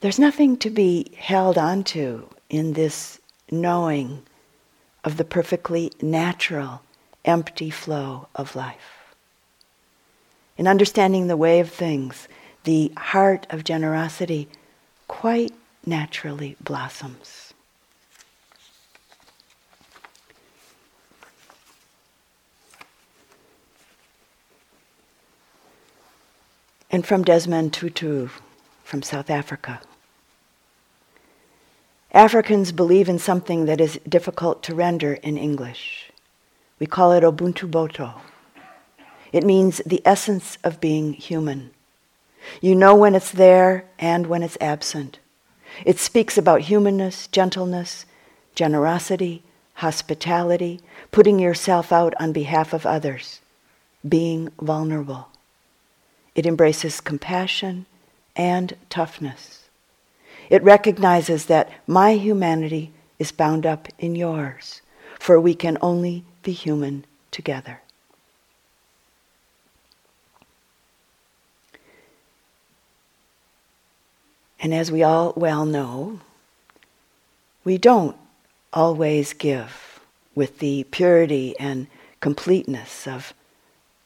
There's 0.04 0.20
nothing 0.20 0.58
to 0.58 0.70
be 0.70 1.14
held 1.18 1.58
onto 1.58 2.28
in 2.50 2.74
this 2.74 3.22
knowing 3.50 4.24
of 5.06 5.16
the 5.16 5.24
perfectly 5.24 5.94
natural, 6.02 6.82
empty 7.24 7.70
flow 7.70 8.28
of 8.36 8.54
life. 8.54 9.16
In 10.58 10.68
understanding 10.68 11.28
the 11.28 11.38
way 11.38 11.62
of 11.62 11.70
things, 11.70 12.28
the 12.66 12.92
heart 12.98 13.48
of 13.50 13.64
generosity 13.64 14.50
quite 15.08 15.54
naturally 15.86 16.58
blossoms. 16.60 17.54
and 26.92 27.08
from 27.08 27.24
Desmond 27.24 27.74
Tutu 27.74 28.28
from 28.84 29.02
South 29.02 29.32
Africa. 29.32 29.82
Africans 32.14 32.72
believe 32.72 33.10
in 33.10 33.18
something 33.18 33.66
that 33.66 33.82
is 33.82 34.00
difficult 34.08 34.62
to 34.64 34.76
render 34.76 35.14
in 35.14 35.36
English. 35.36 36.12
We 36.78 36.86
call 36.86 37.12
it 37.12 37.24
Ubuntu 37.24 37.68
Botho. 37.70 38.22
It 39.32 39.44
means 39.44 39.82
the 39.84 40.02
essence 40.06 40.60
of 40.64 40.80
being 40.80 41.14
human. 41.14 41.72
You 42.62 42.76
know 42.76 42.94
when 42.94 43.16
it's 43.16 43.32
there 43.32 43.86
and 43.98 44.28
when 44.28 44.44
it's 44.44 44.60
absent. 44.62 45.18
It 45.86 45.98
speaks 45.98 46.38
about 46.38 46.62
humanness, 46.62 47.26
gentleness, 47.28 48.06
generosity, 48.54 49.42
hospitality, 49.76 50.82
putting 51.12 51.40
yourself 51.40 51.92
out 51.92 52.14
on 52.20 52.32
behalf 52.32 52.74
of 52.74 52.86
others, 52.86 53.42
being 54.08 54.50
vulnerable. 54.62 55.30
It 56.36 56.46
embraces 56.46 57.02
compassion 57.02 57.88
and 58.36 58.76
toughness. 58.92 59.63
It 60.54 60.62
recognizes 60.62 61.48
that 61.48 61.72
my 61.88 62.12
humanity 62.12 62.94
is 63.18 63.32
bound 63.32 63.66
up 63.66 63.88
in 63.98 64.14
yours, 64.14 64.84
for 65.18 65.42
we 65.42 65.56
can 65.56 65.80
only 65.82 66.26
be 66.44 66.52
human 66.52 67.06
together. 67.32 67.82
And 74.60 74.76
as 74.76 74.92
we 74.92 75.02
all 75.02 75.34
well 75.36 75.66
know, 75.66 76.20
we 77.64 77.80
don't 77.80 78.16
always 78.72 79.34
give 79.34 80.02
with 80.36 80.60
the 80.60 80.84
purity 80.92 81.58
and 81.60 81.88
completeness 82.20 83.08
of 83.08 83.34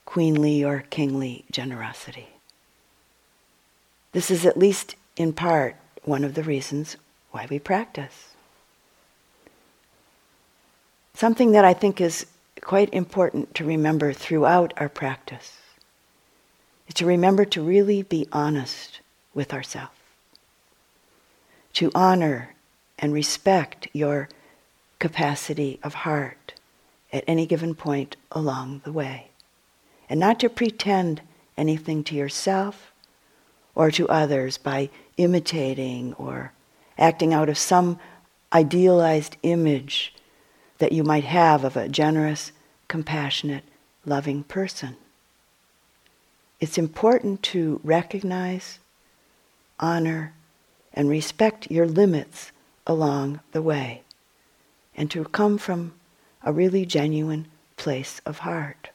queenly 0.06 0.64
or 0.64 0.86
kingly 0.90 1.44
generosity. 1.52 2.30
This 4.14 4.32
is 4.32 4.46
at 4.46 4.58
least 4.58 4.96
in 5.18 5.34
part 5.34 5.76
one 6.08 6.24
of 6.24 6.36
the 6.36 6.44
reasons 6.44 6.96
why 7.32 7.46
we 7.50 7.60
practice. 7.60 8.34
Something 11.14 11.52
that 11.52 11.66
I 11.66 11.74
think 11.74 12.00
is 12.00 12.26
quite 12.62 12.94
important 12.94 13.54
to 13.56 13.66
remember 13.66 14.14
throughout 14.14 14.74
our 14.78 14.90
practice 14.90 15.58
is 16.88 16.94
to 16.96 17.06
remember 17.06 17.44
to 17.46 17.62
really 17.62 18.04
be 18.04 18.28
honest 18.32 19.02
with 19.34 19.54
ourselves, 19.54 19.92
to 21.74 21.92
honor 21.94 22.56
and 22.98 23.14
respect 23.14 23.88
your 23.94 24.30
capacity 25.00 25.80
of 25.84 25.94
heart 25.94 26.54
at 27.12 27.24
any 27.28 27.46
given 27.46 27.76
point 27.76 28.16
along 28.32 28.82
the 28.86 28.92
way, 28.92 29.30
and 30.10 30.20
not 30.20 30.40
to 30.40 30.50
pretend 30.50 31.22
anything 31.58 32.04
to 32.04 32.16
yourself 32.16 32.92
or 33.76 33.92
to 33.92 34.08
others 34.10 34.58
by 34.58 34.90
imitating 35.18 36.14
or 36.14 36.54
acting 36.98 37.34
out 37.34 37.50
of 37.50 37.58
some 37.58 38.00
idealized 38.54 39.36
image 39.44 40.14
that 40.78 40.92
you 40.92 41.04
might 41.04 41.26
have 41.26 41.64
of 41.64 41.76
a 41.76 41.90
generous, 41.90 42.52
compassionate, 42.88 43.64
loving 44.06 44.44
person. 44.44 44.96
It's 46.60 46.78
important 46.78 47.44
to 47.44 47.80
recognize, 47.84 48.80
honor, 49.80 50.34
and 50.94 51.10
respect 51.10 51.70
your 51.70 51.88
limits 51.88 52.52
along 52.88 53.42
the 53.52 53.62
way, 53.62 54.02
and 54.96 55.12
to 55.12 55.26
come 55.26 55.58
from 55.58 55.94
a 56.44 56.54
really 56.54 56.86
genuine 56.86 57.48
place 57.76 58.22
of 58.26 58.40
heart. 58.40 58.90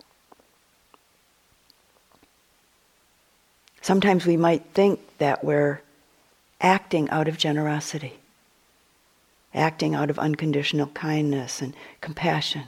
Sometimes 3.80 4.26
we 4.26 4.36
might 4.36 4.64
think 4.74 5.00
that 5.18 5.44
we're 5.44 5.82
acting 6.62 7.10
out 7.10 7.28
of 7.28 7.36
generosity, 7.36 8.20
acting 9.52 9.94
out 9.94 10.08
of 10.08 10.18
unconditional 10.18 10.86
kindness 10.88 11.60
and 11.60 11.74
compassion, 12.00 12.64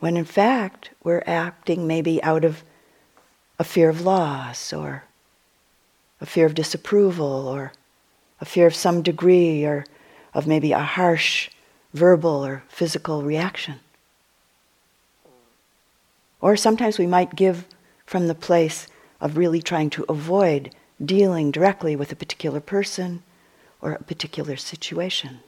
when 0.00 0.16
in 0.16 0.24
fact 0.24 0.90
we're 1.02 1.22
acting 1.26 1.86
maybe 1.86 2.22
out 2.22 2.44
of 2.44 2.62
a 3.58 3.64
fear 3.64 3.88
of 3.88 4.02
loss 4.02 4.72
or 4.72 5.04
a 6.20 6.26
fear 6.26 6.46
of 6.46 6.54
disapproval 6.54 7.48
or 7.48 7.72
a 8.40 8.44
fear 8.44 8.66
of 8.66 8.74
some 8.74 9.02
degree 9.02 9.64
or 9.64 9.84
of 10.34 10.46
maybe 10.46 10.72
a 10.72 10.78
harsh 10.78 11.50
verbal 11.94 12.44
or 12.44 12.62
physical 12.68 13.22
reaction. 13.22 13.76
Or 16.40 16.56
sometimes 16.56 16.98
we 16.98 17.06
might 17.06 17.34
give 17.34 17.64
from 18.06 18.28
the 18.28 18.34
place 18.34 18.86
of 19.20 19.36
really 19.36 19.60
trying 19.60 19.90
to 19.90 20.04
avoid 20.08 20.74
dealing 21.04 21.50
directly 21.50 21.94
with 21.96 22.12
a 22.12 22.16
particular 22.16 22.60
person 22.60 23.22
or 23.80 23.92
a 23.92 24.02
particular 24.02 24.56
situation. 24.56 25.40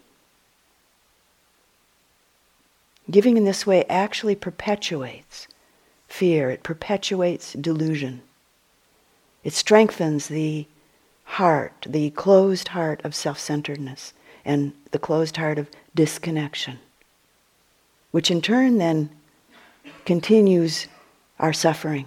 Giving 3.11 3.37
in 3.37 3.45
this 3.45 3.67
way 3.67 3.85
actually 3.87 4.37
perpetuates 4.37 5.49
fear, 6.07 6.51
it 6.51 6.63
perpetuates 6.63 7.53
delusion. 7.55 8.23
It 9.43 9.53
strengthens 9.53 10.29
the 10.29 10.67
heart, 11.25 11.87
the 11.89 12.11
closed 12.11 12.69
heart 12.69 13.01
of 13.05 13.15
self 13.15 13.39
centeredness 13.39 14.13
and 14.45 14.73
the 14.93 14.99
closed 14.99 15.37
heart 15.37 15.59
of 15.59 15.69
disconnection, 15.95 16.79
which 18.11 18.31
in 18.31 18.41
turn 18.41 18.79
then 18.79 19.11
continues 20.05 20.87
our 21.39 21.53
suffering 21.53 22.07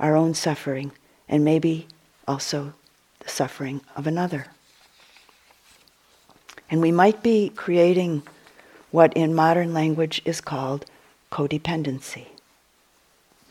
our 0.00 0.16
own 0.16 0.34
suffering, 0.34 0.90
and 1.28 1.44
maybe 1.44 1.86
also 2.30 2.72
the 3.18 3.28
suffering 3.28 3.80
of 3.96 4.06
another. 4.06 4.46
And 6.70 6.80
we 6.80 6.92
might 6.92 7.22
be 7.22 7.50
creating 7.50 8.22
what 8.92 9.12
in 9.14 9.34
modern 9.34 9.74
language 9.74 10.22
is 10.24 10.40
called 10.40 10.86
codependency, 11.32 12.28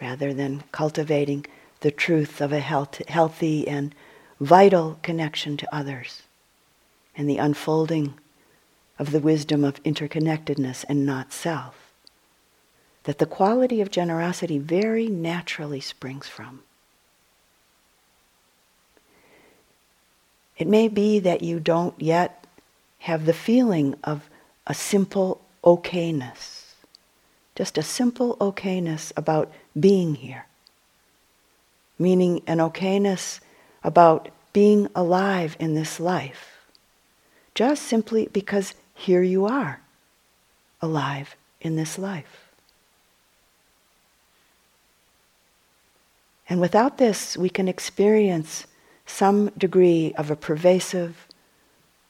rather 0.02 0.34
than 0.34 0.64
cultivating 0.72 1.46
the 1.82 1.92
truth 1.92 2.40
of 2.40 2.54
a 2.54 2.60
health, 2.60 3.02
healthy 3.10 3.68
and 3.68 3.94
vital 4.40 4.98
connection 5.02 5.58
to 5.58 5.76
others 5.76 6.24
and 7.16 7.30
the 7.30 7.38
unfolding 7.38 8.14
of 8.98 9.12
the 9.12 9.20
wisdom 9.20 9.64
of 9.66 9.84
interconnectedness 9.84 10.86
and 10.88 11.06
not 11.06 11.34
self 11.34 11.76
that 13.04 13.18
the 13.18 13.26
quality 13.26 13.82
of 13.82 13.92
generosity 13.92 14.58
very 14.58 15.08
naturally 15.08 15.80
springs 15.80 16.28
from. 16.28 16.62
It 20.60 20.68
may 20.68 20.90
be 20.90 21.20
that 21.20 21.42
you 21.42 21.60
don't 21.62 22.00
yet 22.00 22.46
have 23.00 23.26
the 23.26 23.34
feeling 23.34 23.96
of 24.04 24.30
a 24.68 24.74
simple 24.74 25.40
okayness, 25.64 26.66
just 27.56 27.78
a 27.78 27.82
simple 27.82 28.36
okayness 28.38 29.14
about 29.16 29.52
being 29.80 30.16
here, 30.16 30.46
meaning 31.98 32.42
an 32.46 32.58
okayness 32.58 33.40
about 33.86 34.28
being 34.52 34.90
alive 34.94 35.56
in 35.60 35.76
this 35.76 35.98
life, 35.98 36.66
just 37.56 37.84
simply 37.84 38.28
because 38.34 38.74
here 38.94 39.24
you 39.24 39.46
are, 39.46 39.80
alive 40.82 41.38
in 41.62 41.78
this 41.78 41.98
life. 41.98 42.50
And 46.50 46.60
without 46.60 46.98
this, 46.98 47.38
we 47.38 47.50
can 47.50 47.70
experience 47.70 48.66
some 49.10 49.50
degree 49.58 50.14
of 50.18 50.32
a 50.32 50.36
pervasive, 50.36 51.28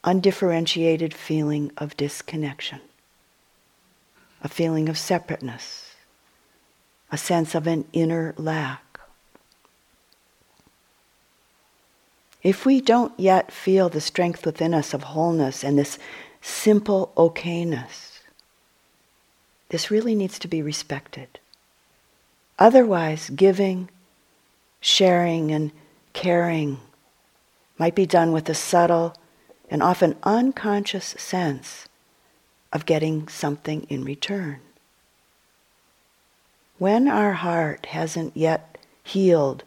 undifferentiated 0.04 1.14
feeling 1.14 1.72
of 1.76 1.96
disconnection, 1.96 2.80
a 4.42 4.48
feeling 4.48 4.88
of 4.88 4.98
separateness, 4.98 5.94
a 7.10 7.18
sense 7.18 7.54
of 7.54 7.66
an 7.66 7.84
inner 7.92 8.34
lack. 8.36 9.00
If 12.42 12.64
we 12.64 12.80
don't 12.80 13.18
yet 13.18 13.52
feel 13.52 13.88
the 13.88 14.00
strength 14.00 14.46
within 14.46 14.72
us 14.72 14.94
of 14.94 15.02
wholeness 15.02 15.62
and 15.64 15.78
this 15.78 15.98
simple 16.40 17.12
okayness, 17.16 18.20
this 19.68 19.90
really 19.90 20.14
needs 20.14 20.38
to 20.38 20.48
be 20.48 20.62
respected. 20.62 21.38
Otherwise, 22.58 23.30
giving 23.30 23.88
sharing 24.80 25.50
and 25.52 25.70
caring 26.12 26.78
might 27.80 27.94
be 27.94 28.04
done 28.04 28.30
with 28.30 28.46
a 28.50 28.54
subtle 28.54 29.16
and 29.70 29.82
often 29.82 30.14
unconscious 30.22 31.14
sense 31.16 31.88
of 32.74 32.84
getting 32.84 33.26
something 33.26 33.86
in 33.88 34.04
return. 34.04 34.60
When 36.76 37.08
our 37.08 37.32
heart 37.32 37.86
hasn't 37.86 38.36
yet 38.36 38.76
healed 39.02 39.64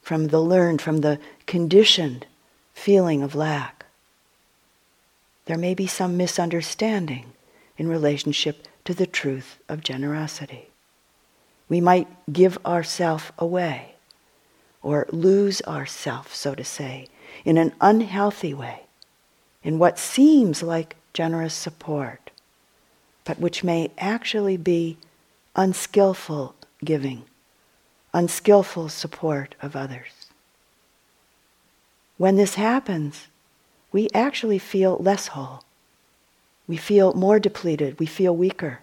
from 0.00 0.28
the 0.28 0.40
learned, 0.40 0.80
from 0.80 0.98
the 0.98 1.18
conditioned 1.46 2.24
feeling 2.72 3.20
of 3.24 3.34
lack, 3.34 3.84
there 5.46 5.58
may 5.58 5.74
be 5.74 5.88
some 5.88 6.16
misunderstanding 6.16 7.32
in 7.76 7.88
relationship 7.88 8.68
to 8.84 8.94
the 8.94 9.08
truth 9.08 9.58
of 9.68 9.82
generosity. 9.82 10.70
We 11.68 11.80
might 11.80 12.06
give 12.32 12.64
ourself 12.64 13.32
away 13.40 13.96
or 14.82 15.08
lose 15.10 15.60
ourself, 15.62 16.32
so 16.32 16.54
to 16.54 16.62
say, 16.62 17.08
in 17.44 17.58
an 17.58 17.72
unhealthy 17.80 18.54
way, 18.54 18.82
in 19.62 19.78
what 19.78 19.98
seems 19.98 20.62
like 20.62 20.96
generous 21.12 21.54
support, 21.54 22.30
but 23.24 23.38
which 23.38 23.64
may 23.64 23.90
actually 23.98 24.56
be 24.56 24.96
unskillful 25.54 26.54
giving, 26.84 27.24
unskillful 28.12 28.88
support 28.88 29.54
of 29.62 29.74
others. 29.74 30.26
When 32.18 32.36
this 32.36 32.54
happens, 32.54 33.28
we 33.92 34.08
actually 34.14 34.58
feel 34.58 34.96
less 34.98 35.28
whole. 35.28 35.64
We 36.66 36.76
feel 36.76 37.12
more 37.14 37.38
depleted. 37.38 37.98
We 37.98 38.06
feel 38.06 38.36
weaker, 38.36 38.80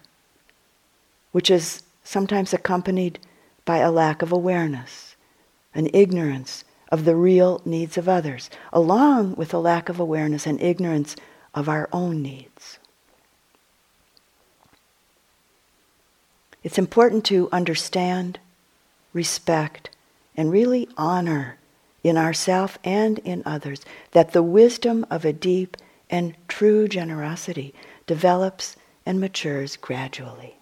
which 1.32 1.50
is 1.50 1.82
sometimes 2.02 2.52
accompanied 2.52 3.18
by 3.64 3.78
a 3.78 3.90
lack 3.90 4.22
of 4.22 4.32
awareness 4.32 5.14
an 5.74 5.90
ignorance 5.92 6.64
of 6.94 7.04
the 7.04 7.16
real 7.16 7.60
needs 7.64 7.98
of 7.98 8.08
others, 8.08 8.48
along 8.72 9.34
with 9.34 9.52
a 9.52 9.58
lack 9.58 9.88
of 9.88 9.98
awareness 9.98 10.46
and 10.46 10.62
ignorance 10.62 11.16
of 11.52 11.68
our 11.68 11.88
own 11.92 12.22
needs. 12.22 12.78
It's 16.62 16.78
important 16.78 17.24
to 17.24 17.48
understand, 17.50 18.38
respect, 19.12 19.90
and 20.36 20.52
really 20.52 20.88
honor 20.96 21.58
in 22.04 22.16
ourself 22.16 22.78
and 22.84 23.18
in 23.18 23.42
others 23.44 23.80
that 24.12 24.30
the 24.30 24.44
wisdom 24.44 25.04
of 25.10 25.24
a 25.24 25.32
deep 25.32 25.76
and 26.08 26.36
true 26.46 26.86
generosity 26.86 27.74
develops 28.06 28.76
and 29.04 29.20
matures 29.20 29.76
gradually. 29.76 30.54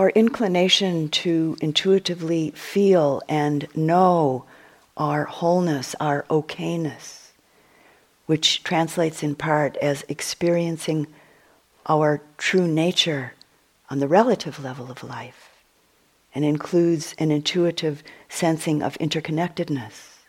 Our 0.00 0.08
inclination 0.08 1.10
to 1.10 1.54
intuitively 1.60 2.50
feel 2.52 3.20
and 3.28 3.68
know 3.76 4.46
our 4.96 5.26
wholeness, 5.26 5.94
our 6.00 6.24
okayness, 6.30 7.32
which 8.24 8.64
translates 8.64 9.22
in 9.22 9.34
part 9.34 9.76
as 9.76 10.02
experiencing 10.08 11.06
our 11.84 12.22
true 12.38 12.66
nature 12.66 13.34
on 13.90 13.98
the 13.98 14.08
relative 14.08 14.64
level 14.64 14.90
of 14.90 15.04
life, 15.04 15.50
and 16.34 16.46
includes 16.46 17.14
an 17.18 17.30
intuitive 17.30 18.02
sensing 18.26 18.82
of 18.82 18.96
interconnectedness 18.96 20.20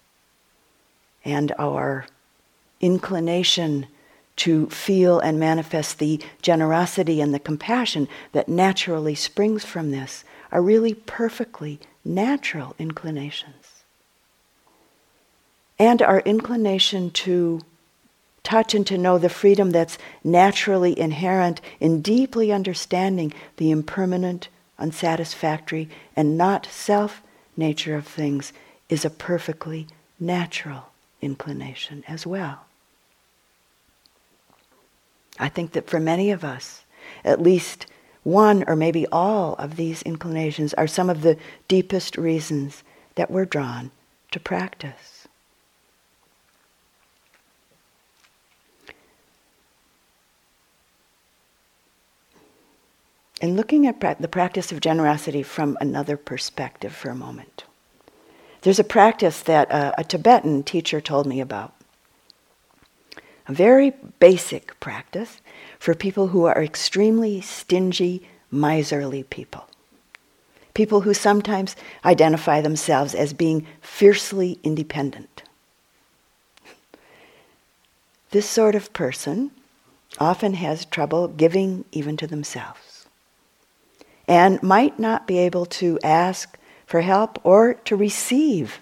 and 1.24 1.54
our 1.58 2.06
inclination 2.82 3.88
to 4.42 4.68
feel 4.72 5.20
and 5.20 5.40
manifest 5.40 6.00
the 6.00 6.20
generosity 6.42 7.22
and 7.22 7.32
the 7.32 7.40
compassion 7.40 8.08
that 8.32 8.50
naturally 8.50 9.14
springs 9.14 9.64
from 9.64 9.92
this 9.92 10.24
are 10.52 10.64
really 10.64 10.96
perfectly 10.96 11.80
natural 12.04 12.76
inclinations. 12.80 13.84
And 15.78 16.02
our 16.02 16.22
inclination 16.22 17.12
to 17.12 17.62
touch 18.42 18.74
and 18.74 18.88
to 18.88 18.98
know 18.98 19.20
the 19.20 19.30
freedom 19.30 19.70
that's 19.70 20.00
naturally 20.24 20.98
inherent 20.98 21.62
in 21.80 22.02
deeply 22.02 22.52
understanding 22.52 23.32
the 23.58 23.70
impermanent, 23.70 24.48
unsatisfactory, 24.80 25.88
and 26.16 26.36
not 26.36 26.66
self 26.66 27.22
nature 27.56 27.96
of 27.96 28.08
things 28.08 28.54
is 28.90 29.06
a 29.06 29.12
perfectly 29.12 29.86
natural 30.20 30.90
inclination 31.22 32.04
as 32.08 32.26
well. 32.26 32.66
I 35.42 35.50
think 35.50 35.72
that 35.72 35.90
for 35.90 36.00
many 36.00 36.30
of 36.32 36.44
us, 36.44 36.86
at 37.26 37.42
least 37.42 37.88
one 38.24 38.64
or 38.68 38.76
maybe 38.76 39.08
all 39.08 39.56
of 39.56 39.76
these 39.76 40.04
inclinations 40.04 40.74
are 40.76 40.88
some 40.88 41.10
of 41.10 41.24
the 41.24 41.38
deepest 41.68 42.16
reasons 42.16 42.84
that 43.16 43.32
we're 43.32 43.46
drawn 43.46 43.90
to 44.30 44.40
practice. 44.40 45.28
And 53.42 53.58
looking 53.58 53.88
at 53.88 54.00
pra- 54.00 54.18
the 54.20 54.28
practice 54.28 54.72
of 54.72 54.82
generosity 54.82 55.42
from 55.42 55.76
another 55.82 56.16
perspective 56.16 56.94
for 56.94 57.10
a 57.10 57.16
moment, 57.16 57.64
there's 58.62 58.80
a 58.80 58.84
practice 58.84 59.42
that 59.42 59.72
uh, 59.72 59.94
a 59.98 60.04
Tibetan 60.04 60.62
teacher 60.62 61.02
told 61.02 61.26
me 61.26 61.42
about 61.42 61.74
very 63.54 63.94
basic 64.20 64.80
practice 64.80 65.42
for 65.80 65.94
people 65.94 66.28
who 66.28 66.46
are 66.46 66.64
extremely 66.64 67.42
stingy, 67.42 68.28
miserly 68.52 69.24
people. 69.24 69.68
People 70.74 71.02
who 71.02 71.14
sometimes 71.14 71.76
identify 72.06 72.62
themselves 72.62 73.14
as 73.14 73.34
being 73.34 73.66
fiercely 73.82 74.60
independent. 74.64 75.44
This 78.32 78.50
sort 78.50 78.76
of 78.76 78.94
person 78.94 79.52
often 80.18 80.54
has 80.54 80.86
trouble 80.86 81.28
giving 81.28 81.84
even 81.92 82.16
to 82.18 82.28
themselves 82.28 83.08
and 84.28 84.62
might 84.64 84.98
not 85.00 85.28
be 85.28 85.38
able 85.38 85.66
to 85.66 86.00
ask 86.04 86.58
for 86.86 87.02
help 87.02 87.40
or 87.44 87.74
to 87.74 87.96
receive 87.96 88.80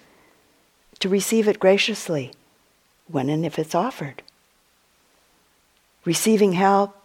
to 0.99 1.09
receive 1.09 1.47
it 1.47 1.59
graciously 1.59 2.31
when 3.07 3.29
and 3.29 3.45
if 3.45 3.57
it's 3.57 3.73
offered. 3.73 4.21
Receiving 6.09 6.53
help, 6.53 6.99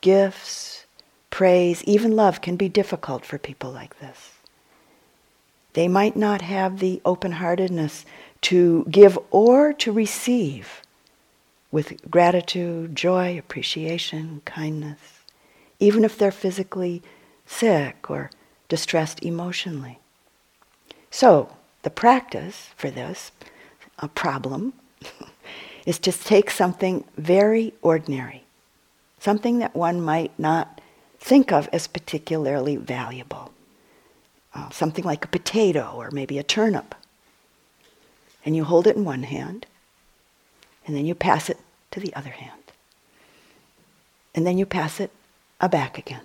gifts, 0.00 0.86
praise, 1.28 1.84
even 1.84 2.16
love 2.16 2.40
can 2.40 2.56
be 2.56 2.70
difficult 2.70 3.22
for 3.22 3.36
people 3.36 3.70
like 3.70 4.00
this. 4.00 4.32
They 5.74 5.88
might 5.88 6.16
not 6.16 6.40
have 6.40 6.78
the 6.78 7.02
open 7.04 7.32
heartedness 7.32 8.06
to 8.48 8.86
give 8.90 9.18
or 9.30 9.74
to 9.74 9.92
receive 9.92 10.80
with 11.70 12.10
gratitude, 12.10 12.96
joy, 12.96 13.38
appreciation, 13.38 14.40
kindness, 14.46 15.20
even 15.78 16.02
if 16.02 16.16
they're 16.16 16.32
physically 16.32 17.02
sick 17.44 18.10
or 18.10 18.30
distressed 18.70 19.22
emotionally. 19.22 19.98
So, 21.10 21.58
the 21.82 21.90
practice 21.90 22.70
for 22.74 22.90
this, 22.90 23.32
a 23.98 24.08
problem, 24.08 24.72
is 25.86 25.98
to 26.00 26.12
take 26.12 26.50
something 26.50 27.04
very 27.16 27.72
ordinary, 27.82 28.44
something 29.18 29.58
that 29.60 29.74
one 29.74 30.00
might 30.00 30.36
not 30.38 30.80
think 31.18 31.52
of 31.52 31.68
as 31.72 31.86
particularly 31.86 32.76
valuable, 32.76 33.52
uh, 34.54 34.70
something 34.70 35.04
like 35.04 35.24
a 35.24 35.28
potato 35.28 35.92
or 35.96 36.10
maybe 36.10 36.38
a 36.38 36.42
turnip. 36.42 36.94
And 38.44 38.56
you 38.56 38.64
hold 38.64 38.86
it 38.86 38.96
in 38.96 39.04
one 39.04 39.24
hand, 39.24 39.66
and 40.86 40.96
then 40.96 41.04
you 41.04 41.14
pass 41.14 41.50
it 41.50 41.58
to 41.90 42.00
the 42.00 42.14
other 42.14 42.30
hand. 42.30 42.62
And 44.34 44.46
then 44.46 44.58
you 44.58 44.64
pass 44.64 45.00
it 45.00 45.10
back 45.70 45.98
again, 45.98 46.22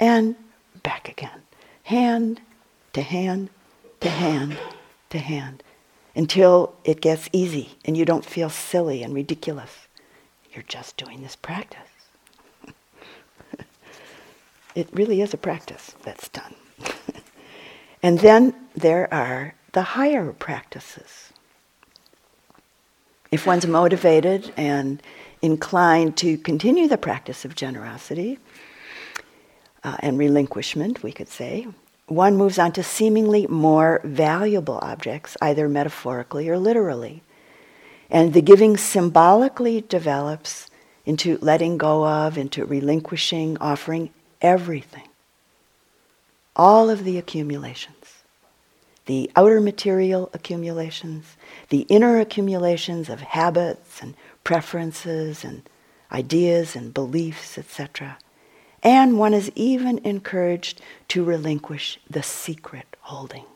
and 0.00 0.34
back 0.82 1.08
again, 1.08 1.42
hand 1.84 2.40
to 2.92 3.02
hand 3.02 3.50
to 4.00 4.08
hand 4.08 4.56
to 5.10 5.18
hand 5.18 5.62
until 6.14 6.74
it 6.84 7.00
gets 7.00 7.28
easy 7.32 7.70
and 7.84 7.96
you 7.96 8.04
don't 8.04 8.24
feel 8.24 8.50
silly 8.50 9.02
and 9.02 9.14
ridiculous. 9.14 9.86
You're 10.52 10.64
just 10.64 10.96
doing 10.96 11.22
this 11.22 11.36
practice. 11.36 11.78
it 14.74 14.88
really 14.92 15.20
is 15.20 15.32
a 15.32 15.38
practice 15.38 15.94
that's 16.02 16.28
done. 16.28 16.54
and 18.02 18.18
then 18.18 18.54
there 18.74 19.12
are 19.12 19.54
the 19.72 19.82
higher 19.82 20.32
practices. 20.32 21.32
If 23.30 23.46
one's 23.46 23.66
motivated 23.66 24.52
and 24.56 25.00
inclined 25.40 26.16
to 26.18 26.36
continue 26.36 26.88
the 26.88 26.98
practice 26.98 27.44
of 27.44 27.54
generosity 27.54 28.38
uh, 29.84 29.96
and 30.00 30.18
relinquishment, 30.18 31.04
we 31.04 31.12
could 31.12 31.28
say, 31.28 31.68
one 32.10 32.36
moves 32.36 32.58
on 32.58 32.72
to 32.72 32.82
seemingly 32.82 33.46
more 33.46 34.00
valuable 34.02 34.80
objects, 34.82 35.36
either 35.40 35.68
metaphorically 35.68 36.48
or 36.48 36.58
literally. 36.58 37.22
And 38.10 38.32
the 38.32 38.42
giving 38.42 38.76
symbolically 38.76 39.82
develops 39.82 40.68
into 41.06 41.38
letting 41.40 41.78
go 41.78 42.06
of, 42.06 42.36
into 42.36 42.64
relinquishing, 42.64 43.56
offering 43.58 44.10
everything. 44.42 45.08
All 46.56 46.90
of 46.90 47.04
the 47.04 47.16
accumulations. 47.16 48.24
The 49.06 49.30
outer 49.36 49.60
material 49.60 50.30
accumulations, 50.34 51.36
the 51.68 51.86
inner 51.88 52.18
accumulations 52.18 53.08
of 53.08 53.20
habits 53.20 54.02
and 54.02 54.14
preferences 54.42 55.44
and 55.44 55.62
ideas 56.12 56.74
and 56.74 56.92
beliefs, 56.92 57.56
etc 57.56 58.18
and 58.82 59.18
one 59.18 59.34
is 59.34 59.52
even 59.54 59.98
encouraged 59.98 60.80
to 61.08 61.24
relinquish 61.24 61.98
the 62.08 62.22
secret 62.22 62.86
holdings. 63.00 63.46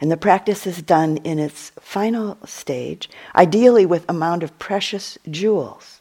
And 0.00 0.10
the 0.10 0.16
practice 0.16 0.66
is 0.66 0.80
done 0.80 1.16
in 1.18 1.38
its 1.38 1.70
final 1.80 2.38
stage, 2.44 3.10
ideally 3.34 3.84
with 3.84 4.08
a 4.08 4.12
mound 4.12 4.42
of 4.42 4.58
precious 4.58 5.18
jewels 5.28 6.00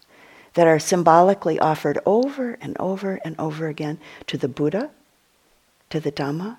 that 0.54 0.68
are 0.68 0.80
symbolically 0.80 1.60
offered 1.60 2.00
over 2.06 2.58
and 2.62 2.76
over 2.80 3.20
and 3.26 3.36
over 3.40 3.68
again 3.68 4.00
to 4.28 4.38
the 4.38 4.48
Buddha, 4.48 4.92
to 5.90 6.00
the 6.00 6.12
Dhamma, 6.12 6.58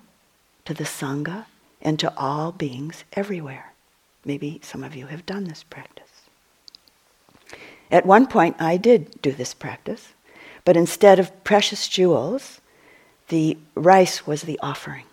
to 0.65 0.73
the 0.73 0.83
Sangha, 0.83 1.45
and 1.81 1.97
to 1.99 2.13
all 2.17 2.51
beings 2.51 3.03
everywhere. 3.13 3.73
Maybe 4.25 4.59
some 4.63 4.83
of 4.83 4.95
you 4.95 5.07
have 5.07 5.25
done 5.25 5.45
this 5.45 5.63
practice. 5.63 6.05
At 7.89 8.05
one 8.05 8.27
point, 8.27 8.57
I 8.59 8.77
did 8.77 9.21
do 9.21 9.31
this 9.31 9.53
practice. 9.53 10.09
But 10.69 10.77
instead 10.77 11.17
of 11.17 11.43
precious 11.43 11.87
jewels, 11.87 12.61
the 13.29 13.57
rice 13.73 14.27
was 14.27 14.43
the 14.43 14.59
offering. 14.61 15.05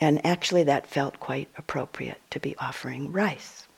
And 0.00 0.26
actually, 0.26 0.64
that 0.64 0.88
felt 0.88 1.20
quite 1.20 1.48
appropriate 1.56 2.20
to 2.32 2.40
be 2.40 2.56
offering 2.56 3.12
rice. 3.12 3.68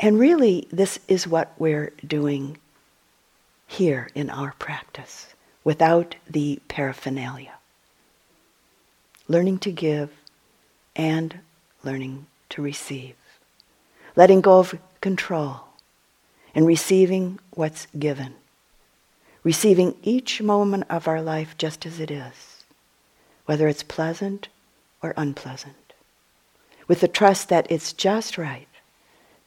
And 0.00 0.18
really, 0.18 0.66
this 0.72 0.98
is 1.06 1.28
what 1.28 1.54
we're 1.56 1.92
doing 2.04 2.58
here 3.68 4.08
in 4.12 4.28
our 4.28 4.54
practice 4.58 5.36
without 5.62 6.16
the 6.28 6.58
paraphernalia. 6.66 7.54
Learning 9.28 9.60
to 9.60 9.70
give 9.70 10.10
and 10.96 11.38
learning 11.84 12.26
to 12.48 12.60
receive. 12.60 13.14
Letting 14.16 14.40
go 14.40 14.58
of 14.58 14.76
control 15.00 15.65
and 16.56 16.66
receiving 16.66 17.38
what's 17.50 17.86
given. 17.98 18.34
Receiving 19.44 19.94
each 20.02 20.40
moment 20.40 20.84
of 20.88 21.06
our 21.06 21.20
life 21.20 21.54
just 21.58 21.84
as 21.84 22.00
it 22.00 22.10
is, 22.10 22.64
whether 23.44 23.68
it's 23.68 23.82
pleasant 23.82 24.48
or 25.02 25.12
unpleasant, 25.18 25.92
with 26.88 27.00
the 27.00 27.08
trust 27.08 27.50
that 27.50 27.70
it's 27.70 27.92
just 27.92 28.38
right, 28.38 28.68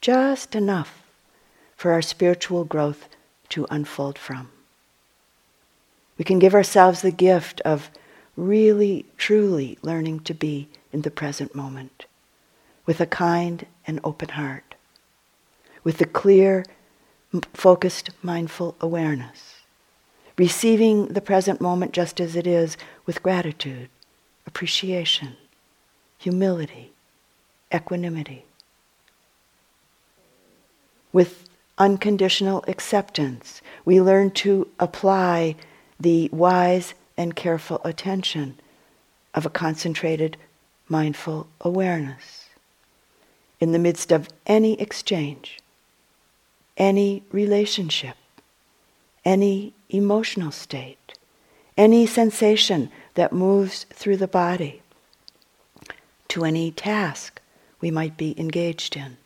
just 0.02 0.56
enough 0.56 1.02
for 1.76 1.92
our 1.92 2.02
spiritual 2.02 2.64
growth 2.64 3.10
to 3.50 3.66
unfold 3.72 4.18
from. 4.18 4.50
We 6.20 6.24
can 6.24 6.38
give 6.38 6.54
ourselves 6.54 7.02
the 7.02 7.12
gift 7.12 7.60
of 7.62 7.90
really, 8.38 9.06
truly 9.18 9.80
learning 9.82 10.20
to 10.22 10.34
be 10.36 10.70
in 10.94 11.02
the 11.02 11.12
present 11.12 11.56
moment 11.56 12.06
with 12.86 13.02
a 13.02 13.08
kind 13.08 13.66
and 13.88 14.00
open 14.04 14.30
heart, 14.30 14.76
with 15.84 16.00
a 16.02 16.06
clear, 16.06 16.66
focused, 17.54 18.10
mindful 18.24 18.76
awareness, 18.82 19.62
receiving 20.38 21.08
the 21.08 21.22
present 21.22 21.62
moment 21.62 21.92
just 21.92 22.20
as 22.20 22.36
it 22.36 22.48
is 22.48 22.78
with 23.06 23.24
gratitude, 23.24 23.90
appreciation, 24.48 25.36
humility, 26.18 26.92
equanimity, 27.74 28.46
with 31.14 31.48
unconditional 31.78 32.64
acceptance. 32.68 33.62
We 33.86 34.02
learn 34.02 34.32
to 34.32 34.68
apply 34.80 35.56
the 36.00 36.30
wise 36.32 36.94
and 37.18 37.36
careful 37.36 37.82
attention 37.84 38.60
of 39.34 39.46
a 39.46 39.50
concentrated, 39.50 40.38
mindful 40.88 41.48
awareness 41.62 42.50
in 43.60 43.72
the 43.72 43.80
midst 43.80 44.12
of 44.12 44.30
any 44.48 44.80
exchange, 44.80 45.60
any 46.80 47.22
relationship, 47.32 48.16
any 49.24 49.74
emotional 49.90 50.52
state, 50.52 51.14
any 51.78 52.08
sensation 52.08 52.90
that 53.14 53.34
moves 53.34 53.86
through 53.92 54.18
the 54.18 54.28
body, 54.28 54.82
to 56.30 56.46
any 56.46 56.72
task 56.72 57.42
we 57.82 57.92
might 57.92 58.18
be 58.18 58.40
engaged 58.40 58.96
in, 58.96 59.18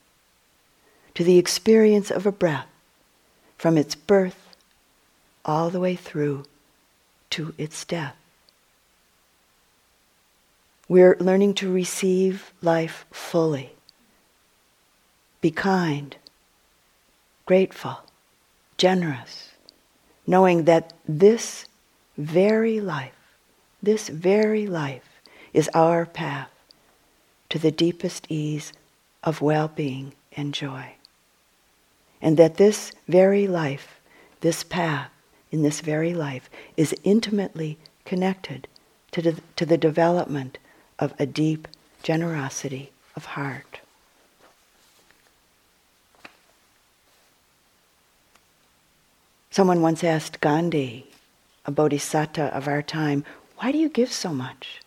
to 1.14 1.24
the 1.24 1.38
experience 1.38 2.10
of 2.10 2.26
a 2.26 2.32
breath 2.32 2.68
from 3.58 3.78
its 3.78 3.96
birth 3.96 4.56
all 5.46 5.70
the 5.70 5.80
way 5.80 5.96
through 5.96 6.44
to 7.30 7.54
its 7.58 7.86
death. 7.86 8.16
We're 10.88 11.18
learning 11.20 11.56
to 11.56 11.72
receive 11.72 12.52
life 12.62 13.06
fully. 13.12 13.74
Be 15.42 15.50
kind, 15.52 16.16
grateful, 17.46 18.00
generous, 18.78 19.52
knowing 20.26 20.64
that 20.64 20.94
this 21.08 21.66
very 22.18 22.80
life, 22.80 23.36
this 23.82 24.10
very 24.10 24.66
life 24.68 25.22
is 25.54 25.70
our 25.74 26.06
path 26.06 26.50
to 27.50 27.60
the 27.60 27.72
deepest 27.72 28.26
ease 28.30 28.74
of 29.24 29.42
well 29.42 29.68
being 29.68 30.14
and 30.36 30.54
joy. 30.54 30.94
And 32.22 32.38
that 32.38 32.56
this 32.56 32.92
very 33.08 33.48
life, 33.48 34.00
this 34.42 34.64
path, 34.64 35.10
in 35.52 35.62
this 35.62 35.82
very 35.82 36.16
life 36.16 36.50
is 36.76 36.96
intimately 37.04 37.78
connected 38.06 38.68
to 39.12 39.22
the, 39.22 39.42
to 39.56 39.68
the 39.68 39.78
development 39.78 40.58
of 40.98 41.14
a 41.20 41.28
deep 41.28 41.68
generosity 42.02 42.92
of 43.16 43.26
heart. 43.26 43.82
Someone 49.54 49.84
once 49.84 50.04
asked 50.04 50.42
Gandhi, 50.42 51.06
a 51.64 51.70
bodhisattva 51.70 52.46
of 52.56 52.68
our 52.68 52.82
time, 52.82 53.24
why 53.58 53.72
do 53.72 53.78
you 53.78 53.88
give 53.88 54.12
so 54.12 54.34
much? 54.34 54.82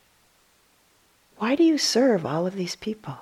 Why 1.38 1.54
do 1.54 1.62
you 1.62 1.78
serve 1.78 2.26
all 2.26 2.48
of 2.48 2.56
these 2.56 2.74
people? 2.74 3.16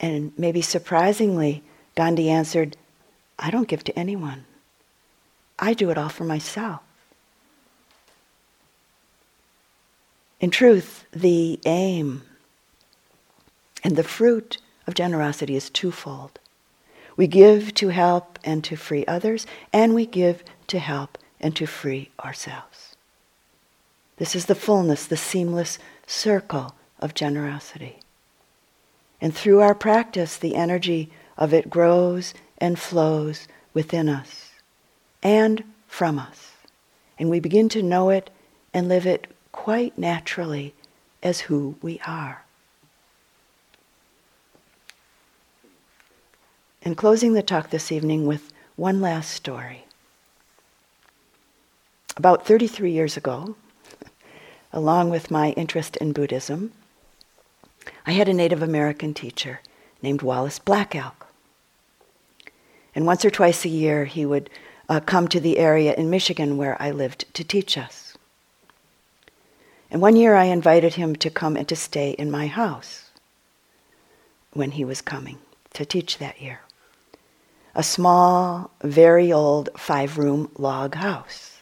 And 0.00 0.32
maybe 0.38 0.62
surprisingly, 0.62 1.62
Gandhi 1.94 2.30
answered, 2.30 2.78
I 3.38 3.50
don't 3.50 3.68
give 3.68 3.84
to 3.84 3.98
anyone. 3.98 4.46
I 5.58 5.74
do 5.74 5.90
it 5.90 5.98
all 5.98 6.08
for 6.08 6.24
myself. 6.24 6.80
In 10.40 10.48
truth, 10.48 11.04
the 11.12 11.60
aim 11.66 12.22
and 13.82 13.96
the 13.96 14.04
fruit 14.04 14.56
of 14.86 14.94
generosity 14.94 15.54
is 15.54 15.68
twofold. 15.68 16.38
We 17.16 17.26
give 17.26 17.74
to 17.74 17.88
help 17.88 18.38
and 18.44 18.64
to 18.64 18.76
free 18.76 19.04
others, 19.06 19.46
and 19.72 19.94
we 19.94 20.06
give 20.06 20.42
to 20.68 20.78
help 20.78 21.18
and 21.40 21.54
to 21.56 21.66
free 21.66 22.10
ourselves. 22.24 22.96
This 24.16 24.34
is 24.34 24.46
the 24.46 24.54
fullness, 24.54 25.06
the 25.06 25.16
seamless 25.16 25.78
circle 26.06 26.74
of 27.00 27.14
generosity. 27.14 28.00
And 29.20 29.34
through 29.34 29.60
our 29.60 29.74
practice, 29.74 30.36
the 30.36 30.54
energy 30.54 31.10
of 31.36 31.52
it 31.52 31.70
grows 31.70 32.34
and 32.58 32.78
flows 32.78 33.48
within 33.72 34.08
us 34.08 34.50
and 35.22 35.64
from 35.88 36.18
us. 36.18 36.52
And 37.18 37.30
we 37.30 37.40
begin 37.40 37.68
to 37.70 37.82
know 37.82 38.10
it 38.10 38.30
and 38.72 38.88
live 38.88 39.06
it 39.06 39.26
quite 39.52 39.96
naturally 39.96 40.74
as 41.22 41.40
who 41.40 41.76
we 41.80 42.00
are. 42.06 42.43
And 46.84 46.98
closing 46.98 47.32
the 47.32 47.42
talk 47.42 47.70
this 47.70 47.90
evening 47.90 48.26
with 48.26 48.52
one 48.76 49.00
last 49.00 49.30
story. 49.30 49.86
About 52.18 52.46
33 52.46 52.90
years 52.90 53.16
ago, 53.16 53.56
along 54.72 55.08
with 55.08 55.30
my 55.30 55.52
interest 55.52 55.96
in 55.96 56.12
Buddhism, 56.12 56.72
I 58.06 58.12
had 58.12 58.28
a 58.28 58.34
Native 58.34 58.62
American 58.62 59.14
teacher 59.14 59.60
named 60.02 60.20
Wallace 60.20 60.58
Black 60.58 60.94
Elk. 60.94 61.26
And 62.94 63.06
once 63.06 63.24
or 63.24 63.30
twice 63.30 63.64
a 63.64 63.70
year, 63.70 64.04
he 64.04 64.26
would 64.26 64.50
uh, 64.86 65.00
come 65.00 65.26
to 65.28 65.40
the 65.40 65.58
area 65.58 65.94
in 65.94 66.10
Michigan 66.10 66.58
where 66.58 66.80
I 66.80 66.90
lived 66.90 67.24
to 67.32 67.42
teach 67.42 67.78
us. 67.78 68.16
And 69.90 70.02
one 70.02 70.16
year 70.16 70.34
I 70.34 70.44
invited 70.44 70.94
him 70.94 71.16
to 71.16 71.30
come 71.30 71.56
and 71.56 71.66
to 71.68 71.76
stay 71.76 72.10
in 72.10 72.30
my 72.30 72.46
house 72.46 73.10
when 74.52 74.72
he 74.72 74.84
was 74.84 75.00
coming 75.00 75.38
to 75.72 75.86
teach 75.86 76.18
that 76.18 76.42
year. 76.42 76.60
A 77.74 77.82
small, 77.82 78.70
very 78.82 79.32
old 79.32 79.68
five 79.76 80.16
room 80.16 80.50
log 80.56 80.94
house 80.94 81.60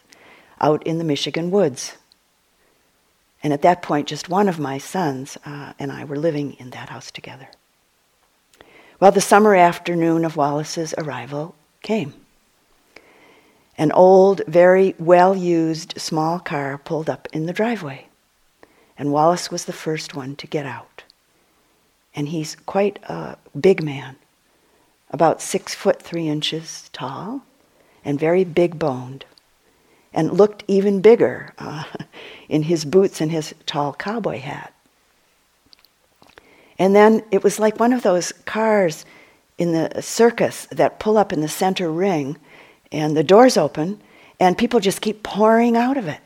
out 0.61 0.83
in 0.83 0.97
the 0.97 1.03
Michigan 1.03 1.51
woods. 1.51 1.97
And 3.41 3.51
at 3.51 3.61
that 3.63 3.81
point, 3.81 4.07
just 4.07 4.29
one 4.29 4.47
of 4.47 4.59
my 4.59 4.77
sons 4.77 5.37
uh, 5.45 5.73
and 5.77 5.91
I 5.91 6.05
were 6.05 6.15
living 6.15 6.53
in 6.53 6.69
that 6.69 6.89
house 6.89 7.11
together. 7.11 7.49
Well, 8.99 9.11
the 9.11 9.21
summer 9.21 9.53
afternoon 9.55 10.23
of 10.23 10.37
Wallace's 10.37 10.93
arrival 10.97 11.55
came. 11.81 12.13
An 13.77 13.91
old, 13.91 14.41
very 14.47 14.95
well 14.99 15.35
used 15.35 15.99
small 15.99 16.39
car 16.39 16.77
pulled 16.77 17.09
up 17.09 17.27
in 17.33 17.47
the 17.47 17.53
driveway, 17.53 18.07
and 18.97 19.11
Wallace 19.11 19.51
was 19.51 19.65
the 19.65 19.73
first 19.73 20.15
one 20.15 20.35
to 20.37 20.47
get 20.47 20.65
out. 20.65 21.03
And 22.15 22.29
he's 22.29 22.55
quite 22.55 22.99
a 23.03 23.35
big 23.59 23.83
man, 23.83 24.15
about 25.13 25.41
six 25.41 25.73
foot 25.73 26.01
three 26.01 26.27
inches 26.27 26.89
tall, 26.91 27.43
and 28.03 28.19
very 28.19 28.43
big 28.43 28.77
boned, 28.77 29.25
and 30.13 30.33
looked 30.33 30.63
even 30.67 30.99
bigger 30.99 31.53
uh, 31.57 31.83
in 32.49 32.63
his 32.63 32.83
boots 32.83 33.21
and 33.21 33.31
his 33.31 33.53
tall 33.65 33.93
cowboy 33.93 34.39
hat. 34.39 34.73
And 36.77 36.95
then 36.95 37.23
it 37.31 37.43
was 37.43 37.59
like 37.59 37.79
one 37.79 37.93
of 37.93 38.01
those 38.01 38.31
cars 38.45 39.05
in 39.57 39.71
the 39.71 40.01
circus 40.01 40.65
that 40.71 40.99
pull 40.99 41.17
up 41.17 41.31
in 41.31 41.41
the 41.41 41.47
center 41.47 41.91
ring 41.91 42.37
and 42.91 43.15
the 43.15 43.23
doors 43.23 43.55
open, 43.55 44.01
and 44.39 44.57
people 44.57 44.79
just 44.79 45.01
keep 45.01 45.23
pouring 45.23 45.77
out 45.77 45.97
of 45.97 46.07
it. 46.07 46.19